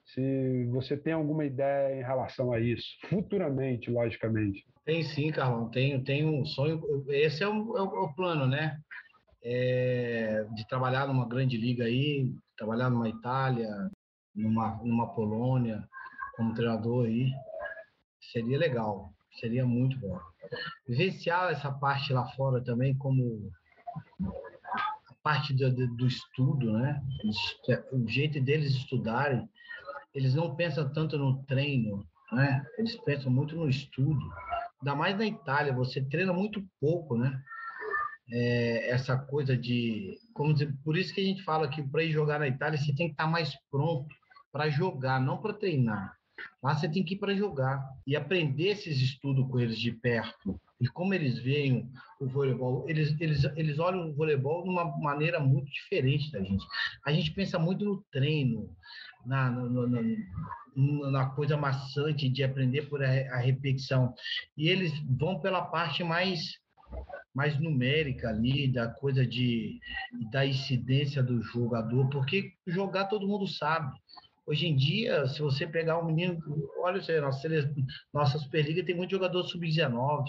Se 0.05 0.65
você 0.71 0.95
tem 0.95 1.13
alguma 1.13 1.45
ideia 1.45 1.99
em 1.99 2.03
relação 2.03 2.51
a 2.51 2.59
isso, 2.59 2.85
futuramente, 3.09 3.89
logicamente. 3.89 4.65
Tem 4.85 5.03
sim, 5.03 5.31
Carlão. 5.31 5.69
Tenho, 5.69 6.03
tenho 6.03 6.29
um 6.29 6.45
sonho. 6.45 6.81
Esse 7.09 7.43
é 7.43 7.47
o, 7.47 7.77
é 7.77 7.81
o 7.81 8.13
plano, 8.13 8.47
né? 8.47 8.79
É, 9.43 10.45
de 10.55 10.67
trabalhar 10.67 11.07
numa 11.07 11.27
grande 11.27 11.57
liga 11.57 11.85
aí, 11.85 12.31
trabalhar 12.57 12.89
numa 12.89 13.09
Itália, 13.09 13.69
numa, 14.35 14.75
numa 14.83 15.13
Polônia, 15.13 15.87
como 16.35 16.53
treinador 16.53 17.05
aí, 17.05 17.31
seria 18.31 18.57
legal, 18.57 19.13
seria 19.39 19.65
muito 19.65 19.97
bom. 19.99 20.19
Vivenciar 20.87 21.51
essa 21.51 21.71
parte 21.71 22.13
lá 22.13 22.27
fora 22.33 22.63
também 22.63 22.95
como 22.97 23.51
a 24.21 25.13
parte 25.23 25.53
do, 25.53 25.71
do 25.95 26.07
estudo, 26.07 26.73
né? 26.73 27.01
O 27.91 28.07
jeito 28.07 28.41
deles 28.41 28.75
estudarem, 28.75 29.47
eles 30.15 30.33
não 30.33 30.55
pensam 30.55 30.91
tanto 30.91 31.17
no 31.17 31.43
treino, 31.43 32.07
né? 32.31 32.65
Eles 32.77 32.95
pensam 33.01 33.29
muito 33.29 33.55
no 33.55 33.69
estudo. 33.69 34.21
Ainda 34.81 34.95
mais 34.95 35.17
na 35.17 35.25
Itália, 35.25 35.73
você 35.73 36.01
treina 36.01 36.31
muito 36.31 36.65
pouco, 36.79 37.17
né? 37.17 37.39
É, 38.31 38.89
essa 38.89 39.17
coisa 39.17 39.55
de, 39.55 40.17
como 40.33 40.53
dizer, 40.53 40.73
por 40.83 40.97
isso 40.97 41.13
que 41.13 41.21
a 41.21 41.23
gente 41.23 41.43
fala 41.43 41.67
que 41.67 41.83
para 41.83 42.03
ir 42.03 42.11
jogar 42.11 42.39
na 42.39 42.47
Itália 42.47 42.79
você 42.79 42.95
tem 42.95 43.07
que 43.07 43.13
estar 43.13 43.27
mais 43.27 43.55
pronto 43.69 44.07
para 44.51 44.69
jogar, 44.69 45.19
não 45.19 45.37
para 45.37 45.53
treinar. 45.53 46.15
Lá 46.63 46.73
você 46.73 46.89
tem 46.89 47.03
que 47.03 47.13
ir 47.13 47.17
para 47.17 47.35
jogar 47.35 47.87
e 48.07 48.15
aprender 48.15 48.69
esses 48.69 48.99
estudos 48.99 49.47
com 49.49 49.59
eles 49.59 49.77
de 49.77 49.91
perto. 49.91 50.59
E 50.79 50.87
como 50.87 51.13
eles 51.13 51.39
veem 51.39 51.89
o 52.19 52.27
voleibol, 52.27 52.85
eles, 52.87 53.15
eles, 53.19 53.43
eles 53.55 53.79
olham 53.79 54.09
o 54.09 54.13
voleibol 54.13 54.63
de 54.63 54.69
uma 54.69 54.85
maneira 54.97 55.39
muito 55.39 55.71
diferente 55.71 56.31
da 56.31 56.41
gente. 56.41 56.65
A 57.05 57.11
gente 57.11 57.31
pensa 57.31 57.57
muito 57.57 57.85
no 57.85 58.03
treino, 58.11 58.69
na, 59.25 59.49
na, 59.49 59.87
na, 59.87 61.11
na 61.11 61.25
coisa 61.27 61.57
maçante 61.57 62.29
de 62.29 62.43
aprender 62.43 62.83
por 62.83 63.03
a, 63.03 63.07
a 63.07 63.37
repetição. 63.37 64.13
E 64.57 64.69
eles 64.69 64.91
vão 65.17 65.39
pela 65.39 65.61
parte 65.65 66.03
mais 66.03 66.63
mais 67.33 67.59
numérica 67.59 68.29
ali, 68.29 68.71
da 68.71 68.87
coisa 68.87 69.27
de 69.27 69.77
da 70.31 70.45
incidência 70.45 71.21
do 71.21 71.41
jogador, 71.41 72.09
porque 72.09 72.53
jogar 72.65 73.05
todo 73.05 73.27
mundo 73.27 73.45
sabe. 73.45 73.93
Hoje 74.47 74.67
em 74.67 74.75
dia, 74.75 75.27
se 75.27 75.41
você 75.41 75.65
pegar 75.65 75.97
um 75.99 76.05
menino, 76.05 76.39
olha 76.77 77.01
você, 77.01 77.19
nossa, 77.19 77.49
nossa 78.13 78.37
Superliga 78.37 78.85
tem 78.85 78.95
muito 78.95 79.09
jogador 79.09 79.43
sub-19, 79.43 80.23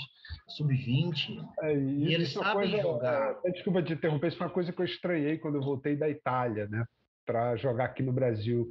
sub-20, 0.57 1.47
é, 1.61 1.76
e 1.76 2.14
eles 2.14 2.32
sabem 2.32 2.70
coisa, 2.70 2.82
jogar. 2.82 3.38
É, 3.44 3.51
desculpa 3.51 3.82
te 3.82 3.92
interromper, 3.92 4.28
isso 4.28 4.38
foi 4.38 4.47
uma 4.47 4.53
coisa 4.53 4.72
que 4.72 4.80
eu 4.80 4.86
estranhei 4.86 5.36
quando 5.36 5.57
eu 5.57 5.62
voltei 5.62 5.97
da 5.97 6.09
Itália, 6.09 6.66
né, 6.66 6.86
para 7.27 7.57
jogar 7.57 7.87
aqui 7.87 8.03
no 8.03 8.12
Brasil 8.12 8.70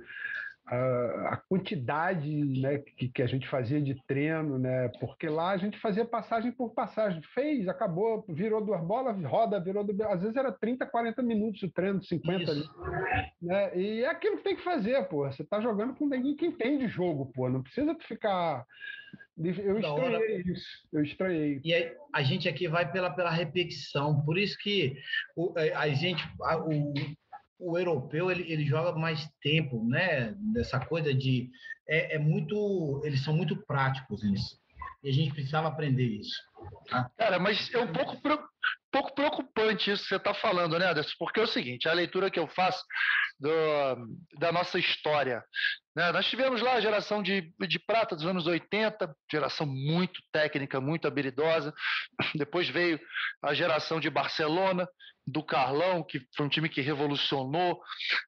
a, 0.67 1.39
quantidade 1.47 2.27
né, 2.59 2.79
que, 2.79 3.07
que, 3.09 3.21
a 3.21 3.27
gente 3.27 3.47
fazia 3.47 3.79
de 3.79 3.95
treino, 4.07 4.57
né? 4.57 4.89
Porque 4.99 5.29
lá 5.29 5.51
a 5.51 5.57
gente 5.57 5.79
fazia 5.79 6.03
passagem 6.03 6.51
por 6.51 6.73
passagem, 6.73 7.21
fez, 7.33 7.67
acabou, 7.67 8.25
virou 8.29 8.63
duas 8.63 8.81
bolas, 8.81 9.15
roda, 9.25 9.59
virou 9.59 9.83
do... 9.83 10.03
às 10.07 10.21
vezes 10.21 10.35
era 10.35 10.51
30, 10.51 10.85
40 10.87 11.21
minutos 11.21 11.61
o 11.61 11.71
treino, 11.71 12.03
50 12.03 12.51
ali, 12.51 12.63
né? 13.41 13.77
E 13.77 14.01
é 14.01 14.09
aquilo 14.09 14.37
que 14.37 14.43
tem 14.43 14.55
que 14.55 14.63
fazer, 14.63 15.07
pô. 15.07 15.25
Você 15.25 15.43
tá 15.43 15.61
jogando 15.61 15.93
com 15.93 16.07
ninguém 16.07 16.35
que 16.35 16.47
entende 16.47 16.87
jogo, 16.87 17.31
pô. 17.33 17.47
Não 17.47 17.61
precisa 17.61 17.95
ficar 18.07 18.65
eu 19.37 19.79
estranhei 19.79 20.41
isso, 20.47 20.87
eu 20.93 21.03
estranhei. 21.03 21.61
E 21.63 21.73
aí, 21.73 21.93
a 22.13 22.23
gente 22.23 22.47
aqui 22.47 22.69
vai 22.69 22.89
pela, 22.89 23.09
pela 23.09 23.29
repetição, 23.29 24.21
por 24.21 24.37
isso 24.37 24.57
que 24.57 24.97
o, 25.35 25.53
a 25.75 25.89
gente, 25.89 26.23
a, 26.41 26.57
o, 26.57 26.93
o 27.59 27.77
europeu 27.77 28.29
ele, 28.29 28.51
ele 28.51 28.65
joga 28.65 28.97
mais 28.97 29.27
tempo, 29.41 29.87
né? 29.87 30.33
Dessa 30.53 30.79
coisa 30.79 31.13
de 31.13 31.49
é, 31.87 32.15
é, 32.15 32.19
muito, 32.19 33.01
eles 33.03 33.23
são 33.23 33.33
muito 33.35 33.55
práticos 33.65 34.23
nisso. 34.23 34.57
E 35.03 35.09
a 35.09 35.13
gente 35.13 35.33
precisava 35.33 35.67
aprender 35.67 36.05
isso. 36.05 36.35
Tá? 36.89 37.09
Cara, 37.17 37.39
mas 37.39 37.71
é 37.73 37.79
um 37.79 37.93
pouco, 37.93 38.17
pouco 38.91 39.13
preocupante 39.13 39.91
isso 39.91 40.03
que 40.03 40.09
você 40.09 40.15
está 40.15 40.33
falando, 40.33 40.79
né, 40.79 40.89
Anderson? 40.89 41.13
Porque 41.19 41.39
é 41.39 41.43
o 41.43 41.47
seguinte, 41.47 41.87
a 41.87 41.93
leitura 41.93 42.31
que 42.31 42.39
eu 42.39 42.47
faço 42.47 42.83
do, 43.39 43.49
da 44.37 44.51
nossa 44.51 44.79
história. 44.79 45.43
Né? 45.95 46.11
Nós 46.11 46.25
tivemos 46.27 46.61
lá 46.61 46.73
a 46.73 46.81
geração 46.81 47.23
de, 47.23 47.53
de 47.67 47.79
prata 47.79 48.15
dos 48.15 48.25
anos 48.25 48.47
80, 48.47 49.15
geração 49.31 49.65
muito 49.65 50.21
técnica, 50.31 50.81
muito 50.81 51.07
habilidosa. 51.07 51.73
Depois 52.35 52.69
veio 52.69 52.99
a 53.43 53.53
geração 53.53 53.99
de 53.99 54.09
Barcelona, 54.09 54.87
do 55.27 55.41
Carlão, 55.41 56.03
que 56.03 56.21
foi 56.35 56.45
um 56.45 56.49
time 56.49 56.69
que 56.69 56.81
revolucionou, 56.81 57.81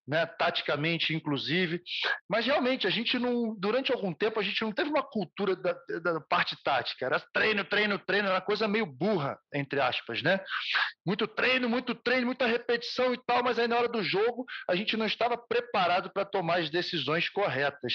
né, 0.07 0.25
taticamente, 0.25 1.13
inclusive. 1.13 1.81
Mas 2.27 2.45
realmente, 2.45 2.87
a 2.87 2.89
gente 2.89 3.19
não, 3.19 3.55
durante 3.55 3.91
algum 3.91 4.13
tempo, 4.13 4.39
a 4.39 4.43
gente 4.43 4.61
não 4.63 4.71
teve 4.71 4.89
uma 4.89 5.03
cultura 5.03 5.55
da, 5.55 5.73
da 6.01 6.19
parte 6.21 6.57
tática. 6.63 7.05
Era 7.05 7.19
treino, 7.31 7.63
treino, 7.63 7.99
treino, 7.99 8.27
era 8.27 8.41
coisa 8.41 8.67
meio 8.67 8.85
burra, 8.85 9.37
entre 9.53 9.79
aspas, 9.79 10.23
né? 10.23 10.39
Muito 11.05 11.27
treino, 11.27 11.69
muito 11.69 11.93
treino, 11.93 12.25
muita 12.25 12.47
repetição 12.47 13.13
e 13.13 13.19
tal, 13.25 13.43
mas 13.43 13.59
aí 13.59 13.67
na 13.67 13.77
hora 13.77 13.89
do 13.89 14.01
jogo 14.01 14.45
a 14.67 14.75
gente 14.75 14.97
não 14.97 15.05
estava 15.07 15.37
preparado 15.37 16.11
para 16.11 16.25
tomar 16.25 16.59
as 16.59 16.69
decisões 16.69 17.29
corretas. 17.29 17.93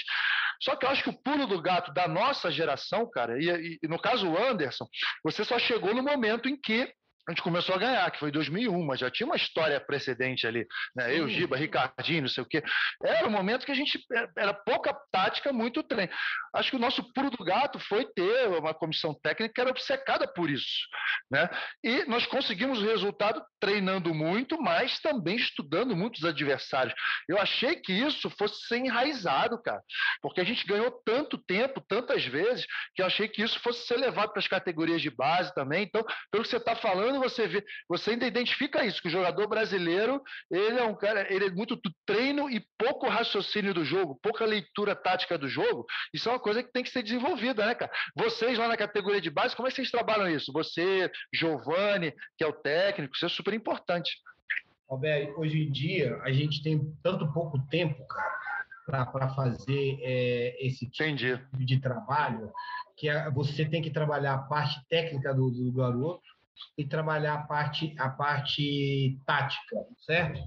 Só 0.61 0.75
que 0.75 0.85
eu 0.85 0.89
acho 0.89 1.03
que 1.03 1.09
o 1.09 1.21
pulo 1.21 1.45
do 1.45 1.61
gato 1.61 1.93
da 1.93 2.07
nossa 2.07 2.51
geração, 2.51 3.09
cara, 3.09 3.37
e, 3.39 3.79
e 3.81 3.87
no 3.87 3.99
caso 3.99 4.27
o 4.27 4.37
Anderson, 4.37 4.87
você 5.23 5.43
só 5.43 5.59
chegou 5.59 5.93
no 5.93 6.03
momento 6.03 6.47
em 6.47 6.59
que 6.59 6.93
a 7.27 7.31
gente 7.31 7.41
começou 7.41 7.75
a 7.75 7.77
ganhar, 7.77 8.11
que 8.11 8.19
foi 8.19 8.29
em 8.29 8.33
2001, 8.33 8.85
mas 8.85 8.99
já 8.99 9.09
tinha 9.09 9.25
uma 9.25 9.35
história 9.35 9.79
precedente 9.79 10.45
ali, 10.45 10.67
né? 10.95 11.17
Eu, 11.17 11.29
Giba, 11.29 11.55
Ricardinho, 11.55 12.23
não 12.23 12.29
sei 12.29 12.43
o 12.43 12.47
quê. 12.47 12.61
Era 13.01 13.27
um 13.27 13.31
momento 13.31 13.65
que 13.65 13.71
a 13.71 13.75
gente 13.75 13.97
era 14.37 14.53
pouca 14.53 14.93
tática, 15.11 15.53
muito 15.53 15.81
treino. 15.83 16.11
Acho 16.53 16.71
que 16.71 16.75
o 16.75 16.79
nosso 16.79 17.13
puro 17.13 17.29
do 17.29 17.43
gato 17.43 17.79
foi 17.79 18.05
ter 18.13 18.47
uma 18.49 18.73
comissão 18.73 19.13
técnica 19.13 19.53
que 19.53 19.61
era 19.61 19.69
obcecada 19.69 20.27
por 20.27 20.49
isso, 20.49 20.87
né? 21.31 21.49
E 21.83 22.03
nós 22.05 22.25
conseguimos 22.25 22.81
o 22.81 22.85
resultado 22.85 23.41
treinando 23.59 24.13
muito, 24.13 24.61
mas 24.61 24.99
também 24.99 25.37
estudando 25.37 25.95
muitos 25.95 26.25
adversários. 26.25 26.93
Eu 27.29 27.39
achei 27.39 27.77
que 27.77 27.93
isso 27.93 28.29
fosse 28.31 28.67
ser 28.67 28.77
enraizado, 28.77 29.61
cara, 29.61 29.81
porque 30.21 30.41
a 30.41 30.43
gente 30.43 30.65
ganhou 30.67 30.91
tanto 31.05 31.37
tempo, 31.37 31.81
tantas 31.87 32.25
vezes, 32.25 32.65
que 32.93 33.01
eu 33.01 33.05
achei 33.05 33.27
que 33.27 33.41
isso 33.41 33.59
fosse 33.61 33.87
ser 33.87 33.97
levado 33.97 34.31
para 34.31 34.39
as 34.39 34.47
categorias 34.47 35.01
de 35.01 35.09
base 35.09 35.53
também. 35.55 35.83
Então, 35.83 36.05
pelo 36.29 36.43
que 36.43 36.49
você 36.49 36.57
está 36.57 36.75
falando 36.75 37.12
quando 37.13 37.21
você 37.21 37.47
vê, 37.47 37.63
você 37.87 38.11
ainda 38.11 38.25
identifica 38.25 38.83
isso, 38.83 39.01
que 39.01 39.07
o 39.07 39.11
jogador 39.11 39.47
brasileiro, 39.47 40.21
ele 40.49 40.79
é 40.79 40.83
um 40.83 40.95
cara, 40.95 41.31
ele 41.31 41.45
é 41.45 41.51
muito 41.51 41.75
do 41.75 41.93
treino 42.05 42.49
e 42.49 42.65
pouco 42.77 43.07
raciocínio 43.07 43.73
do 43.73 43.85
jogo, 43.85 44.19
pouca 44.21 44.45
leitura 44.45 44.95
tática 44.95 45.37
do 45.37 45.47
jogo. 45.47 45.85
Isso 46.11 46.27
é 46.27 46.31
uma 46.31 46.39
coisa 46.39 46.63
que 46.63 46.71
tem 46.71 46.83
que 46.83 46.89
ser 46.89 47.03
desenvolvida, 47.03 47.65
né, 47.65 47.75
cara? 47.75 47.91
Vocês 48.15 48.57
lá 48.57 48.67
na 48.67 48.77
categoria 48.77 49.21
de 49.21 49.29
base, 49.29 49.55
como 49.55 49.67
é 49.67 49.71
que 49.71 49.75
vocês 49.75 49.91
trabalham 49.91 50.29
isso? 50.29 50.51
Você, 50.53 51.11
Giovanni, 51.31 52.13
que 52.37 52.43
é 52.43 52.47
o 52.47 52.53
técnico, 52.53 53.15
isso 53.15 53.25
é 53.25 53.29
super 53.29 53.53
importante. 53.53 54.11
Roberto, 54.89 55.39
hoje 55.39 55.63
em 55.63 55.71
dia 55.71 56.19
a 56.23 56.31
gente 56.31 56.63
tem 56.63 56.79
tanto 57.03 57.31
pouco 57.31 57.59
tempo, 57.67 58.05
cara, 58.07 59.05
para 59.05 59.29
fazer 59.29 59.99
é, 60.01 60.65
esse 60.65 60.89
tipo 60.89 61.03
Entendi. 61.09 61.39
de 61.53 61.79
trabalho, 61.79 62.51
que 62.97 63.07
você 63.31 63.65
tem 63.65 63.81
que 63.81 63.91
trabalhar 63.91 64.33
a 64.33 64.43
parte 64.43 64.83
técnica 64.87 65.33
do, 65.33 65.49
do 65.49 65.71
garoto, 65.71 66.32
e 66.77 66.85
trabalhar 66.85 67.33
a 67.35 67.43
parte, 67.43 67.95
a 67.99 68.09
parte 68.09 69.19
tática, 69.25 69.85
certo? 70.05 70.39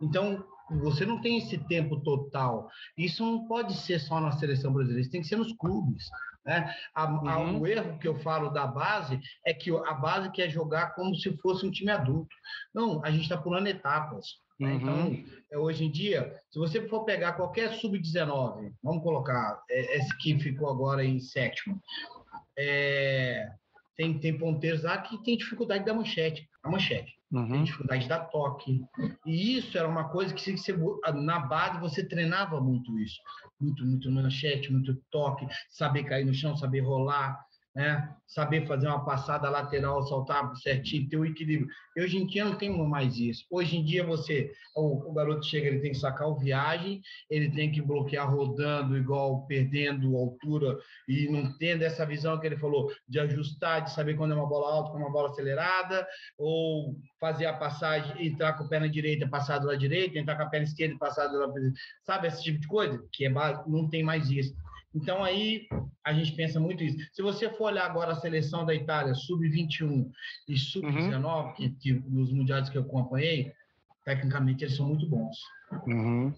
Então, 0.00 0.44
você 0.70 1.06
não 1.06 1.20
tem 1.20 1.38
esse 1.38 1.58
tempo 1.58 2.00
total. 2.00 2.68
Isso 2.96 3.24
não 3.24 3.46
pode 3.46 3.74
ser 3.74 3.98
só 3.98 4.20
na 4.20 4.32
seleção 4.32 4.72
brasileira, 4.72 5.02
isso 5.02 5.10
tem 5.10 5.22
que 5.22 5.28
ser 5.28 5.36
nos 5.36 5.52
clubes. 5.54 6.04
Né? 6.44 6.74
A, 6.94 7.04
a, 7.04 7.38
uhum. 7.38 7.60
o 7.60 7.66
erro 7.66 7.98
que 7.98 8.08
eu 8.08 8.18
falo 8.20 8.50
da 8.50 8.66
base 8.66 9.20
é 9.44 9.52
que 9.52 9.70
a 9.70 9.94
base 9.94 10.30
quer 10.30 10.48
jogar 10.48 10.94
como 10.94 11.14
se 11.14 11.36
fosse 11.38 11.66
um 11.66 11.70
time 11.70 11.90
adulto. 11.90 12.34
Não, 12.74 13.04
a 13.04 13.10
gente 13.10 13.22
está 13.22 13.36
pulando 13.36 13.66
etapas. 13.66 14.26
Né? 14.58 14.74
Então, 14.74 14.94
uhum. 14.94 15.12
Então, 15.12 15.38
é, 15.52 15.58
hoje 15.58 15.84
em 15.84 15.90
dia, 15.90 16.34
se 16.50 16.58
você 16.58 16.88
for 16.88 17.04
pegar 17.04 17.34
qualquer 17.34 17.74
sub-19, 17.74 18.72
vamos 18.82 19.02
colocar 19.02 19.62
é, 19.70 19.98
esse 19.98 20.16
que 20.18 20.38
ficou 20.38 20.68
agora 20.68 21.04
em 21.04 21.20
sétimo, 21.20 21.80
é, 22.58 23.48
tem, 23.98 24.16
tem 24.16 24.38
ponteiros 24.38 24.84
lá 24.84 24.96
que 24.98 25.20
tem 25.24 25.36
dificuldade 25.36 25.84
da 25.84 25.92
manchete, 25.92 26.48
a 26.62 26.70
manchete. 26.70 27.18
Uhum. 27.32 27.48
Tem 27.48 27.64
dificuldade 27.64 28.08
da 28.08 28.20
toque. 28.20 28.80
E 29.26 29.58
isso 29.58 29.76
era 29.76 29.88
uma 29.88 30.08
coisa 30.08 30.32
que 30.32 30.56
você, 30.56 30.72
na 31.14 31.40
base 31.40 31.80
você 31.80 32.04
treinava 32.04 32.60
muito 32.60 32.96
isso. 33.00 33.20
Muito, 33.60 33.84
muito 33.84 34.08
manchete, 34.10 34.72
muito 34.72 34.94
toque, 35.10 35.48
saber 35.68 36.04
cair 36.04 36.24
no 36.24 36.32
chão, 36.32 36.56
saber 36.56 36.80
rolar 36.80 37.44
né? 37.78 38.12
saber 38.26 38.66
fazer 38.66 38.88
uma 38.88 39.04
passada 39.04 39.48
lateral, 39.48 40.02
saltar 40.02 40.54
certinho, 40.56 41.08
ter 41.08 41.16
o 41.16 41.24
equilíbrio. 41.24 41.68
Hoje 41.96 42.18
em 42.18 42.26
dia 42.26 42.44
não 42.44 42.56
tem 42.56 42.76
mais 42.76 43.16
isso. 43.16 43.46
Hoje 43.48 43.76
em 43.76 43.84
dia 43.84 44.04
você, 44.04 44.52
o, 44.76 45.08
o, 45.08 45.14
garoto 45.14 45.46
chega, 45.46 45.68
ele 45.68 45.78
tem 45.78 45.92
que 45.92 45.98
sacar 45.98 46.28
o 46.28 46.36
viagem, 46.36 47.00
ele 47.30 47.50
tem 47.52 47.70
que 47.70 47.80
bloquear 47.80 48.28
rodando 48.28 48.98
igual 48.98 49.46
perdendo 49.46 50.16
altura 50.16 50.76
e 51.08 51.28
não 51.30 51.56
tendo 51.56 51.82
essa 51.82 52.04
visão 52.04 52.38
que 52.38 52.46
ele 52.48 52.58
falou 52.58 52.92
de 53.08 53.20
ajustar, 53.20 53.84
de 53.84 53.92
saber 53.92 54.14
quando 54.14 54.32
é 54.32 54.34
uma 54.34 54.48
bola 54.48 54.74
alta, 54.74 54.90
quando 54.90 55.02
é 55.04 55.06
uma 55.06 55.12
bola 55.12 55.30
acelerada, 55.30 56.04
ou 56.36 56.96
fazer 57.20 57.46
a 57.46 57.52
passagem, 57.52 58.26
entrar 58.26 58.54
com 58.54 58.64
a 58.64 58.68
perna 58.68 58.88
direita, 58.88 59.28
passar 59.28 59.58
do 59.58 59.68
lado 59.68 59.78
direito, 59.78 60.18
entrar 60.18 60.34
com 60.34 60.42
a 60.42 60.50
perna 60.50 60.66
esquerda, 60.66 60.98
passar 60.98 61.28
do 61.28 61.38
lado 61.38 61.54
sabe 62.02 62.26
esse 62.26 62.42
tipo 62.42 62.58
de 62.58 62.66
coisa 62.66 63.00
que 63.12 63.24
é 63.24 63.30
não 63.30 63.88
tem 63.88 64.02
mais 64.02 64.28
isso. 64.30 64.52
Então, 65.00 65.22
aí 65.22 65.68
a 66.04 66.12
gente 66.12 66.32
pensa 66.32 66.58
muito 66.58 66.82
isso. 66.82 66.98
Se 67.12 67.22
você 67.22 67.48
for 67.50 67.66
olhar 67.66 67.86
agora 67.86 68.12
a 68.12 68.16
seleção 68.16 68.66
da 68.66 68.74
Itália, 68.74 69.14
sub-21 69.14 70.10
e 70.48 70.58
sub-19, 70.58 71.24
uhum. 71.24 71.52
que, 71.54 71.70
que, 71.70 71.92
nos 71.92 72.32
mundiais 72.32 72.68
que 72.68 72.76
eu 72.76 72.82
acompanhei, 72.82 73.52
tecnicamente 74.04 74.64
eles 74.64 74.76
são 74.76 74.86
muito 74.86 75.08
bons. 75.08 75.36
Uhum. 75.86 76.34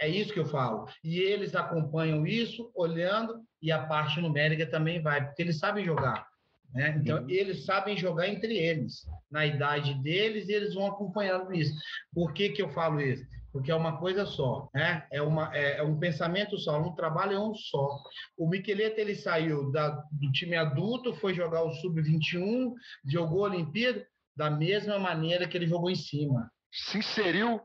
É 0.00 0.08
isso 0.08 0.32
que 0.32 0.40
eu 0.40 0.46
falo. 0.46 0.88
E 1.04 1.18
eles 1.20 1.54
acompanham 1.54 2.26
isso, 2.26 2.70
olhando, 2.74 3.40
e 3.62 3.70
a 3.70 3.86
parte 3.86 4.20
numérica 4.20 4.66
também 4.66 5.00
vai, 5.00 5.24
porque 5.24 5.42
eles 5.42 5.58
sabem 5.58 5.84
jogar. 5.84 6.26
Né? 6.74 6.96
Então, 7.00 7.22
uhum. 7.22 7.30
eles 7.30 7.64
sabem 7.64 7.96
jogar 7.96 8.28
entre 8.28 8.56
eles, 8.56 9.06
na 9.30 9.46
idade 9.46 9.94
deles, 10.02 10.48
eles 10.48 10.74
vão 10.74 10.86
acompanhando 10.86 11.54
isso. 11.54 11.74
Por 12.12 12.32
que, 12.32 12.48
que 12.48 12.62
eu 12.62 12.70
falo 12.70 13.00
isso? 13.00 13.24
Porque 13.52 13.70
é 13.70 13.74
uma 13.74 13.98
coisa 13.98 14.24
só, 14.26 14.68
né? 14.74 15.06
É, 15.10 15.20
uma, 15.20 15.54
é, 15.54 15.78
é 15.78 15.82
um 15.82 15.98
pensamento 15.98 16.58
só, 16.58 16.80
um 16.80 16.94
trabalho 16.94 17.32
é 17.32 17.38
um 17.38 17.54
só. 17.54 17.98
O 18.36 18.48
Miqueleta, 18.48 19.00
ele 19.00 19.14
saiu 19.14 19.70
da, 19.72 19.88
do 20.12 20.30
time 20.32 20.56
adulto, 20.56 21.14
foi 21.14 21.34
jogar 21.34 21.64
o 21.64 21.72
Sub-21, 21.74 22.72
jogou 23.04 23.44
a 23.44 23.50
Olimpíada 23.50 24.06
da 24.36 24.50
mesma 24.50 24.98
maneira 24.98 25.46
que 25.46 25.56
ele 25.56 25.66
jogou 25.66 25.90
em 25.90 25.96
cima. 25.96 26.50
Se 26.72 26.98
inseriu 26.98 27.60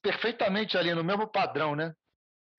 perfeitamente 0.00 0.78
ali 0.78 0.94
no 0.94 1.02
mesmo 1.02 1.26
padrão, 1.26 1.74
né? 1.74 1.92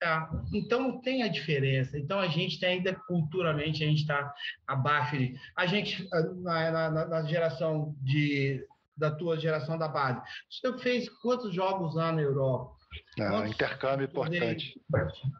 É, 0.03 0.07
então 0.53 0.81
não 0.81 1.01
tem 1.01 1.23
a 1.23 1.27
diferença. 1.29 1.97
Então 1.97 2.19
a 2.19 2.27
gente 2.27 2.59
tem 2.59 2.77
ainda 2.77 2.93
culturalmente 3.07 3.83
a 3.83 3.87
gente 3.87 4.01
está 4.01 4.33
abaixo 4.67 5.17
de. 5.17 5.35
A 5.55 5.65
gente 5.65 6.07
na, 6.41 6.71
na, 6.71 7.05
na 7.07 7.23
geração 7.23 7.95
de 8.01 8.61
da 8.97 9.11
tua 9.11 9.37
geração 9.37 9.77
da 9.77 9.87
base. 9.87 10.21
Você 10.49 10.77
fez 10.79 11.09
quantos 11.21 11.53
jogos 11.53 11.95
lá 11.95 12.11
na 12.11 12.21
Europa? 12.21 12.75
Ah, 13.19 13.47
intercâmbio 13.47 14.05
importante. 14.05 14.79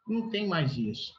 Não 0.08 0.30
tem 0.30 0.47
mais 0.47 0.78
isso. 0.78 1.14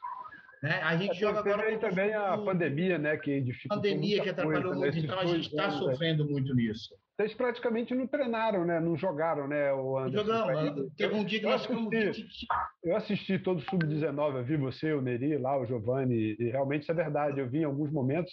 Né? 0.61 0.81
A 0.81 0.97
gente 0.97 1.11
É, 1.11 1.19
joga 1.19 1.39
agora 1.39 1.63
aí 1.63 1.77
também 1.77 2.13
a 2.13 2.37
pandemia, 2.37 2.97
né, 2.97 3.17
que 3.17 3.41
dificultou 3.41 3.77
pandemia 3.77 4.21
que 4.23 4.29
atrapalhou 4.29 4.73
coisa, 4.73 4.79
muito, 4.79 4.95
né, 4.95 5.01
então 5.03 5.19
a 5.19 5.25
gente 5.25 5.49
está 5.49 5.67
né? 5.67 5.77
sofrendo 5.77 6.25
muito 6.25 6.53
nisso. 6.55 6.95
Vocês 7.17 7.33
praticamente 7.33 7.95
não 7.95 8.05
treinaram, 8.05 8.63
né? 8.63 8.79
Não 8.79 8.95
jogaram, 8.95 9.47
né, 9.47 9.73
o 9.73 9.97
Anderson? 9.97 10.23
Jogamos, 10.23 10.93
teve 10.95 11.15
um 11.15 11.25
dia 11.25 11.39
que 11.39 11.45
Eu 11.47 11.49
nós 11.49 11.63
ficamos 11.63 11.87
assisti. 11.91 12.21
20 12.21 12.47
Eu 12.83 12.95
assisti 12.95 13.39
todo 13.39 13.57
o 13.57 13.61
Sub-19, 13.61 14.35
eu 14.37 14.43
vi 14.43 14.55
você, 14.55 14.93
o 14.93 15.01
Neri 15.01 15.35
lá, 15.39 15.57
o 15.59 15.65
Giovanni, 15.65 16.35
e 16.39 16.49
realmente 16.51 16.83
isso 16.83 16.91
é 16.91 16.95
verdade. 16.95 17.39
Eu 17.39 17.49
vi 17.49 17.61
em 17.61 17.63
alguns 17.63 17.91
momentos, 17.91 18.31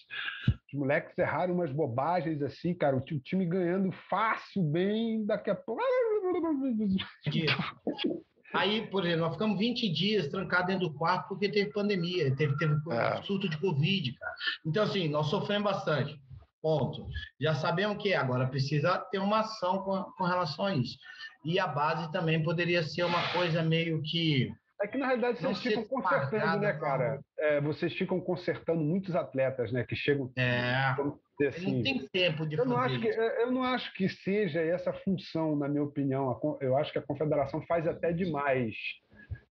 os 0.70 0.78
moleques 0.78 1.16
erraram 1.16 1.54
umas 1.54 1.72
bobagens 1.72 2.42
assim, 2.42 2.74
cara, 2.74 2.94
o 2.94 3.00
ti- 3.00 3.14
o 3.14 3.20
time 3.20 3.46
ganhando 3.46 3.90
fácil, 4.10 4.62
bem, 4.62 5.24
daqui 5.24 5.48
a 5.48 5.54
pouco. 5.54 5.80
Aí, 8.52 8.86
por 8.88 9.04
exemplo, 9.04 9.22
nós 9.22 9.32
ficamos 9.32 9.58
20 9.58 9.88
dias 9.92 10.28
trancados 10.28 10.68
dentro 10.68 10.88
do 10.88 10.94
quarto 10.94 11.28
porque 11.28 11.48
teve 11.48 11.72
pandemia, 11.72 12.34
teve, 12.36 12.56
teve 12.56 12.74
É. 12.92 13.20
surto 13.22 13.48
de 13.48 13.58
Covid, 13.58 14.12
cara. 14.12 14.32
Então, 14.64 14.84
assim, 14.84 15.08
nós 15.08 15.26
sofremos 15.28 15.72
bastante. 15.72 16.16
Ponto. 16.64 17.06
Já 17.38 17.54
sabemos 17.54 18.02
que 18.02 18.14
agora 18.14 18.46
precisa 18.46 18.96
ter 19.10 19.18
uma 19.18 19.40
ação 19.40 19.82
com, 19.82 20.02
com 20.16 20.24
relação 20.24 20.64
a 20.64 20.74
isso. 20.74 20.96
E 21.44 21.60
a 21.60 21.66
base 21.66 22.10
também 22.10 22.42
poderia 22.42 22.82
ser 22.82 23.02
uma 23.02 23.22
coisa 23.34 23.62
meio 23.62 24.00
que. 24.00 24.50
É 24.80 24.86
que 24.86 24.96
na 24.96 25.08
realidade 25.08 25.42
vocês 25.42 25.60
ficam 25.60 25.84
consertando, 25.84 26.30
pagada, 26.30 26.60
né, 26.60 26.72
cara? 26.72 27.20
É, 27.38 27.60
vocês 27.60 27.92
ficam 27.92 28.18
consertando 28.18 28.80
muitos 28.80 29.14
atletas, 29.14 29.70
né, 29.72 29.84
que 29.84 29.94
chegam 29.94 30.32
É, 30.38 30.94
dizer 31.38 31.48
assim, 31.48 31.76
não 31.76 31.82
tem 31.82 32.08
tempo 32.08 32.46
de 32.46 32.56
Eu 32.56 32.64
não, 32.64 32.76
fazer 32.76 32.94
acho 32.94 33.00
que, 33.02 33.08
isso. 33.10 33.20
eu 33.20 33.50
não 33.52 33.62
acho 33.62 33.94
que 33.94 34.08
seja 34.08 34.60
essa 34.62 34.90
função, 34.90 35.54
na 35.56 35.68
minha 35.68 35.82
opinião. 35.84 36.40
Eu 36.62 36.78
acho 36.78 36.90
que 36.90 36.98
a 36.98 37.02
confederação 37.02 37.60
faz 37.66 37.86
até 37.86 38.10
demais, 38.10 38.74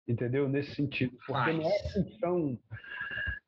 entendeu? 0.07 0.47
Nesse 0.47 0.75
sentido. 0.75 1.17
Porque 1.27 1.51
não 1.51 1.69
é 1.69 1.89
função 1.91 2.57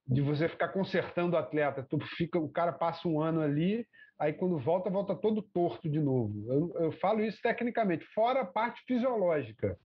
de 0.05 0.21
você 0.21 0.47
ficar 0.49 0.69
consertando 0.69 1.35
o 1.35 1.39
atleta. 1.39 1.85
Tu 1.89 1.97
fica, 2.17 2.37
o 2.37 2.49
cara 2.49 2.71
passa 2.71 3.07
um 3.07 3.21
ano 3.21 3.41
ali, 3.41 3.87
aí 4.19 4.33
quando 4.33 4.59
volta, 4.59 4.89
volta 4.89 5.15
todo 5.15 5.41
torto 5.41 5.89
de 5.89 5.99
novo. 5.99 6.45
Eu, 6.51 6.85
eu 6.85 6.91
falo 6.93 7.23
isso 7.23 7.39
tecnicamente, 7.41 8.05
fora 8.13 8.41
a 8.41 8.45
parte 8.45 8.81
fisiológica. 8.85 9.77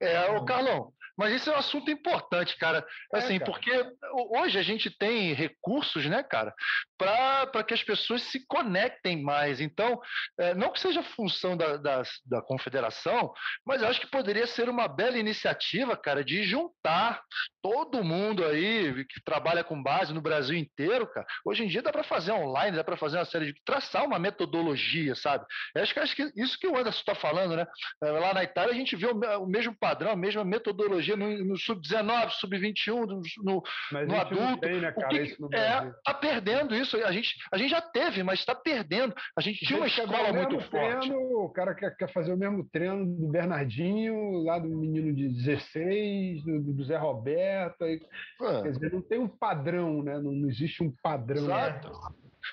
É, 0.00 0.30
ô 0.30 0.44
Carlão, 0.44 0.92
mas 1.18 1.32
isso 1.34 1.50
é 1.50 1.54
um 1.54 1.58
assunto 1.58 1.90
importante, 1.90 2.56
cara. 2.56 2.86
É, 3.12 3.18
Assim, 3.18 3.38
cara. 3.38 3.50
porque 3.50 3.70
ho- 4.12 4.38
hoje 4.40 4.58
a 4.58 4.62
gente 4.62 4.90
tem 4.90 5.32
recursos, 5.34 6.06
né, 6.06 6.22
cara, 6.22 6.54
para 6.96 7.64
que 7.64 7.74
as 7.74 7.82
pessoas 7.82 8.22
se 8.22 8.46
conectem 8.46 9.22
mais. 9.22 9.60
Então, 9.60 10.00
é, 10.38 10.54
não 10.54 10.72
que 10.72 10.80
seja 10.80 11.02
função 11.02 11.56
da, 11.56 11.76
da, 11.76 12.02
da 12.26 12.42
confederação, 12.42 13.32
mas 13.66 13.82
eu 13.82 13.88
acho 13.88 14.00
que 14.00 14.06
poderia 14.10 14.46
ser 14.46 14.68
uma 14.68 14.88
bela 14.88 15.18
iniciativa, 15.18 15.96
cara, 15.96 16.24
de 16.24 16.42
juntar 16.44 17.22
todo 17.62 18.04
mundo 18.04 18.44
aí 18.44 19.04
que 19.06 19.22
trabalha 19.22 19.64
com 19.64 19.82
base 19.82 20.12
no 20.14 20.20
Brasil 20.20 20.56
inteiro, 20.56 21.06
cara. 21.06 21.26
Hoje 21.44 21.64
em 21.64 21.68
dia 21.68 21.82
dá 21.82 21.90
para 21.92 22.04
fazer 22.04 22.32
online, 22.32 22.76
dá 22.76 22.84
para 22.84 22.96
fazer 22.96 23.18
uma 23.18 23.24
série 23.24 23.52
de. 23.52 23.60
traçar 23.64 24.04
uma 24.04 24.18
metodologia, 24.18 25.14
sabe? 25.14 25.44
Eu 25.74 25.82
acho 25.82 25.92
que, 25.94 26.00
acho 26.00 26.16
que 26.16 26.32
isso 26.36 26.58
que 26.58 26.66
o 26.66 26.76
Anderson 26.76 27.00
está 27.00 27.14
falando, 27.14 27.56
né? 27.56 27.66
É, 28.02 28.10
Lá 28.18 28.34
na 28.34 28.44
Itália 28.44 28.72
a 28.72 28.76
gente 28.76 28.96
vê 28.96 29.06
o, 29.06 29.42
o 29.42 29.46
mesmo 29.46 29.76
padrão, 29.78 30.12
a 30.12 30.16
mesma 30.16 30.44
metodologia 30.44 31.07
no, 31.16 31.44
no 31.44 31.56
sub-19, 31.58 32.30
sub-21, 32.30 33.06
no, 33.06 33.20
no, 33.44 33.62
Mas 33.92 34.10
adulto. 34.10 34.60
tem, 34.60 34.80
né, 34.80 34.92
cara, 34.92 35.08
que- 35.08 35.36
no 35.40 35.48
é, 35.52 35.92
tá 36.04 36.14
perdendo 36.14 36.74
isso. 36.74 36.96
A 37.04 37.12
gente, 37.12 37.34
a 37.52 37.56
gente 37.58 37.70
já 37.70 37.80
teve, 37.80 38.22
mas 38.22 38.40
está 38.40 38.54
perdendo. 38.54 39.14
A 39.36 39.40
gente 39.40 39.64
tinha 39.64 39.78
uma 39.78 39.86
escola 39.86 40.32
muito 40.32 40.60
forte. 40.70 41.08
treino, 41.08 41.18
o 41.44 41.48
cara 41.52 41.74
quer, 41.74 41.96
quer 41.96 42.12
fazer 42.12 42.32
o 42.32 42.36
mesmo 42.36 42.68
treino 42.70 43.04
do 43.06 43.28
Bernardinho, 43.28 44.42
lá 44.44 44.58
do 44.58 44.68
menino 44.68 45.14
de 45.14 45.28
16, 45.28 46.44
do, 46.44 46.72
do 46.74 46.84
Zé 46.84 46.96
Roberto. 46.96 47.82
aí, 47.84 48.00
Ah, 48.40 48.62
quer 48.62 48.72
dizer, 48.72 48.92
não 48.92 49.02
tem 49.02 49.18
um 49.18 49.28
padrão, 49.28 50.02
né? 50.02 50.14
Não, 50.18 50.32
não 50.32 50.48
existe 50.48 50.82
um 50.82 50.92
padrão. 51.02 51.44
Exato. 51.44 51.90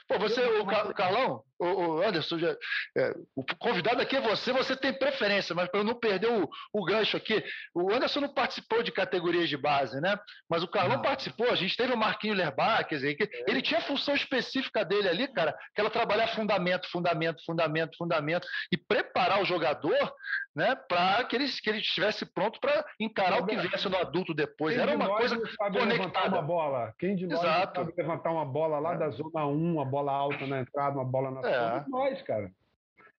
Pô, 0.08 0.20
você, 0.20 0.44
o 0.60 0.66
Ca- 0.66 0.94
Carlão, 0.94 1.42
o, 1.60 1.66
o 1.66 2.02
Anderson, 2.02 2.38
já- 2.38 2.56
é, 2.98 3.14
o 3.36 3.44
convidado 3.58 4.02
aqui 4.02 4.16
é 4.16 4.22
você, 4.22 4.52
você 4.52 4.76
tem 4.76 4.94
preferência, 4.94 5.56
mas 5.56 5.70
para 5.70 5.80
eu 5.80 5.84
não 5.84 5.96
perder 5.96 6.28
o, 6.30 6.50
o 6.74 6.84
gancho 6.86 7.16
aqui, 7.18 7.44
o 7.74 7.92
Anderson 7.94 8.22
não 8.22 8.34
participou 8.34 8.84
de 8.84 8.92
categorias 8.92 9.48
de 9.50 9.58
base, 9.58 10.00
né? 10.02 10.18
Mas 10.50 10.64
o 10.64 10.68
Carlão 10.68 10.98
Não. 10.98 11.02
participou, 11.02 11.50
a 11.50 11.56
gente 11.56 11.76
teve 11.78 11.94
o 11.94 11.98
Marquinho 11.98 12.34
Lerbar, 12.34 12.86
quer 12.88 12.96
dizer, 12.96 13.16
que 13.16 13.30
ele 13.48 13.62
tinha 13.62 13.80
a 13.80 13.84
função 13.84 14.16
específica 14.16 14.84
dele 14.84 15.08
ali, 15.10 15.28
cara, 15.28 15.56
que 15.74 15.82
era 15.82 15.90
trabalhar 15.90 16.28
fundamento, 16.30 16.90
fundamento, 16.92 17.44
fundamento, 17.46 17.98
fundamento, 17.98 18.48
e 18.72 18.78
preparar 18.78 19.42
o 19.42 19.46
jogador, 19.46 20.14
né, 20.56 20.76
para 20.88 21.24
que 21.26 21.36
ele, 21.36 21.46
que 21.50 21.70
ele 21.70 21.80
estivesse 21.80 22.26
pronto 22.26 22.60
para 22.60 22.86
encarar 23.00 23.42
o 23.42 23.46
que 23.46 23.56
viesse 23.58 23.88
no 23.90 23.98
adulto 23.98 24.34
depois. 24.34 24.74
Quem 24.76 24.84
Era 24.84 24.92
de 24.92 24.98
uma 24.98 25.16
coisa 25.18 25.36
sabe 25.58 25.78
levantar 25.80 25.98
conectada. 25.98 26.36
uma 26.36 26.42
bola? 26.42 26.94
Quem 27.00 27.16
de 27.16 27.28
nós 27.28 27.40
Exato. 27.40 27.80
sabe 27.82 27.94
levantar 27.98 28.32
uma 28.32 28.46
bola 28.46 28.80
lá 28.80 28.94
É. 28.94 28.98
da 28.98 29.10
zona 29.10 29.46
1, 29.46 29.74
uma 29.74 29.86
bola 29.86 30.12
alta 30.12 30.46
na 30.48 30.60
entrada, 30.62 30.96
uma 30.98 31.06
bola 31.06 31.32
na 31.32 31.42
É. 31.48 31.70
Somos 31.70 31.88
nós, 31.90 32.22
cara. 32.22 32.52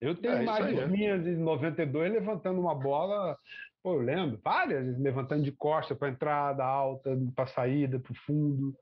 Eu 0.01 0.15
tenho 0.15 0.35
É, 0.35 0.43
imagens 0.43 0.79
aí. 0.79 0.89
minhas 0.89 1.27
em 1.27 1.37
92 1.37 2.13
levantando 2.13 2.61
uma 2.61 2.75
bola, 2.75 3.37
pô, 3.83 3.95
eu 3.95 4.01
lembro, 4.01 4.39
várias, 4.45 4.99
levantando 4.99 5.43
de 5.43 5.53
costa 5.53 5.95
para 5.95 6.11
entrada 6.11 6.65
alta, 6.65 7.17
para 7.35 7.47
saída, 7.47 7.99
para 7.99 8.13
o 8.13 8.17
fundo. 8.27 8.77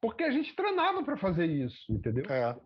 Porque 0.00 0.24
a 0.24 0.30
gente 0.30 0.54
treinava 0.56 1.04
para 1.04 1.16
fazer 1.16 1.46
isso, 1.46 1.92
entendeu? 1.92 2.24
É. 2.28 2.56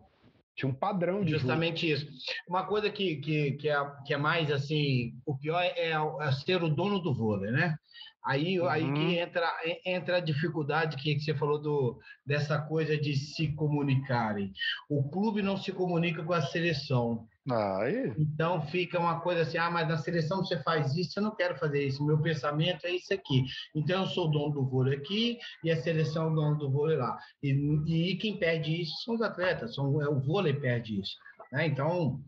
Tinha 0.57 0.71
um 0.71 0.75
padrão 0.75 1.25
de 1.25 1.33
jogo. 1.33 1.41
Justamente 1.41 1.91
isso. 1.91 2.07
Uma 2.49 2.65
coisa 2.65 2.89
que, 2.89 3.17
que, 3.17 3.53
que, 3.53 3.69
é, 3.69 3.77
que 4.07 4.15
é 4.15 4.17
mais 4.17 4.51
assim, 4.53 5.13
o 5.27 5.37
pior 5.37 5.61
é, 5.61 5.91
é 5.91 6.33
ser 6.33 6.63
o 6.63 6.69
dono 6.69 7.01
do 7.01 7.13
vôlei, 7.13 7.51
né? 7.51 7.77
Aí, 8.25 8.59
aí 8.69 8.85
Uhum. 8.85 8.95
que 8.95 9.19
entra, 9.19 9.53
entra 9.85 10.17
a 10.17 10.21
dificuldade 10.21 10.97
que 10.97 11.21
você 11.21 11.35
falou 11.35 11.61
do, 11.61 11.99
dessa 12.25 12.59
coisa 12.59 12.97
de 12.97 13.15
se 13.15 13.53
comunicarem. 13.55 14.53
O 14.89 15.09
clube 15.11 15.43
não 15.43 15.57
se 15.57 15.73
comunica 15.73 16.23
com 16.25 16.33
a 16.33 16.41
seleção. 16.43 17.27
Aí, 17.51 18.11
Então 18.19 18.63
fica 18.69 18.99
uma 18.99 19.21
coisa 19.21 19.43
assim, 19.43 19.59
ah, 19.59 19.71
mas 19.71 19.87
na 19.87 19.99
seleção 19.99 20.39
você 20.39 20.63
faz 20.63 20.97
isso, 20.97 21.19
eu 21.19 21.23
não 21.23 21.37
quero 21.37 21.59
fazer 21.59 21.87
isso, 21.87 22.03
meu 22.03 22.19
pensamento 22.19 22.87
é 22.87 22.93
isso 22.93 23.13
aqui. 23.13 23.45
Então 23.75 24.01
eu 24.03 24.07
sou 24.07 24.31
dono 24.31 24.55
do 24.55 24.65
vôlei 24.65 24.97
aqui 24.97 25.39
e 25.63 25.71
a 25.71 25.77
seleção 25.77 26.25
é 26.25 26.33
o 26.33 26.35
dono 26.35 26.57
do 26.57 26.71
vôlei 26.71 26.97
lá. 26.97 27.19
E, 27.43 27.51
e 27.87 28.17
quem 28.17 28.39
perde 28.39 28.81
isso 28.81 28.95
são 29.05 29.15
os 29.15 29.21
atletas, 29.21 29.75
são, 29.75 30.01
é, 30.01 30.09
o 30.09 30.19
vôlei 30.21 30.55
perde 30.55 30.99
isso. 30.99 31.19
Né? 31.53 31.67
Então, 31.67 32.19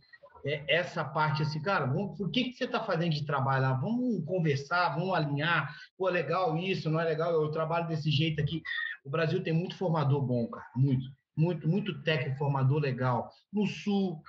essa 0.68 1.04
parte 1.04 1.42
assim, 1.42 1.60
cara, 1.60 1.86
vamos, 1.86 2.18
o 2.20 2.28
que, 2.30 2.44
que 2.44 2.52
você 2.52 2.64
está 2.64 2.82
fazendo 2.82 3.12
de 3.12 3.24
trabalho 3.26 3.62
lá? 3.62 3.72
Vamos 3.72 4.24
conversar, 4.24 4.90
vamos 4.96 5.14
alinhar, 5.14 5.74
pô, 5.96 6.08
legal 6.08 6.56
isso, 6.56 6.88
não 6.90 7.00
é 7.00 7.04
legal, 7.04 7.32
eu 7.32 7.50
trabalho 7.50 7.88
desse 7.88 8.10
jeito 8.10 8.40
aqui. 8.40 8.62
O 9.04 9.10
Brasil 9.10 9.42
tem 9.42 9.52
muito 9.52 9.76
formador 9.76 10.22
bom, 10.22 10.46
cara, 10.48 10.66
muito, 10.76 11.04
muito, 11.36 11.68
muito 11.68 12.02
técnico 12.02 12.38
formador 12.38 12.80
legal. 12.80 13.30
No 13.52 13.66
Sul, 13.66 14.20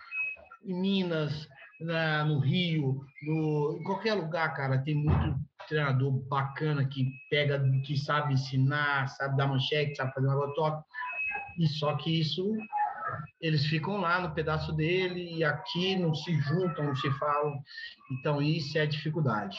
em 0.66 0.80
Minas, 0.80 1.48
na- 1.80 2.26
no 2.26 2.40
Rio, 2.40 3.00
no, 3.24 3.78
em 3.80 3.84
qualquer 3.84 4.14
lugar, 4.16 4.54
cara, 4.56 4.80
tem 4.84 4.96
muito 4.96 5.40
treinador 5.68 6.12
bacana 6.28 6.88
que 6.88 7.06
pega, 7.30 7.62
que 7.86 7.98
sabe 7.98 8.34
ensinar, 8.34 9.08
sabe 9.10 9.38
dar 9.38 9.48
manchete, 9.48 9.96
sabe 9.96 10.14
fazer 10.14 10.28
um 10.28 10.32
negócio 10.32 10.56
top. 10.56 10.84
E 11.60 11.68
só 11.68 11.96
que 11.96 12.20
isso, 12.22 12.56
eles 13.42 13.66
ficam 13.66 13.98
lá 13.98 14.20
no 14.22 14.34
pedaço 14.34 14.74
dele 14.74 15.36
e 15.38 15.44
aqui 15.44 15.96
não 15.96 16.14
se 16.14 16.36
juntam, 16.42 16.86
não 16.86 16.96
se 16.96 17.10
falam. 17.20 17.54
Então, 18.12 18.42
isso 18.42 18.78
é 18.78 18.82
a 18.82 18.86
dificuldade. 18.86 19.58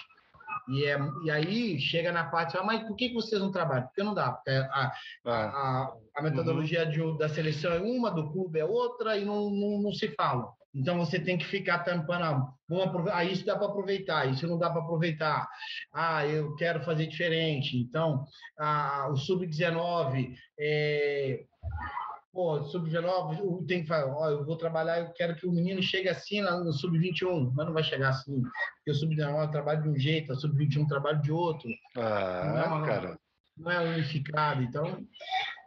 E, 0.69 0.85
é, 0.85 0.99
e 1.25 1.31
aí 1.31 1.81
chega 1.81 2.13
na 2.13 2.25
parte, 2.25 2.57
ah, 2.59 2.63
mas 2.63 2.83
por 2.87 2.95
que 2.95 3.13
vocês 3.15 3.41
não 3.41 3.51
trabalham? 3.51 3.87
Porque 3.87 4.03
não 4.03 4.13
dá. 4.15 4.33
Porque 4.33 4.51
a, 4.51 4.93
é. 5.27 5.31
a, 5.31 5.93
a 6.17 6.23
metodologia 6.23 6.85
de- 6.85 7.19
da 7.19 7.29
seleção 7.29 7.73
é 7.73 7.81
uma, 7.81 8.11
do 8.11 8.31
clube 8.31 8.59
é 8.59 8.65
outra 8.65 9.17
e 9.17 9.25
não, 9.25 9.51
não, 9.51 9.83
não 9.83 9.93
se 9.93 10.09
falam. 10.09 10.53
Então 10.75 10.99
você 10.99 11.19
tem 11.19 11.39
que 11.39 11.47
ficar 11.47 11.79
tampando. 11.79 12.23
ah, 12.25 12.85
aprove- 12.85 13.11
ah, 13.11 13.25
isso 13.25 13.47
dá 13.47 13.57
para 13.57 13.67
aproveitar, 13.67 14.27
isso 14.27 14.47
não 14.47 14.59
dá 14.59 14.69
para 14.69 14.83
aproveitar. 14.83 15.49
Ah, 15.93 16.27
eu 16.27 16.55
quero 16.57 16.85
fazer 16.85 17.07
diferente. 17.07 17.77
Então, 17.79 18.25
ah, 18.59 19.09
o 19.11 19.17
sub-19, 19.17 20.35
é, 20.61 21.45
pô, 22.33 22.63
sub-19, 22.65 23.41
o- 23.43 23.65
tem 23.67 23.83
que 23.83 23.89
falar, 23.89 24.07
ó, 24.15 24.31
eu 24.31 24.45
vou 24.45 24.57
trabalhar, 24.57 25.01
eu 25.01 25.13
quero 25.13 25.35
que 25.35 25.47
o 25.47 25.53
menino 25.53 25.83
chegue 25.83 26.09
assim 26.09 26.41
lá 26.41 26.59
no 26.59 26.73
sub-21, 26.73 27.51
mas 27.55 27.67
não 27.67 27.73
vai 27.73 27.83
chegar 27.83 28.11
assim. 28.11 28.41
Porque 28.77 28.91
o 28.91 28.95
sub-19 28.95 29.51
trabalha 29.51 29.81
de 29.83 29.89
um 29.89 29.99
jeito, 29.99 30.33
o 30.33 30.37
sub-21 30.37 30.87
trabalha 30.87 31.19
de 31.19 31.33
outro 31.33 31.69
Ah, 31.97 32.69
Não, 32.69 32.85
cara. 32.85 33.19
não 33.57 33.71
é 33.71 33.81
unificado. 33.81 34.63
Então, 34.63 35.05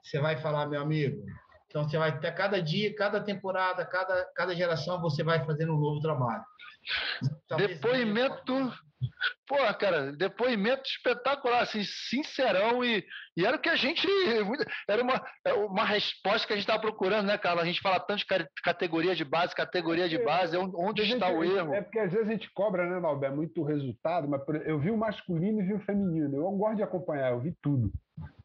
você 0.04 0.20
vai 0.20 0.38
falar, 0.38 0.68
meu 0.68 0.82
amigo. 0.82 1.24
Então, 1.68 1.84
você 1.88 1.98
vai 1.98 2.20
ter 2.20 2.34
cada 2.34 2.62
dia, 2.62 2.94
cada 2.96 3.22
temporada, 3.22 3.86
cada, 3.86 4.26
cada 4.36 4.54
geração, 4.56 5.00
você 5.02 5.24
vai 5.24 5.46
fazendo 5.46 5.74
um 5.74 5.80
novo 5.80 6.00
trabalho. 6.02 6.44
Talvez- 7.48 7.80
Depoimento. 7.80 8.74
Pô, 9.48 9.58
cara, 9.78 10.12
depoimento 10.14 10.84
espetacular, 10.86 11.62
assim, 11.62 11.82
sincerão 11.84 12.84
e, 12.84 13.04
e 13.36 13.46
era 13.46 13.58
o 13.58 13.60
que 13.60 13.70
a 13.70 13.76
gente. 13.76 14.08
Era 14.88 15.04
uma, 15.04 15.22
é 15.46 15.54
uma 15.54 15.84
resposta 15.84 16.48
que 16.48 16.54
a 16.54 16.56
gente 16.56 16.64
estava 16.64 16.82
procurando, 16.82 17.28
né, 17.28 17.38
Carlos? 17.38 17.64
A 17.64 17.66
gente 17.66 17.82
fala 17.82 18.00
tanto 18.00 18.20
de 18.20 18.26
ca- 18.26 18.48
categoria 18.64 19.16
de 19.16 19.26
base, 19.26 19.56
categoria 19.56 20.08
de 20.08 20.18
base, 20.24 20.56
onde, 20.58 20.74
onde 20.76 21.04
gente- 21.04 21.16
está 21.16 21.30
o 21.30 21.44
erro? 21.44 21.74
É 21.74 21.82
porque 21.82 22.00
às 22.00 22.12
vezes 22.12 22.28
a 22.28 22.32
gente 22.32 22.50
cobra, 22.54 22.88
né, 22.90 23.00
Nalber, 23.00 23.36
muito 23.36 23.64
resultado, 23.64 24.28
mas 24.30 24.42
eu 24.66 24.80
vi 24.80 24.92
o 24.92 24.98
masculino 24.98 25.62
e 25.62 25.66
vi 25.66 25.74
o 25.74 25.80
feminino. 25.82 26.36
Eu 26.38 26.52
gosto 26.52 26.78
de 26.78 26.84
acompanhar, 26.84 27.32
eu 27.32 27.40
vi 27.40 27.54
tudo. 27.62 27.92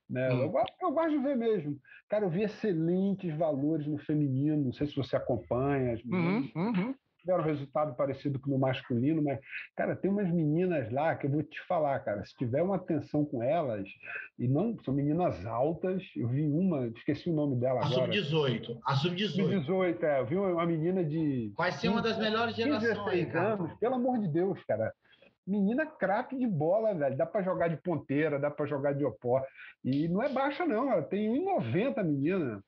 Né? 0.08 0.32
Hum. 0.32 0.42
Eu, 0.42 0.50
gosto, 0.50 0.72
eu 0.80 0.92
gosto 0.92 1.10
de 1.10 1.18
ver 1.18 1.36
mesmo. 1.36 1.78
Cara, 2.08 2.24
eu 2.24 2.30
vi 2.30 2.42
excelentes 2.42 3.36
valores 3.36 3.86
no 3.86 3.98
feminino. 3.98 4.64
Não 4.66 4.72
sei 4.72 4.86
se 4.86 4.94
você 4.94 5.16
acompanha 5.16 5.94
as. 5.94 6.00
Uhum, 6.04 6.50
uhum 6.54 6.94
tiveram 7.26 7.42
um 7.42 7.46
resultado 7.46 7.94
parecido 7.96 8.38
com 8.38 8.54
o 8.54 8.58
masculino, 8.58 9.20
mas, 9.20 9.40
cara, 9.74 9.96
tem 9.96 10.08
umas 10.08 10.30
meninas 10.30 10.90
lá 10.92 11.16
que 11.16 11.26
eu 11.26 11.30
vou 11.30 11.42
te 11.42 11.60
falar, 11.66 11.98
cara, 12.00 12.24
se 12.24 12.34
tiver 12.36 12.62
uma 12.62 12.76
atenção 12.76 13.24
com 13.24 13.42
elas, 13.42 13.88
e 14.38 14.46
não 14.46 14.76
são 14.84 14.94
meninas 14.94 15.44
altas, 15.44 16.02
eu 16.14 16.28
vi 16.28 16.46
uma, 16.46 16.86
esqueci 16.86 17.28
o 17.28 17.34
nome 17.34 17.56
dela 17.56 17.80
a 17.80 17.86
agora. 17.86 18.12
Sub-18. 18.12 18.78
A 18.86 18.94
Sub-18. 18.94 19.28
Sub-18, 19.34 20.02
é, 20.04 20.20
eu 20.20 20.26
vi 20.26 20.36
uma 20.36 20.64
menina 20.64 21.04
de. 21.04 21.52
Vai 21.56 21.72
ser 21.72 21.88
uma 21.88 22.00
das 22.00 22.16
melhores 22.16 22.54
gerações, 22.54 23.32
cara. 23.32 23.54
anos, 23.54 23.72
pelo 23.80 23.96
amor 23.96 24.20
de 24.20 24.28
Deus, 24.28 24.62
cara. 24.64 24.92
Menina 25.44 25.86
craque 25.86 26.36
de 26.36 26.46
bola, 26.46 26.92
velho. 26.92 27.16
Dá 27.16 27.24
para 27.24 27.42
jogar 27.42 27.68
de 27.68 27.76
ponteira, 27.76 28.38
dá 28.38 28.50
para 28.50 28.66
jogar 28.66 28.94
de 28.94 29.04
opó. 29.04 29.40
E 29.84 30.08
não 30.08 30.20
é 30.20 30.28
baixa, 30.28 30.66
não. 30.66 30.90
Ela 30.90 31.02
tem 31.02 31.28
1,90 31.28 32.02
menina. 32.02 32.60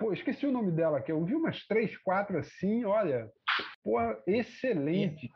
Pô, 0.00 0.12
esqueci 0.12 0.44
o 0.44 0.50
nome 0.50 0.72
dela 0.72 0.98
aqui. 0.98 1.12
Eu 1.12 1.24
vi 1.24 1.36
umas 1.36 1.64
três, 1.66 1.96
quatro 1.98 2.36
assim, 2.36 2.84
olha. 2.84 3.30
Pô, 3.84 4.00
excelente. 4.26 5.30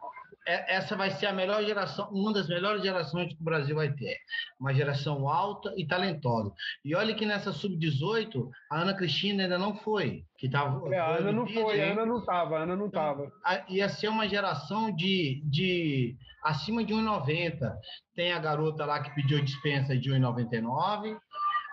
É, 0.47 0.77
essa 0.77 0.97
vai 0.97 1.11
ser 1.11 1.27
a 1.27 1.33
melhor 1.33 1.63
geração, 1.63 2.09
uma 2.11 2.33
das 2.33 2.49
melhores 2.49 2.83
gerações 2.83 3.29
que 3.35 3.39
o 3.39 3.45
Brasil 3.45 3.77
vai 3.77 3.93
ter. 3.93 4.17
Uma 4.59 4.73
geração 4.73 5.29
alta 5.29 5.75
e 5.77 5.87
talentosa. 5.87 6.51
E 6.83 6.95
olha 6.95 7.15
que 7.15 7.27
nessa 7.27 7.53
sub-18, 7.53 8.49
a 8.73 8.81
Ana 8.81 8.95
Cristina 8.95 9.43
ainda 9.43 9.59
não 9.59 9.77
foi. 9.77 10.25
Que 10.39 10.49
tava, 10.49 10.95
é, 10.95 10.99
a 10.99 11.17
Ana 11.17 11.33
não 11.33 11.47
foi, 11.47 11.83
a 11.83 11.93
Ana 11.93 12.07
não 12.07 12.21
estava, 12.21 12.59
a 12.59 12.63
Ana 12.63 12.75
não 12.75 12.87
estava. 12.87 13.25
Então, 13.27 13.65
ia 13.69 13.91
ser 13.91 14.09
uma 14.09 14.27
geração 14.27 14.91
de, 14.91 15.43
de 15.45 16.17
acima 16.43 16.83
de 16.83 16.95
1,90. 16.95 17.71
Tem 18.15 18.33
a 18.33 18.39
garota 18.39 18.87
lá 18.87 19.03
que 19.03 19.15
pediu 19.15 19.45
dispensa 19.45 19.95
de 19.99 20.11
1,99 20.11 21.19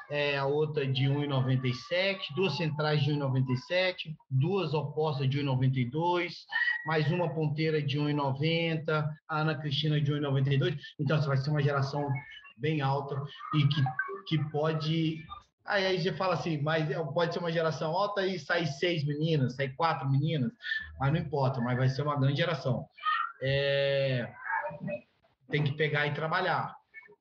é, 0.09 0.37
a 0.37 0.45
outra 0.45 0.85
de 0.85 1.05
1,97, 1.05 2.19
duas 2.35 2.55
centrais 2.57 3.03
de 3.03 3.11
1,97, 3.11 4.15
duas 4.29 4.73
opostas 4.73 5.29
de 5.29 5.39
1,92, 5.39 6.31
mais 6.85 7.09
uma 7.11 7.33
ponteira 7.33 7.81
de 7.81 7.99
1,90, 7.99 9.07
a 9.27 9.39
Ana 9.39 9.55
Cristina 9.55 9.99
de 9.99 10.11
1,92. 10.11 10.77
Então, 10.99 11.21
vai 11.21 11.37
ser 11.37 11.49
uma 11.49 11.61
geração 11.61 12.07
bem 12.57 12.81
alta 12.81 13.21
e 13.55 13.67
que, 13.67 13.83
que 14.27 14.51
pode. 14.51 15.23
Aí, 15.65 15.85
aí 15.85 16.01
você 16.01 16.13
fala 16.13 16.35
assim, 16.35 16.61
mas 16.61 16.87
pode 17.13 17.33
ser 17.33 17.39
uma 17.39 17.51
geração 17.51 17.91
alta 17.91 18.25
e 18.25 18.37
sair 18.37 18.67
seis 18.67 19.03
meninas, 19.03 19.55
sair 19.55 19.75
quatro 19.75 20.09
meninas, 20.09 20.51
mas 20.99 21.11
não 21.11 21.19
importa, 21.19 21.59
mas 21.59 21.77
vai 21.77 21.89
ser 21.89 22.03
uma 22.03 22.19
grande 22.19 22.37
geração. 22.37 22.85
É... 23.41 24.31
Tem 25.49 25.63
que 25.63 25.73
pegar 25.73 26.05
e 26.07 26.13
trabalhar. 26.13 26.75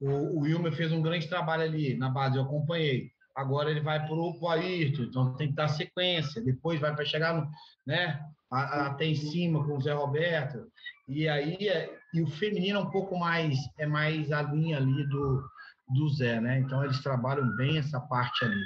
O, 0.04 0.38
o 0.38 0.40
Wilmer 0.40 0.72
fez 0.72 0.92
um 0.92 1.02
grande 1.02 1.28
trabalho 1.28 1.62
ali 1.62 1.96
na 1.96 2.10
base, 2.10 2.36
eu 2.36 2.42
acompanhei. 2.42 3.10
Agora 3.34 3.70
ele 3.70 3.80
vai 3.80 4.04
para 4.04 4.14
o 4.14 4.48
Ayrton, 4.48 5.02
então 5.02 5.34
tem 5.34 5.48
que 5.48 5.54
dar 5.54 5.68
sequência. 5.68 6.42
Depois 6.42 6.80
vai 6.80 6.94
para 6.94 7.04
chegar 7.04 7.34
no, 7.34 7.50
né, 7.84 8.20
até 8.50 9.06
em 9.06 9.14
cima 9.14 9.64
com 9.64 9.76
o 9.76 9.80
Zé 9.80 9.92
Roberto. 9.92 10.66
E 11.08 11.28
aí 11.28 11.68
é, 11.68 11.98
e 12.12 12.22
o 12.22 12.26
feminino 12.26 12.78
é 12.78 12.82
um 12.82 12.90
pouco 12.90 13.18
mais 13.18 13.58
é 13.78 13.86
mais 13.86 14.30
a 14.30 14.42
linha 14.42 14.76
ali 14.76 15.04
do, 15.08 15.42
do 15.88 16.08
Zé, 16.10 16.40
né? 16.40 16.60
Então 16.60 16.84
eles 16.84 17.02
trabalham 17.02 17.56
bem 17.56 17.78
essa 17.78 18.00
parte 18.00 18.44
ali. 18.44 18.62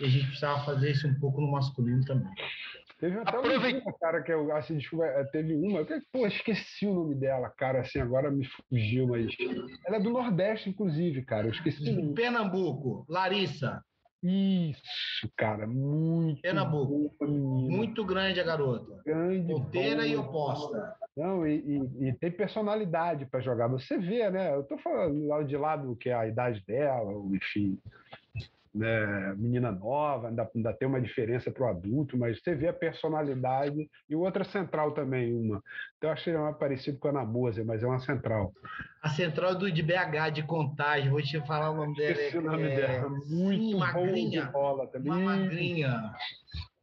E 0.00 0.04
a 0.04 0.08
gente 0.08 0.26
precisava 0.26 0.64
fazer 0.64 0.90
isso 0.90 1.08
um 1.08 1.14
pouco 1.14 1.40
no 1.40 1.50
masculino 1.50 2.04
também. 2.04 2.32
Teve 3.04 3.18
até 3.18 3.36
Aproveita... 3.36 3.82
uma 3.82 3.98
cara 3.98 4.22
que 4.22 4.32
eu 4.32 4.50
assim, 4.56 4.78
desculpa, 4.78 5.04
é, 5.04 5.24
teve 5.24 5.54
uma, 5.54 5.84
pô, 6.10 6.26
esqueci 6.26 6.86
o 6.86 6.94
nome 6.94 7.14
dela, 7.14 7.50
cara, 7.50 7.82
assim, 7.82 8.00
agora 8.00 8.30
me 8.30 8.46
fugiu, 8.46 9.08
mas 9.08 9.26
ela 9.86 9.98
é 9.98 10.00
do 10.00 10.08
Nordeste, 10.08 10.70
inclusive, 10.70 11.22
cara, 11.22 11.46
eu 11.46 11.50
esqueci. 11.50 12.14
Pernambuco, 12.14 13.04
Larissa. 13.06 13.84
Isso, 14.22 15.30
cara, 15.36 15.66
muito. 15.66 16.40
Pernambuco. 16.40 17.26
Muito 17.26 18.02
grande 18.06 18.40
a 18.40 18.44
garota. 18.44 19.02
Grande. 19.04 19.52
Ponteira 19.52 20.06
e 20.06 20.16
oposta. 20.16 20.96
Não, 21.14 21.46
e, 21.46 21.56
e, 21.58 22.08
e 22.08 22.12
tem 22.14 22.30
personalidade 22.30 23.26
para 23.26 23.40
jogar. 23.40 23.68
Você 23.68 23.98
vê, 23.98 24.30
né? 24.30 24.54
Eu 24.54 24.64
tô 24.64 24.78
falando 24.78 25.26
lá 25.26 25.42
de 25.42 25.58
lado 25.58 25.94
que 25.96 26.08
é 26.08 26.14
a 26.14 26.26
idade 26.26 26.64
dela, 26.66 27.12
enfim 27.34 27.78
né, 28.74 29.34
menina 29.36 29.70
nova, 29.70 30.28
ainda, 30.28 30.50
ainda 30.54 30.72
tem 30.72 30.88
uma 30.88 31.00
diferença 31.00 31.50
para 31.50 31.64
o 31.64 31.68
adulto, 31.68 32.18
mas 32.18 32.40
você 32.40 32.54
vê 32.54 32.66
a 32.66 32.72
personalidade. 32.72 33.88
E 34.08 34.16
outra 34.16 34.42
central 34.42 34.92
também, 34.92 35.32
uma. 35.32 35.62
Então, 35.96 36.10
eu 36.10 36.12
achei 36.12 36.36
mais 36.36 36.56
parecido 36.56 36.98
com 36.98 37.08
a 37.08 37.10
Ana 37.12 37.24
Moser, 37.24 37.64
mas 37.64 37.82
é 37.82 37.86
uma 37.86 38.00
central. 38.00 38.52
A 39.00 39.08
central 39.10 39.54
do 39.54 39.70
de 39.70 39.82
BH, 39.82 40.32
de 40.32 40.42
Contagem, 40.42 41.10
vou 41.10 41.22
te 41.22 41.40
falar 41.46 41.70
o 41.70 41.76
nome 41.76 41.96
dela. 41.96 42.10
Esqueci 42.10 42.38
o 42.38 42.42
nome 42.42 42.64
é... 42.64 42.74
dela. 42.74 43.08
Muito 43.08 43.64
Sim, 43.64 43.76
magrinha. 43.76 44.46
bola 44.46 44.86
também. 44.88 45.12
Uma 45.12 45.20
magrinha. 45.20 46.12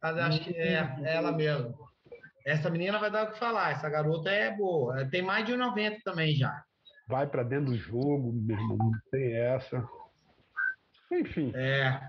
Mas 0.02 0.18
acho 0.18 0.44
que 0.44 0.56
é, 0.56 0.96
é 1.02 1.14
ela 1.16 1.30
mesmo. 1.32 1.74
Essa 2.44 2.70
menina 2.70 2.98
vai 2.98 3.10
dar 3.10 3.24
o 3.24 3.32
que 3.32 3.38
falar. 3.38 3.72
Essa 3.72 3.88
garota 3.88 4.30
é 4.30 4.50
boa. 4.50 5.04
Tem 5.10 5.22
mais 5.22 5.44
de 5.44 5.52
1,90 5.52 5.98
também 6.04 6.34
já. 6.34 6.64
Vai 7.06 7.26
para 7.26 7.42
dentro 7.42 7.66
do 7.66 7.76
jogo, 7.76 8.32
meu 8.32 8.56
irmão. 8.56 8.78
Não 8.78 8.92
tem 9.10 9.36
essa. 9.36 9.86
Enfim. 11.12 11.52
É. 11.54 12.00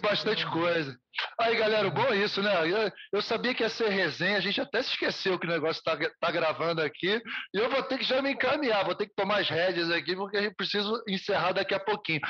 Bastante 0.00 0.46
coisa. 0.46 0.96
Aí, 1.38 1.56
galera, 1.56 1.88
o 1.88 1.90
bom 1.90 2.04
é 2.04 2.16
isso, 2.16 2.40
né? 2.40 2.52
Eu, 2.70 2.92
eu, 3.12 3.20
sabia 3.20 3.52
que 3.52 3.64
ia 3.64 3.68
ser 3.68 3.88
resenha, 3.88 4.36
a 4.36 4.40
gente 4.40 4.60
até 4.60 4.80
se 4.82 4.90
esqueceu 4.90 5.38
que 5.38 5.46
o 5.46 5.50
negócio 5.50 5.80
está 5.80 5.98
tá 6.20 6.30
gravando 6.30 6.80
aqui. 6.80 7.20
E 7.52 7.58
eu 7.58 7.68
vou 7.68 7.82
ter 7.82 7.98
que 7.98 8.04
já 8.04 8.22
me 8.22 8.30
encaminhar, 8.30 8.84
vou 8.84 8.94
ter 8.94 9.06
que 9.06 9.14
tomar 9.14 9.40
as 9.40 9.48
rédeas 9.48 9.90
aqui, 9.90 10.14
porque 10.14 10.36
a 10.36 10.42
gente 10.42 10.54
precisa 10.54 10.88
encerrar 11.08 11.52
daqui 11.52 11.74
a 11.74 11.80
pouquinho. 11.80 12.20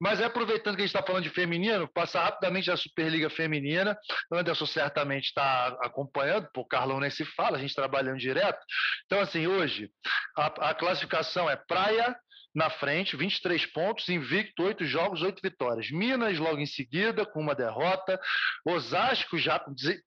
Mas 0.00 0.20
é 0.20 0.24
aproveitando 0.24 0.76
que 0.76 0.82
a 0.82 0.86
gente 0.86 0.96
está 0.96 1.06
falando 1.06 1.24
de 1.24 1.30
feminino, 1.30 1.86
passar 1.92 2.24
rapidamente 2.24 2.70
a 2.70 2.76
Superliga 2.76 3.28
Feminina. 3.28 3.96
O 4.32 4.36
Anderson 4.36 4.66
certamente 4.66 5.26
está 5.26 5.76
acompanhando, 5.82 6.48
o 6.56 6.66
Carlão 6.66 7.00
nem 7.00 7.10
se 7.10 7.24
fala, 7.24 7.58
a 7.58 7.60
gente 7.60 7.74
trabalhando 7.74 8.18
direto. 8.18 8.58
Então, 9.04 9.20
assim, 9.20 9.46
hoje, 9.46 9.90
a, 10.36 10.70
a 10.70 10.74
classificação 10.74 11.50
é 11.50 11.56
Praia, 11.56 12.16
na 12.54 12.68
frente, 12.68 13.16
23 13.16 13.66
pontos, 13.66 14.08
invicto, 14.08 14.62
8 14.62 14.84
jogos, 14.84 15.22
8 15.22 15.40
vitórias. 15.42 15.90
Minas 15.90 16.38
logo 16.38 16.58
em 16.58 16.66
seguida, 16.66 17.24
com 17.24 17.40
uma 17.40 17.54
derrota. 17.54 18.20
Osasco 18.64 19.38
já 19.38 19.58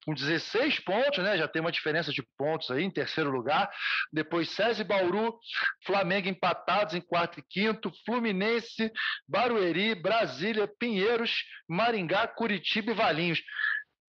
com 0.06 0.14
16 0.14 0.80
pontos, 0.80 1.24
né? 1.24 1.38
Já 1.38 1.48
tem 1.48 1.62
uma 1.62 1.72
diferença 1.72 2.12
de 2.12 2.24
pontos 2.38 2.70
aí, 2.70 2.84
em 2.84 2.92
terceiro 2.92 3.30
lugar. 3.30 3.70
Depois 4.12 4.50
César 4.50 4.82
e 4.82 4.86
Bauru, 4.86 5.38
Flamengo 5.86 6.28
empatados 6.28 6.94
em 6.94 7.02
quarto 7.02 7.40
e 7.40 7.44
quinto, 7.44 7.92
Fluminense, 8.06 8.92
Barueri, 9.28 9.96
Brasília, 9.96 10.68
Pinheiros, 10.68 11.46
Maringá, 11.68 12.28
Curitiba 12.28 12.92
e 12.92 12.96
Valinhos 12.96 13.42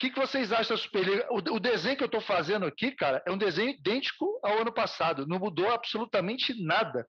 que, 0.05 0.11
que 0.11 0.21
vocês 0.21 0.53
acham 0.53 0.77
da 0.77 0.83
Superliga? 0.83 1.27
O, 1.31 1.57
o 1.57 1.61
desenho 1.61 1.97
que 1.97 2.03
eu 2.03 2.07
estou 2.07 2.21
fazendo 2.21 2.67
aqui, 2.67 2.91
cara, 2.91 3.23
é 3.27 3.31
um 3.31 3.39
desenho 3.39 3.71
idêntico 3.71 4.39
ao 4.43 4.61
ano 4.61 4.73
passado. 4.73 5.27
Não 5.27 5.39
mudou 5.39 5.71
absolutamente 5.71 6.55
nada 6.63 7.07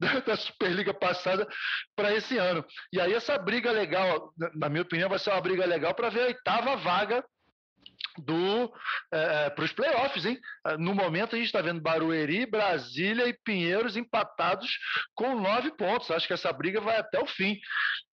da, 0.26 0.36
Superliga 0.36 0.94
passada 0.94 1.46
para 1.96 2.14
esse 2.14 2.38
ano. 2.38 2.64
E 2.92 3.00
aí 3.00 3.12
essa 3.12 3.38
briga 3.38 3.70
legal, 3.70 4.32
na 4.54 4.68
minha 4.68 4.82
opinião, 4.82 5.08
vai 5.08 5.18
ser 5.18 5.30
uma 5.30 5.40
briga 5.40 5.66
legal 5.66 5.94
para 5.94 6.10
ver 6.10 6.20
a 6.20 6.26
oitava 6.26 6.76
vaga 6.76 7.24
do 8.18 8.72
é, 9.12 9.50
para 9.50 9.64
os 9.64 9.72
playoffs, 9.72 10.24
hein? 10.24 10.38
No 10.78 10.94
momento 10.94 11.34
a 11.34 11.38
gente 11.38 11.46
está 11.46 11.60
vendo 11.60 11.80
Barueri, 11.80 12.46
Brasília 12.46 13.28
e 13.28 13.38
Pinheiros 13.44 13.96
empatados 13.96 14.78
com 15.14 15.40
nove 15.40 15.70
pontos. 15.76 16.10
Acho 16.10 16.26
que 16.26 16.32
essa 16.32 16.52
briga 16.52 16.80
vai 16.80 16.96
até 16.96 17.20
o 17.20 17.26
fim. 17.26 17.58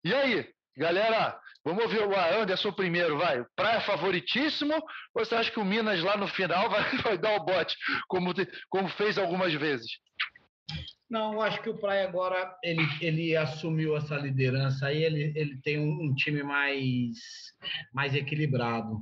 E 0.04 0.14
aí, 0.14 0.48
galera? 0.78 1.40
Vamos 1.64 1.84
ouvir 1.84 2.02
o 2.02 2.16
Anderson 2.16 2.72
primeiro, 2.72 3.18
vai. 3.18 3.44
Praia 3.56 3.82
favoritíssimo? 3.82 4.76
Ou 4.76 5.26
você 5.26 5.34
acha 5.34 5.50
que 5.50 5.60
o 5.60 5.66
Minas 5.66 6.04
lá 6.04 6.16
no 6.16 6.28
final 6.28 6.70
vai, 6.70 6.98
vai 6.98 7.18
dar 7.18 7.36
o 7.36 7.44
bote, 7.44 7.76
como, 8.08 8.32
como 8.70 8.88
fez 8.90 9.18
algumas 9.18 9.52
vezes? 9.52 9.88
Não, 11.10 11.34
eu 11.34 11.42
acho 11.42 11.62
que 11.62 11.70
o 11.70 11.78
Praia 11.78 12.08
agora 12.08 12.58
ele, 12.64 12.82
ele 13.00 13.38
assumiu 13.38 13.96
essa 13.96 14.18
liderança 14.18 14.88
aí, 14.88 15.04
ele, 15.04 15.32
ele 15.36 15.62
tem 15.62 15.80
um, 15.80 16.04
um 16.04 16.16
time 16.16 16.42
mais, 16.42 17.18
mais 17.94 18.16
equilibrado. 18.16 19.02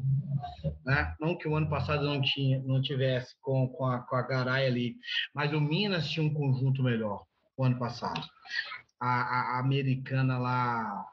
Né? 0.85 1.15
Não 1.19 1.37
que 1.37 1.47
o 1.47 1.55
ano 1.55 1.69
passado 1.69 2.03
não, 2.03 2.21
tinha, 2.21 2.61
não 2.63 2.81
tivesse 2.81 3.33
com, 3.41 3.69
com, 3.69 3.85
a, 3.85 3.99
com 3.99 4.15
a 4.15 4.21
Garay 4.21 4.67
ali, 4.67 4.95
mas 5.33 5.53
o 5.53 5.61
Minas 5.61 6.09
tinha 6.09 6.25
um 6.25 6.33
conjunto 6.33 6.83
melhor 6.83 7.23
o 7.55 7.63
ano 7.63 7.79
passado. 7.79 8.27
A, 8.99 9.55
a 9.55 9.59
americana 9.59 10.37
lá, 10.37 11.05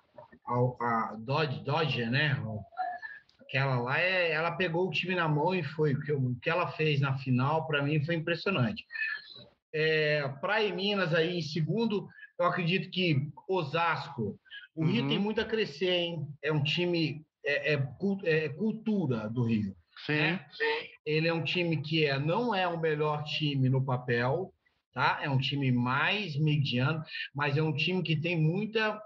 a, 0.46 0.54
a 0.54 1.16
Dodge, 1.18 1.62
Dodge, 1.64 2.04
né? 2.06 2.36
Aquela 3.40 3.80
lá, 3.80 3.98
é, 3.98 4.32
ela 4.32 4.52
pegou 4.52 4.86
o 4.86 4.90
time 4.90 5.14
na 5.14 5.28
mão 5.28 5.54
e 5.54 5.62
foi. 5.62 5.94
O 5.94 6.36
que 6.40 6.48
ela 6.48 6.70
fez 6.72 7.00
na 7.00 7.18
final, 7.18 7.66
para 7.66 7.82
mim, 7.82 8.04
foi 8.04 8.14
impressionante. 8.14 8.84
É, 9.72 10.28
Praia 10.40 10.74
Minas 10.74 11.14
aí 11.14 11.38
em 11.38 11.42
segundo, 11.42 12.08
eu 12.38 12.46
acredito 12.46 12.90
que 12.90 13.28
Osasco. 13.48 14.38
O 14.74 14.84
Rio 14.84 15.02
uhum. 15.02 15.08
tem 15.08 15.18
muito 15.18 15.40
a 15.40 15.44
crescer, 15.44 15.90
hein? 15.90 16.26
É 16.42 16.52
um 16.52 16.62
time, 16.62 17.24
é, 17.44 17.74
é, 17.74 17.88
é 18.24 18.48
cultura 18.48 19.28
do 19.28 19.44
Rio. 19.44 19.74
Sim. 20.06 20.12
Né? 20.12 20.46
Ele 21.04 21.28
é 21.28 21.34
um 21.34 21.44
time 21.44 21.82
que 21.82 22.06
é, 22.06 22.18
não 22.18 22.54
é 22.54 22.66
o 22.66 22.80
melhor 22.80 23.22
time 23.24 23.68
no 23.68 23.84
papel, 23.84 24.52
tá? 24.92 25.20
É 25.22 25.28
um 25.28 25.38
time 25.38 25.70
mais 25.70 26.36
mediano, 26.36 27.02
mas 27.34 27.56
é 27.56 27.62
um 27.62 27.74
time 27.74 28.02
que 28.02 28.16
tem 28.16 28.40
muita 28.40 29.00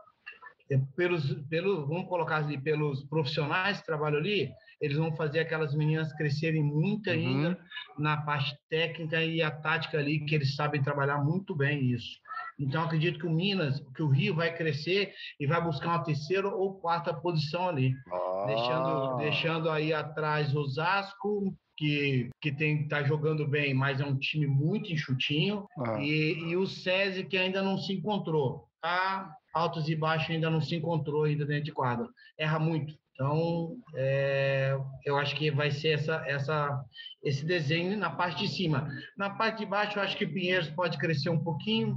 é, 0.71 0.79
pelos, 0.97 1.35
pelos, 1.49 1.87
vamos 1.87 2.09
colocar 2.09 2.37
ali, 2.37 2.59
pelos 2.59 3.05
profissionais 3.05 3.81
que 3.81 3.87
trabalham 3.87 4.19
ali, 4.19 4.51
eles 4.81 4.97
vão 4.97 5.15
fazer 5.17 5.41
aquelas 5.41 5.75
meninas 5.75 6.13
crescerem 6.13 6.63
muito 6.63 7.09
uhum. 7.09 7.17
ainda 7.17 7.59
na 7.99 8.17
parte 8.19 8.57
técnica 8.69 9.23
e 9.23 9.43
a 9.43 9.51
tática 9.51 9.99
ali, 9.99 10.25
que 10.25 10.35
eles 10.35 10.55
sabem 10.55 10.83
trabalhar 10.83 11.19
muito 11.19 11.55
bem 11.55 11.91
isso. 11.91 12.19
Então, 12.59 12.85
acredito 12.85 13.19
que 13.19 13.27
o 13.27 13.33
Minas, 13.33 13.81
que 13.97 14.03
o 14.03 14.09
Rio 14.09 14.35
vai 14.35 14.55
crescer 14.55 15.13
e 15.41 15.47
vai 15.47 15.63
buscar 15.63 15.89
uma 15.89 16.05
terceira 16.05 16.49
ou 16.49 16.79
quarta 16.79 17.13
posição 17.13 17.69
ali, 17.69 17.95
ah. 18.13 18.45
deixando, 18.47 19.17
deixando 19.17 19.71
aí 19.71 19.93
atrás 19.93 20.55
Osasco, 20.55 21.55
que, 21.77 22.31
que 22.41 22.53
tem 22.53 22.87
tá 22.87 23.03
jogando 23.03 23.47
bem, 23.47 23.75
mas 23.75 24.01
é 24.01 24.05
um 24.05 24.17
time 24.17 24.47
muito 24.47 24.93
enxutinho, 24.93 25.67
ah. 25.79 26.01
e, 26.01 26.39
e 26.51 26.57
o 26.57 26.67
SESI 26.67 27.25
que 27.25 27.37
ainda 27.37 27.63
não 27.63 27.77
se 27.77 27.93
encontrou. 27.93 28.69
Tá 28.81 29.35
altos 29.55 29.89
e 29.89 29.95
baixos 29.95 30.31
ainda 30.31 30.51
não 30.51 30.61
se 30.61 30.75
encontrou 30.75 31.25
ainda 31.25 31.47
dentro 31.47 31.65
de 31.65 31.73
quadra. 31.73 32.09
Erra 32.37 32.59
muito. 32.59 32.95
Então, 33.15 33.77
é, 33.95 34.77
eu 35.05 35.17
acho 35.17 35.37
que 35.37 35.49
vai 35.51 35.71
ser 35.71 35.91
essa, 35.91 36.17
essa, 36.27 36.85
esse 37.23 37.47
desenho 37.47 37.97
na 37.97 38.11
parte 38.11 38.45
de 38.45 38.49
cima. 38.49 38.89
Na 39.17 39.31
parte 39.31 39.59
de 39.59 39.67
baixo, 39.67 39.99
eu 39.99 40.03
acho 40.03 40.17
que 40.17 40.25
o 40.25 40.33
Pinheiros 40.33 40.69
pode 40.71 40.99
crescer 40.99 41.31
um 41.31 41.43
pouquinho, 41.43 41.97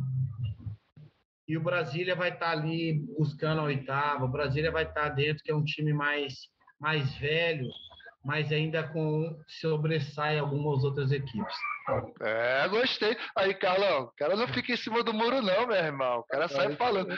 e 1.48 1.58
o 1.58 1.62
Brasília 1.62 2.16
vai 2.16 2.30
estar 2.30 2.48
tá 2.48 2.52
ali 2.52 3.06
buscando 3.18 3.62
a 3.62 3.66
oitava. 3.66 4.26
O 4.26 4.30
Brasília 4.30 4.70
vai 4.70 4.84
estar 4.84 5.04
tá 5.04 5.10
dentro, 5.10 5.42
que 5.44 5.52
é 5.52 5.56
um 5.56 5.64
time 5.64 5.94
mais, 5.94 6.34
mais 6.80 7.16
velho, 7.16 7.70
mas 8.24 8.52
ainda 8.52 8.84
com 8.84 9.34
sobressai 9.48 10.38
algumas 10.38 10.84
outras 10.84 11.12
equipes. 11.12 11.56
É, 12.20 12.68
gostei. 12.68 13.16
Aí, 13.36 13.54
Carlão, 13.54 14.04
o 14.04 14.12
cara 14.18 14.36
não 14.36 14.48
fica 14.50 14.74
em 14.74 14.78
cima 14.78 15.02
do 15.02 15.14
muro, 15.14 15.42
não, 15.42 15.68
meu 15.68 15.78
irmão. 15.78 16.20
O 16.20 16.24
cara 16.24 16.50
sai 16.50 16.76
falando. 16.76 17.18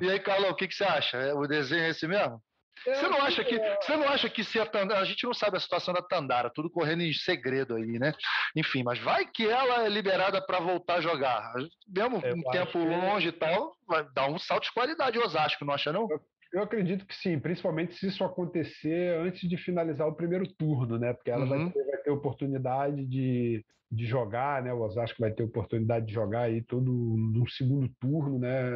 E 0.00 0.08
aí, 0.08 0.20
Carlão, 0.20 0.50
o 0.50 0.54
que, 0.54 0.68
que 0.68 0.74
você 0.74 0.84
acha? 0.84 1.34
O 1.34 1.48
desenho 1.48 1.82
é 1.82 1.88
esse 1.88 2.06
mesmo? 2.06 2.40
Você 2.84 3.08
não 3.08 3.22
acha 3.22 3.44
que 3.44 3.58
você 3.58 3.96
não 3.96 4.08
acha 4.08 4.28
que 4.28 4.44
se 4.44 4.60
a 4.60 4.66
Tandara, 4.66 5.00
a 5.00 5.04
gente 5.04 5.24
não 5.24 5.32
sabe 5.32 5.56
a 5.56 5.60
situação 5.60 5.94
da 5.94 6.02
Tandara, 6.02 6.50
tudo 6.50 6.70
correndo 6.70 7.02
em 7.02 7.12
segredo 7.12 7.76
aí, 7.76 7.98
né? 7.98 8.12
Enfim, 8.56 8.82
mas 8.82 8.98
vai 8.98 9.26
que 9.26 9.48
ela 9.48 9.84
é 9.84 9.88
liberada 9.88 10.44
para 10.44 10.60
voltar 10.60 10.96
a 10.96 11.00
jogar, 11.00 11.52
mesmo 11.88 12.20
eu 12.22 12.36
um 12.36 12.42
tempo 12.50 12.78
longe 12.78 13.28
e 13.28 13.32
tal, 13.32 13.72
vai 13.86 14.06
dar 14.14 14.28
um 14.28 14.38
salto 14.38 14.64
de 14.64 14.72
qualidade 14.72 15.18
Osasco, 15.18 15.64
não 15.64 15.74
acha 15.74 15.92
não? 15.92 16.06
Eu, 16.10 16.20
eu, 16.52 16.62
acredito 16.62 17.06
que 17.06 17.14
sim, 17.14 17.38
principalmente 17.38 17.94
se 17.94 18.06
isso 18.06 18.22
acontecer 18.22 19.18
antes 19.18 19.48
de 19.48 19.56
finalizar 19.56 20.06
o 20.06 20.14
primeiro 20.14 20.46
turno, 20.46 20.98
né? 20.98 21.12
Porque 21.12 21.30
ela 21.30 21.44
uhum. 21.44 21.48
vai, 21.48 21.72
ter, 21.72 21.83
ter 22.04 22.10
oportunidade 22.10 23.04
de 23.06 23.64
de 23.94 24.06
jogar, 24.06 24.62
né? 24.62 24.72
O 24.72 24.80
Osasco 24.80 25.20
vai 25.20 25.30
ter 25.30 25.44
oportunidade 25.44 26.06
de 26.06 26.12
jogar 26.12 26.42
aí 26.42 26.62
todo 26.62 26.90
no 26.90 27.48
segundo 27.48 27.88
turno, 28.00 28.38
né? 28.38 28.70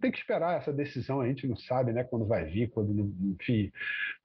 Tem 0.00 0.10
que 0.10 0.18
esperar 0.18 0.56
essa 0.56 0.72
decisão, 0.72 1.20
a 1.20 1.26
gente 1.26 1.46
não 1.46 1.56
sabe, 1.56 1.92
né? 1.92 2.02
Quando 2.04 2.26
vai 2.26 2.46
vir, 2.46 2.70
quando, 2.70 3.12
enfim. 3.34 3.70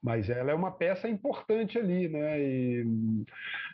Mas 0.02 0.30
ela 0.30 0.52
é 0.52 0.54
uma 0.54 0.72
peça 0.72 1.10
importante 1.10 1.78
ali, 1.78 2.08
né? 2.08 2.42
E 2.42 2.86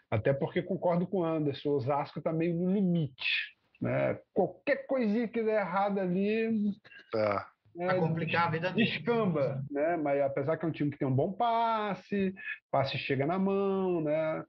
até 0.09 0.33
porque 0.33 0.61
concordo 0.61 1.05
com 1.05 1.19
o 1.19 1.25
Anderson, 1.25 1.69
o 1.69 1.75
Osasco 1.75 2.19
está 2.19 2.33
meio 2.33 2.55
no 2.55 2.73
limite, 2.73 3.55
né? 3.79 4.19
Qualquer 4.33 4.87
coisinha 4.87 5.27
que 5.27 5.43
der 5.43 5.61
errado 5.61 5.99
ali. 5.99 6.73
Tá. 7.11 7.47
É, 7.77 7.93
complicar 7.95 8.47
a 8.47 8.51
vida 8.51 8.71
dele. 8.71 8.89
Descamba, 8.89 9.63
né? 9.69 9.97
Mas 9.97 10.21
apesar 10.21 10.57
que 10.57 10.65
é 10.65 10.67
um 10.67 10.71
time 10.71 10.91
que 10.91 10.97
tem 10.97 11.07
um 11.07 11.15
bom 11.15 11.31
passe, 11.31 12.33
passe 12.71 12.97
chega 12.97 13.25
na 13.25 13.37
mão, 13.37 14.01
né? 14.01 14.43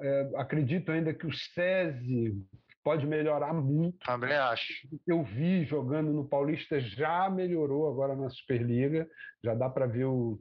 É, 0.00 0.30
acredito 0.36 0.92
ainda 0.92 1.14
que 1.14 1.26
o 1.26 1.32
SESI 1.32 2.34
pode 2.84 3.06
melhorar 3.06 3.52
muito. 3.52 3.98
Também 3.98 4.32
acho. 4.32 4.86
Eu 5.06 5.22
vi 5.24 5.64
jogando 5.64 6.12
no 6.12 6.28
Paulista 6.28 6.78
já 6.78 7.28
melhorou 7.30 7.88
agora 7.88 8.14
na 8.14 8.30
Superliga. 8.30 9.08
Já 9.42 9.54
dá 9.54 9.68
para 9.68 9.86
ver 9.86 10.04
o, 10.04 10.38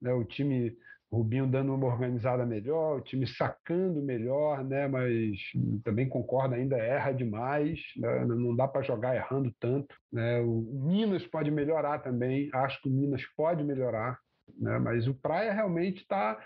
né, 0.00 0.12
o 0.12 0.24
time 0.24 0.76
Rubinho 1.10 1.46
dando 1.46 1.74
uma 1.74 1.86
organizada 1.86 2.44
melhor, 2.44 2.98
o 2.98 3.00
time 3.00 3.26
sacando 3.26 4.02
melhor, 4.02 4.62
né? 4.62 4.86
Mas 4.86 5.38
também 5.82 6.08
concordo, 6.08 6.54
ainda 6.54 6.76
erra 6.76 7.12
demais, 7.12 7.80
né? 7.96 8.26
não 8.26 8.54
dá 8.54 8.68
para 8.68 8.82
jogar 8.82 9.16
errando 9.16 9.54
tanto. 9.58 9.94
Né? 10.12 10.40
O 10.40 10.60
Minas 10.84 11.26
pode 11.26 11.50
melhorar 11.50 12.00
também, 12.00 12.50
acho 12.52 12.80
que 12.82 12.88
o 12.88 12.92
Minas 12.92 13.22
pode 13.34 13.64
melhorar, 13.64 14.18
né? 14.58 14.78
Mas 14.78 15.08
o 15.08 15.14
Praia 15.14 15.52
realmente 15.52 16.02
está 16.02 16.38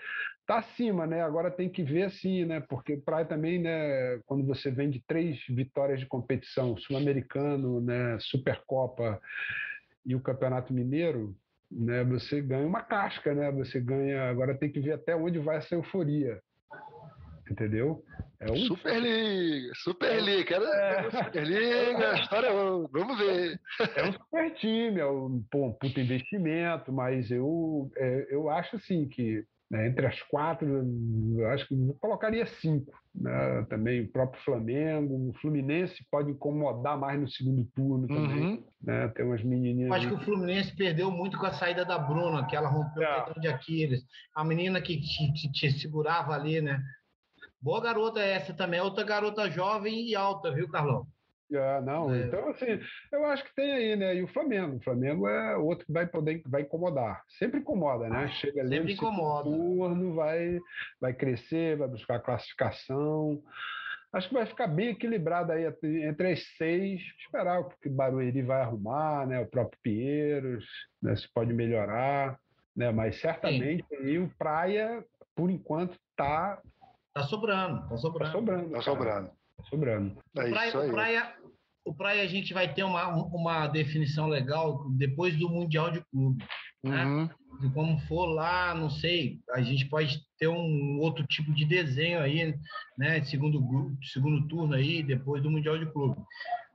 tá 0.46 0.58
acima, 0.58 1.06
né? 1.06 1.22
Agora 1.22 1.50
tem 1.50 1.68
que 1.68 1.82
ver 1.82 2.04
assim, 2.04 2.44
né? 2.44 2.60
Porque 2.60 2.96
Praia 2.96 3.24
também, 3.24 3.60
né? 3.60 4.20
Quando 4.26 4.46
você 4.46 4.70
vem 4.70 4.90
de 4.90 5.02
três 5.06 5.40
vitórias 5.48 5.98
de 5.98 6.06
competição, 6.06 6.76
Sul-Americano, 6.76 7.80
né? 7.80 8.16
Supercopa 8.20 9.20
e 10.04 10.14
o 10.14 10.20
Campeonato 10.20 10.72
Mineiro, 10.72 11.34
né? 11.73 12.05
Você 12.05 12.41
ganha 12.41 12.66
uma 12.66 12.83
casca, 12.83 13.35
né? 13.35 13.51
Você 13.53 13.81
ganha. 13.81 14.29
Agora 14.29 14.57
tem 14.57 14.70
que 14.70 14.81
ver 14.81 14.93
até 14.93 15.16
onde 15.16 15.39
vai 15.39 15.57
essa 15.57 15.75
euforia. 15.75 16.41
Entendeu? 17.51 18.03
É 18.41 18.51
um... 18.51 18.57
Superliga, 18.57 19.73
Superliga, 19.77 20.57
é... 20.57 21.11
Superliga, 21.11 22.14
história, 22.14 22.51
vamos 22.91 23.18
ver. 23.18 23.61
É 23.97 24.09
um 24.09 24.12
super 24.12 24.55
time, 24.55 25.01
é 25.01 25.07
um, 25.07 25.45
pô, 25.51 25.66
um 25.66 25.73
puto 25.73 26.01
investimento, 26.01 26.93
mas 26.93 27.31
eu, 27.31 27.91
é, 27.97 28.27
eu 28.31 28.49
acho 28.49 28.77
assim 28.77 29.09
que 29.09 29.45
né? 29.73 29.89
Entre 29.89 30.07
as 30.07 30.20
quatro, 30.25 30.68
eu 31.39 31.49
acho 31.49 31.66
que 31.66 31.73
eu 31.73 31.97
colocaria 31.99 32.45
cinco. 32.45 32.93
Né? 33.14 33.66
Também 33.70 34.03
o 34.03 34.12
próprio 34.12 34.43
Flamengo, 34.43 35.31
o 35.31 35.33
Fluminense 35.41 36.07
pode 36.11 36.31
incomodar 36.31 36.99
mais 36.99 37.18
no 37.18 37.27
segundo 37.27 37.64
turno 37.75 38.07
também. 38.07 38.45
Uhum. 38.45 38.64
Né? 38.83 39.09
Tem 39.09 39.25
umas 39.25 39.43
menininhas. 39.43 39.91
Acho 39.93 40.09
que 40.09 40.14
o 40.14 40.25
Fluminense 40.25 40.77
perdeu 40.77 41.11
muito 41.11 41.39
com 41.39 41.47
a 41.47 41.55
saída 41.55 41.87
da 41.87 41.99
Bruna, 41.99 42.47
que 42.47 42.55
ela 42.55 42.68
rompeu 42.68 43.03
é. 43.03 43.23
o 43.23 43.25
tendão 43.25 43.41
de 43.41 43.49
Aquiles. 43.49 44.05
A 44.35 44.45
menina 44.45 44.79
que 44.83 45.01
te, 45.01 45.33
te, 45.33 45.51
te 45.51 45.73
segurava 45.73 46.35
ali, 46.35 46.61
né? 46.61 46.79
Boa 47.59 47.81
garota 47.81 48.20
essa 48.20 48.53
também, 48.53 48.79
é 48.79 48.83
outra 48.83 49.05
garota 49.05 49.51
jovem 49.51 50.07
e 50.07 50.14
alta, 50.14 50.53
viu, 50.53 50.68
Carlão? 50.68 51.07
Ah, 51.57 51.80
não, 51.80 52.14
é. 52.14 52.26
então 52.26 52.48
assim, 52.50 52.80
eu 53.11 53.24
acho 53.26 53.44
que 53.44 53.55
tem 53.55 53.72
aí, 53.72 53.96
né? 53.96 54.16
E 54.16 54.22
o 54.22 54.28
Flamengo, 54.28 54.76
o 54.76 54.82
Flamengo 54.82 55.28
é 55.28 55.57
outro 55.57 55.86
que 55.86 55.92
vai 55.92 56.07
poder, 56.07 56.42
vai 56.46 56.62
incomodar. 56.62 57.22
Sempre 57.38 57.61
incomoda, 57.61 58.09
né? 58.09 58.28
Chega 58.28 58.61
ali 58.61 58.76
Sempre 58.76 58.92
incomoda. 58.92 59.44
turno, 59.44 60.14
vai, 60.14 60.59
vai 61.00 61.12
crescer, 61.12 61.76
vai 61.76 61.88
buscar 61.88 62.20
classificação. 62.20 63.42
Acho 64.12 64.28
que 64.28 64.34
vai 64.34 64.46
ficar 64.46 64.66
bem 64.66 64.88
equilibrado 64.88 65.53
aí 65.53 65.64
entre 66.05 66.32
as 66.32 66.42
seis. 66.57 67.00
Esperar 67.18 67.61
o 67.61 67.68
que 67.68 67.88
o 67.88 67.92
Barueri 67.92 68.42
vai 68.42 68.61
arrumar, 68.61 69.26
né? 69.26 69.40
O 69.40 69.46
próprio 69.46 69.78
Pinheiros, 69.82 70.66
né? 71.03 71.16
se 71.16 71.26
pode 71.32 71.53
melhorar, 71.53 72.38
né? 72.76 72.90
Mas 72.92 73.20
certamente 73.20 73.84
aí 73.94 74.18
o 74.18 74.30
Praia, 74.38 75.05
por 75.34 75.50
enquanto, 75.50 75.98
tá 76.16 76.61
Tá 77.14 77.24
sobrando, 77.24 77.88
tá 77.90 77.96
sobrando. 77.98 78.24
Tá 78.24 78.32
sobrando. 78.32 78.70
Tá 78.70 78.82
sobrando 78.82 79.42
sobrando. 79.68 80.16
É 80.36 80.44
o, 80.44 80.50
praia, 80.50 80.78
o, 80.78 80.90
praia, 80.90 81.34
o 81.85 81.95
Praia 81.95 82.22
a 82.22 82.26
gente 82.26 82.55
vai 82.55 82.72
ter 82.72 82.85
uma, 82.85 83.09
uma 83.09 83.66
definição 83.66 84.26
legal 84.26 84.89
depois 84.91 85.37
do 85.37 85.49
Mundial 85.49 85.91
de 85.91 86.01
Clube. 86.11 86.45
Né? 86.83 87.05
Uhum. 87.05 87.28
E 87.62 87.70
como 87.70 87.99
for 88.01 88.26
lá, 88.26 88.74
não 88.74 88.91
sei, 88.91 89.41
a 89.51 89.61
gente 89.62 89.87
pode 89.87 90.20
ter 90.39 90.49
um 90.49 90.99
outro 90.99 91.24
tipo 91.26 91.53
de 91.53 91.64
desenho 91.64 92.20
aí, 92.20 92.55
né? 92.99 93.22
Segundo, 93.24 93.97
segundo 94.03 94.49
turno 94.49 94.74
aí, 94.74 95.03
depois 95.03 95.43
do 95.43 95.51
Mundial 95.51 95.78
de 95.78 95.87
Clube. 95.87 96.20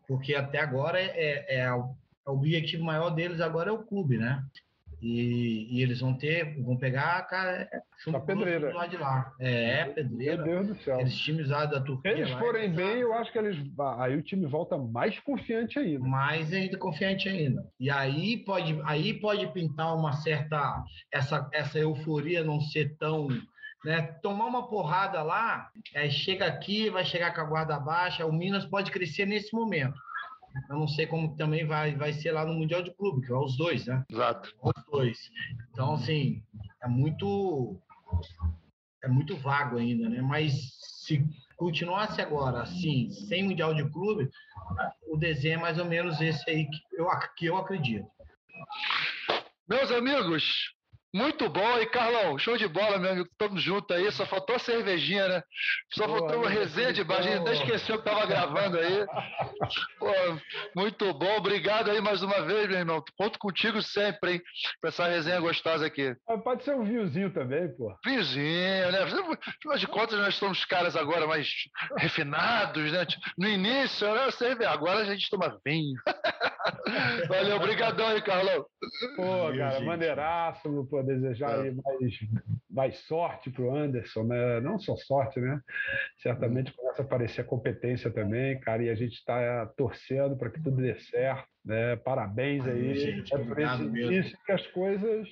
Porque 0.07 0.33
até 0.33 0.59
agora 0.59 0.99
é, 0.99 1.45
é, 1.47 1.59
é 1.59 1.73
o 1.73 1.93
objetivo 2.25 2.83
maior 2.83 3.09
deles 3.09 3.41
agora 3.41 3.69
é 3.69 3.73
o 3.73 3.83
clube, 3.83 4.17
né? 4.17 4.43
E, 5.01 5.67
e, 5.71 5.83
eles 5.83 5.99
vão 5.99 6.13
ter, 6.13 6.59
vão 6.61 6.75
pegar 6.75 7.21
cara, 7.27 7.69
a 8.07 8.19
pedreira. 8.19 8.73
lá 8.73 8.87
de 8.87 8.97
lá. 8.97 9.31
É, 9.39 9.85
pedreira. 9.85 10.43
Meu 10.43 10.63
Deus 10.63 10.67
do 10.67 10.83
céu. 10.83 10.95
Aqueles 10.95 11.17
times 11.17 11.49
lá 11.49 11.65
da 11.65 11.79
Turquia. 11.79 12.15
Se 12.15 12.21
eles 12.21 12.33
forem 12.33 12.71
bem, 12.71 12.99
eu 12.99 13.13
acho 13.13 13.31
que 13.31 13.37
eles. 13.37 13.57
Aí 13.99 14.15
o 14.15 14.23
time 14.23 14.47
volta 14.47 14.77
mais 14.77 15.19
confiante 15.19 15.77
ainda. 15.77 15.99
Mais 15.99 16.51
ainda 16.51 16.77
confiante 16.77 17.29
ainda. 17.29 17.63
E 17.79 17.91
aí 17.91 18.37
pode, 18.37 18.79
aí 18.85 19.13
pode 19.13 19.45
pintar 19.53 19.95
uma 19.95 20.13
certa. 20.13 20.83
Essa, 21.11 21.47
essa 21.53 21.77
euforia 21.77 22.43
não 22.43 22.59
ser 22.59 22.95
tão. 22.97 23.27
Né, 23.85 24.01
tomar 24.23 24.47
uma 24.47 24.67
porrada 24.67 25.21
lá, 25.21 25.69
aí 25.95 26.09
chega 26.09 26.47
aqui, 26.47 26.89
vai 26.89 27.05
chegar 27.05 27.33
com 27.33 27.41
a 27.41 27.45
guarda 27.45 27.79
baixa, 27.79 28.25
o 28.25 28.33
Minas 28.33 28.65
pode 28.65 28.91
crescer 28.91 29.27
nesse 29.27 29.55
momento. 29.55 29.97
Eu 30.69 30.79
não 30.79 30.87
sei 30.87 31.05
como 31.07 31.35
também 31.35 31.65
vai, 31.65 31.95
vai 31.95 32.13
ser 32.13 32.31
lá 32.31 32.45
no 32.45 32.53
Mundial 32.53 32.81
de 32.81 32.93
Clube, 32.95 33.25
que 33.25 33.31
é 33.31 33.35
os 33.35 33.55
dois, 33.57 33.85
né? 33.85 34.03
Exato. 34.11 34.53
Os 34.61 34.83
dois. 34.91 35.17
Então, 35.71 35.93
assim, 35.93 36.43
é 36.81 36.87
muito 36.87 37.79
é 39.03 39.07
muito 39.07 39.37
vago 39.37 39.77
ainda, 39.77 40.09
né? 40.09 40.21
Mas 40.21 40.53
se 41.05 41.23
continuasse 41.55 42.21
agora 42.21 42.61
assim, 42.61 43.09
sem 43.09 43.43
Mundial 43.43 43.73
de 43.73 43.89
Clube, 43.89 44.29
o 45.07 45.17
desenho 45.17 45.55
é 45.55 45.61
mais 45.61 45.77
ou 45.77 45.85
menos 45.85 46.19
esse 46.21 46.49
aí 46.49 46.65
que 46.65 46.79
eu, 46.93 47.07
que 47.35 47.45
eu 47.45 47.57
acredito. 47.57 48.07
Meus 49.67 49.91
amigos, 49.91 50.73
Muito 51.17 51.49
bom. 51.49 51.79
E, 51.79 51.87
Carlão, 51.87 52.37
show 52.37 52.55
de 52.55 52.67
bola, 52.67 52.99
meu 52.99 53.11
amigo. 53.11 53.27
Tamo 53.39 53.57
junto 53.57 53.91
aí. 53.91 54.11
Só 54.11 54.23
faltou 54.27 54.55
a 54.55 54.59
cervejinha, 54.59 55.27
né? 55.27 55.43
Só 55.91 56.05
Pô, 56.05 56.19
faltou 56.19 56.41
uma 56.41 56.49
resenha 56.49 56.93
de 56.93 57.03
baixo. 57.03 57.27
Até 57.27 57.53
esqueceu 57.53 57.97
que 57.97 58.05
tava 58.05 58.27
gravando 58.27 58.77
aí. 58.77 59.03
Pô, 59.97 60.11
muito 60.75 61.11
bom. 61.15 61.37
Obrigado 61.37 61.89
aí 61.89 61.99
mais 61.99 62.21
uma 62.21 62.41
vez, 62.41 62.67
meu 62.69 62.77
irmão. 62.77 63.03
Conto 63.17 63.39
contigo 63.39 63.81
sempre, 63.81 64.33
hein? 64.33 64.41
Pra 64.79 64.89
essa 64.89 65.07
resenha 65.07 65.39
gostosa 65.39 65.87
aqui. 65.87 66.15
Pode 66.43 66.63
ser 66.63 66.75
um 66.75 66.83
vinhozinho 66.83 67.33
também, 67.33 67.67
pô. 67.75 67.97
Vinhozinho, 68.05 68.91
né? 68.91 69.01
Afinal 69.01 69.77
de 69.77 69.87
contas, 69.87 70.19
nós 70.19 70.35
somos 70.35 70.65
caras 70.65 70.95
agora 70.95 71.25
mais 71.25 71.49
refinados, 71.97 72.91
né? 72.91 73.07
No 73.35 73.47
início, 73.47 74.13
né? 74.13 74.25
Você 74.25 74.55
agora 74.67 74.99
a 74.99 75.05
gente 75.05 75.27
toma 75.31 75.59
vinho. 75.65 75.97
Valeu, 77.27 77.55
obrigadão 77.55 78.07
aí, 78.07 78.21
Carlão. 78.21 78.65
Pô, 79.15 79.57
cara, 79.57 79.79
maneiraço, 79.81 80.87
pô, 80.89 81.03
desejar 81.07 81.59
é. 81.59 81.69
aí 81.69 81.75
mais, 81.75 82.19
mais 82.69 82.97
sorte 82.99 83.49
pro 83.49 83.75
Anderson, 83.75 84.23
né? 84.23 84.59
Não 84.61 84.77
só 84.77 84.95
sorte, 84.95 85.39
né? 85.39 85.59
Certamente 86.21 86.71
começa 86.73 87.01
a 87.01 87.05
aparecer 87.05 87.41
a 87.41 87.45
competência 87.45 88.11
também, 88.11 88.59
cara, 88.59 88.83
e 88.83 88.89
a 88.89 88.95
gente 88.95 89.13
está 89.13 89.65
torcendo 89.77 90.37
para 90.37 90.49
que 90.49 90.61
tudo 90.61 90.77
dê 90.77 90.95
certo. 90.99 91.47
Né? 91.65 91.95
Parabéns 91.97 92.65
aí. 92.65 92.95
Gente, 92.95 93.33
é 93.33 93.37
por 93.37 93.59
isso 93.59 94.37
que 94.45 94.51
as 94.51 94.65
coisas 94.67 95.27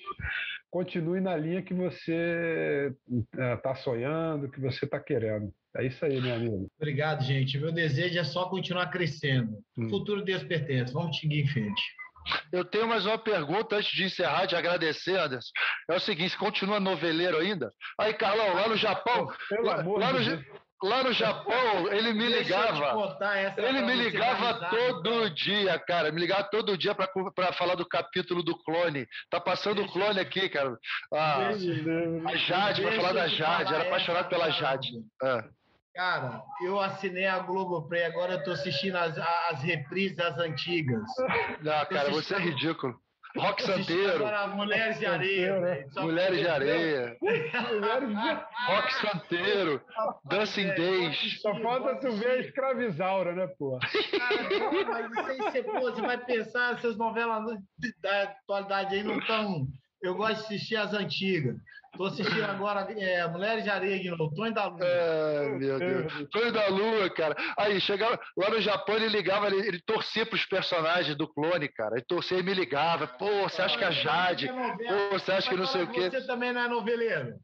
continuem 0.69 1.21
na 1.21 1.37
linha 1.37 1.61
que 1.61 1.73
você 1.73 2.93
está 3.33 3.71
é, 3.71 3.75
sonhando, 3.75 4.49
que 4.49 4.59
você 4.59 4.83
está 4.83 4.99
querendo. 4.99 5.53
É 5.77 5.85
isso 5.85 6.03
aí, 6.05 6.19
meu 6.21 6.35
amigo. 6.35 6.67
Obrigado, 6.77 7.23
gente. 7.23 7.57
Meu 7.57 7.71
desejo 7.71 8.19
é 8.19 8.23
só 8.23 8.49
continuar 8.49 8.87
crescendo. 8.87 9.57
Hum. 9.77 9.85
O 9.85 9.89
futuro 9.89 10.23
Deus 10.23 10.43
pertence. 10.43 10.93
Vamos 10.93 11.17
seguir 11.17 11.43
em 11.43 11.47
frente. 11.47 11.81
Eu 12.51 12.65
tenho 12.65 12.87
mais 12.87 13.05
uma 13.05 13.17
pergunta 13.17 13.75
antes 13.75 13.91
de 13.91 14.05
encerrar, 14.05 14.45
de 14.45 14.55
agradecer, 14.55 15.17
Anderson. 15.17 15.51
É 15.89 15.95
o 15.95 15.99
seguinte: 15.99 16.37
continua 16.37 16.79
noveleiro 16.79 17.37
ainda? 17.37 17.71
Aí, 17.99 18.13
Carlão, 18.13 18.53
lá 18.53 18.67
no 18.67 18.77
Japão. 18.77 19.27
Lá, 19.63 19.75
lá, 19.75 19.83
no, 19.83 19.97
lá, 20.83 21.03
no, 21.03 21.13
Japão, 21.13 21.91
ele 21.91 22.13
me 22.13 22.27
ligava. 22.27 23.17
Ele 23.57 23.81
me 23.81 23.95
ligava 23.95 24.69
todo 24.69 25.29
dia, 25.31 25.77
cara. 25.79 26.11
Me 26.11 26.21
ligava 26.21 26.43
todo 26.45 26.77
dia 26.77 26.95
para 26.95 27.53
falar 27.53 27.75
do 27.75 27.87
capítulo 27.87 28.43
do 28.43 28.57
clone. 28.63 29.07
Tá 29.29 29.39
passando 29.39 29.81
o 29.83 29.91
clone 29.91 30.19
aqui, 30.19 30.49
cara. 30.49 30.77
Ah, 31.13 31.49
a 31.49 32.35
Jade, 32.35 32.81
para 32.81 32.95
falar 32.95 33.13
da 33.13 33.27
Jade. 33.27 33.73
Era 33.73 33.83
apaixonado 33.83 34.29
pela 34.29 34.49
Jade. 34.49 34.89
Ah. 35.21 35.43
Cara, 35.95 36.43
eu 36.61 36.77
assinei 36.79 37.25
a 37.25 37.39
Globoplay, 37.39 38.03
agora 38.03 38.33
eu 38.33 38.43
tô 38.43 38.51
assistindo 38.51 38.97
as, 38.97 39.17
as 39.49 39.61
reprises 39.63 40.17
das 40.17 40.37
antigas. 40.37 41.01
Não, 41.61 41.85
cara, 41.85 42.09
você 42.11 42.35
é 42.35 42.39
ridículo. 42.39 42.99
Rock 43.37 43.63
Santeiro. 43.63 44.25
Mulheres 44.55 44.99
de 44.99 45.05
Areia. 45.05 45.59
Né? 45.59 45.85
Mulheres 45.97 46.39
de 46.39 46.47
Areia. 46.47 47.17
Rock 48.67 48.93
Santeiro. 48.95 49.81
Dancing 50.25 50.73
Days. 50.73 51.41
Só 51.41 51.53
falta 51.61 51.95
tu 51.95 52.11
ver 52.13 52.31
a 52.31 52.37
escravizaura, 52.39 53.33
né, 53.33 53.47
pô? 53.57 53.77
Cara, 54.17 54.49
mas 54.89 55.11
isso 55.11 55.29
aí 55.29 55.37
você, 55.37 55.63
pô, 55.63 55.79
você 55.81 56.01
vai 56.01 56.17
pensar, 56.17 56.73
essas 56.73 56.97
novelas 56.97 57.57
da 58.01 58.23
atualidade 58.23 58.95
aí 58.95 59.03
não 59.03 59.19
estão. 59.19 59.67
Eu 60.05 60.13
gosto 60.13 60.35
de 60.35 60.55
assistir 60.55 60.75
as 60.75 60.93
antigas. 60.93 61.55
Tô 61.97 62.05
assistindo 62.05 62.43
agora 62.43 62.81
é, 62.91 63.25
Mulheres 63.27 63.63
de 63.63 63.69
Areia 63.69 63.99
de 63.99 64.09
novo, 64.09 64.33
Tonho 64.35 64.53
da 64.53 64.67
Lua. 64.67 64.85
É, 64.85 65.49
meu 65.49 65.79
Deus. 65.79 66.29
Tonho 66.29 66.51
da 66.51 66.67
Lua, 66.67 67.09
cara. 67.09 67.35
Aí, 67.57 67.79
chegava 67.79 68.19
lá 68.37 68.49
no 68.49 68.61
Japão, 68.61 68.95
ele 68.95 69.07
ligava, 69.07 69.47
ele, 69.47 69.67
ele 69.67 69.79
torcia 69.79 70.25
pros 70.25 70.45
personagens 70.45 71.15
do 71.17 71.27
clone, 71.27 71.67
cara. 71.69 71.95
Ele 71.95 72.05
torcia 72.05 72.37
e 72.37 72.43
me 72.43 72.53
ligava. 72.53 73.07
Pô, 73.07 73.43
você 73.43 73.61
acha 73.61 73.77
que 73.77 73.83
a 73.83 73.91
Jade? 73.91 74.47
Pô, 74.47 75.17
você 75.17 75.31
acha 75.31 75.49
que 75.49 75.55
não 75.55 75.65
sei 75.65 75.83
o 75.83 75.87
quê? 75.87 76.09
Você 76.09 76.27
também 76.27 76.53
não 76.53 76.61
é 76.61 76.67
noveleiro? 76.67 77.39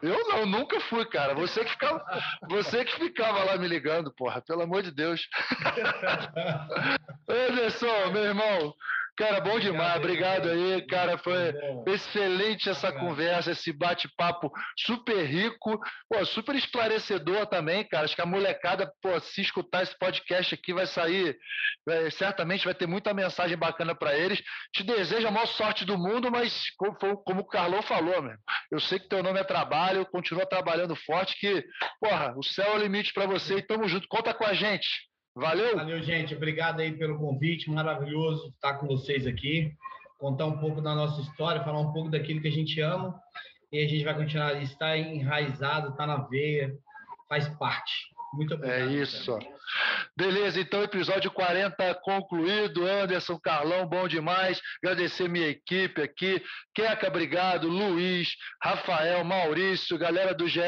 Eu 0.00 0.28
não, 0.28 0.46
nunca 0.46 0.80
fui, 0.82 1.04
cara. 1.06 1.34
Você 1.34 1.64
que 1.64 1.70
ficava, 1.70 2.04
você 2.48 2.84
que 2.84 2.96
ficava 2.96 3.44
lá 3.44 3.56
me 3.58 3.66
ligando, 3.66 4.14
porra. 4.14 4.40
Pelo 4.40 4.62
amor 4.62 4.82
de 4.82 4.90
Deus. 4.90 5.26
Anderson, 7.28 8.12
meu 8.12 8.24
irmão, 8.24 8.74
Cara, 9.16 9.40
bom 9.40 9.60
demais. 9.60 9.96
Obrigado 9.96 10.48
aí, 10.48 10.84
cara. 10.88 11.16
Foi 11.16 11.54
excelente 11.86 12.68
essa 12.68 12.90
conversa, 12.90 13.52
esse 13.52 13.72
bate-papo 13.72 14.50
super 14.76 15.24
rico, 15.24 15.80
pô, 16.08 16.24
super 16.26 16.56
esclarecedor 16.56 17.46
também, 17.46 17.86
cara. 17.86 18.06
Acho 18.06 18.16
que 18.16 18.22
a 18.22 18.26
molecada, 18.26 18.92
pô, 19.00 19.18
se 19.20 19.40
escutar 19.40 19.84
esse 19.84 19.96
podcast 19.96 20.54
aqui, 20.54 20.72
vai 20.72 20.86
sair, 20.86 21.38
vai, 21.86 22.10
certamente 22.10 22.64
vai 22.64 22.74
ter 22.74 22.88
muita 22.88 23.14
mensagem 23.14 23.56
bacana 23.56 23.94
para 23.94 24.16
eles. 24.16 24.42
Te 24.72 24.82
desejo 24.82 25.28
a 25.28 25.30
maior 25.30 25.46
sorte 25.46 25.84
do 25.84 25.96
mundo, 25.96 26.28
mas 26.28 26.64
como, 26.76 27.16
como 27.18 27.40
o 27.42 27.46
Carlão 27.46 27.82
falou, 27.82 28.20
meu, 28.20 28.36
eu 28.72 28.80
sei 28.80 28.98
que 28.98 29.08
teu 29.08 29.22
nome 29.22 29.38
é 29.38 29.44
trabalho, 29.44 30.06
continua 30.06 30.44
trabalhando 30.44 30.96
forte, 30.96 31.38
que, 31.38 31.64
porra, 32.00 32.34
o 32.36 32.42
céu 32.42 32.72
é 32.72 32.74
o 32.74 32.78
limite 32.78 33.12
para 33.12 33.26
você 33.26 33.58
e 33.58 33.62
tamo 33.62 33.86
junto. 33.86 34.08
Conta 34.08 34.34
com 34.34 34.44
a 34.44 34.54
gente. 34.54 34.88
Valeu? 35.34 35.76
Valeu, 35.76 36.00
gente. 36.00 36.34
Obrigado 36.34 36.80
aí 36.80 36.96
pelo 36.96 37.18
convite. 37.18 37.68
Maravilhoso 37.68 38.50
estar 38.50 38.74
com 38.74 38.86
vocês 38.86 39.26
aqui. 39.26 39.74
Contar 40.18 40.46
um 40.46 40.58
pouco 40.58 40.80
da 40.80 40.94
nossa 40.94 41.20
história, 41.20 41.64
falar 41.64 41.80
um 41.80 41.92
pouco 41.92 42.08
daquilo 42.08 42.40
que 42.40 42.48
a 42.48 42.52
gente 42.52 42.80
ama. 42.80 43.20
E 43.72 43.82
a 43.82 43.88
gente 43.88 44.04
vai 44.04 44.14
continuar. 44.14 44.62
Está 44.62 44.96
enraizado, 44.96 45.90
está 45.90 46.06
na 46.06 46.18
veia, 46.18 46.72
faz 47.28 47.48
parte. 47.58 48.13
Muito 48.34 48.54
obrigado. 48.54 48.80
É 48.80 48.86
isso. 48.86 49.38
Beleza, 50.16 50.60
então 50.60 50.82
episódio 50.82 51.30
40 51.30 51.94
concluído. 52.02 52.86
Anderson, 52.86 53.38
Carlão, 53.38 53.86
bom 53.86 54.06
demais. 54.06 54.60
Agradecer 54.82 55.28
minha 55.28 55.48
equipe 55.48 56.02
aqui. 56.02 56.42
Queca, 56.74 57.08
obrigado. 57.08 57.68
Luiz, 57.68 58.28
Rafael, 58.62 59.24
Maurício, 59.24 59.98
galera 59.98 60.34
do 60.34 60.48
GE. 60.48 60.60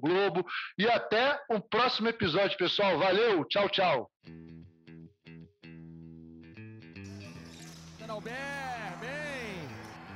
Globo. 0.00 0.44
E 0.78 0.88
até 0.88 1.38
o 1.50 1.56
um 1.56 1.60
próximo 1.60 2.08
episódio, 2.08 2.58
pessoal. 2.58 2.98
Valeu, 2.98 3.44
tchau, 3.44 3.68
tchau. 3.68 4.10
Bem. 8.22 9.68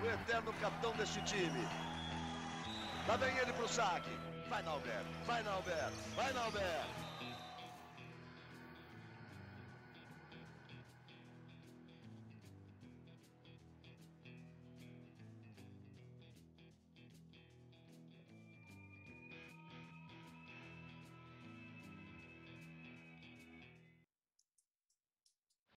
O 0.02 0.06
eterno 0.06 0.52
capitão 0.60 0.92
deste 0.96 1.20
time. 1.24 1.66
Lá 3.08 3.16
vem 3.16 3.36
ele 3.38 3.52
pro 3.52 3.68
saque. 3.68 4.10
Vai, 4.48 4.62
Nalber. 4.62 5.02
Vai, 5.26 5.42
Nalber. 5.42 5.90
Vai, 6.14 6.32
Nalber. 6.32 7.05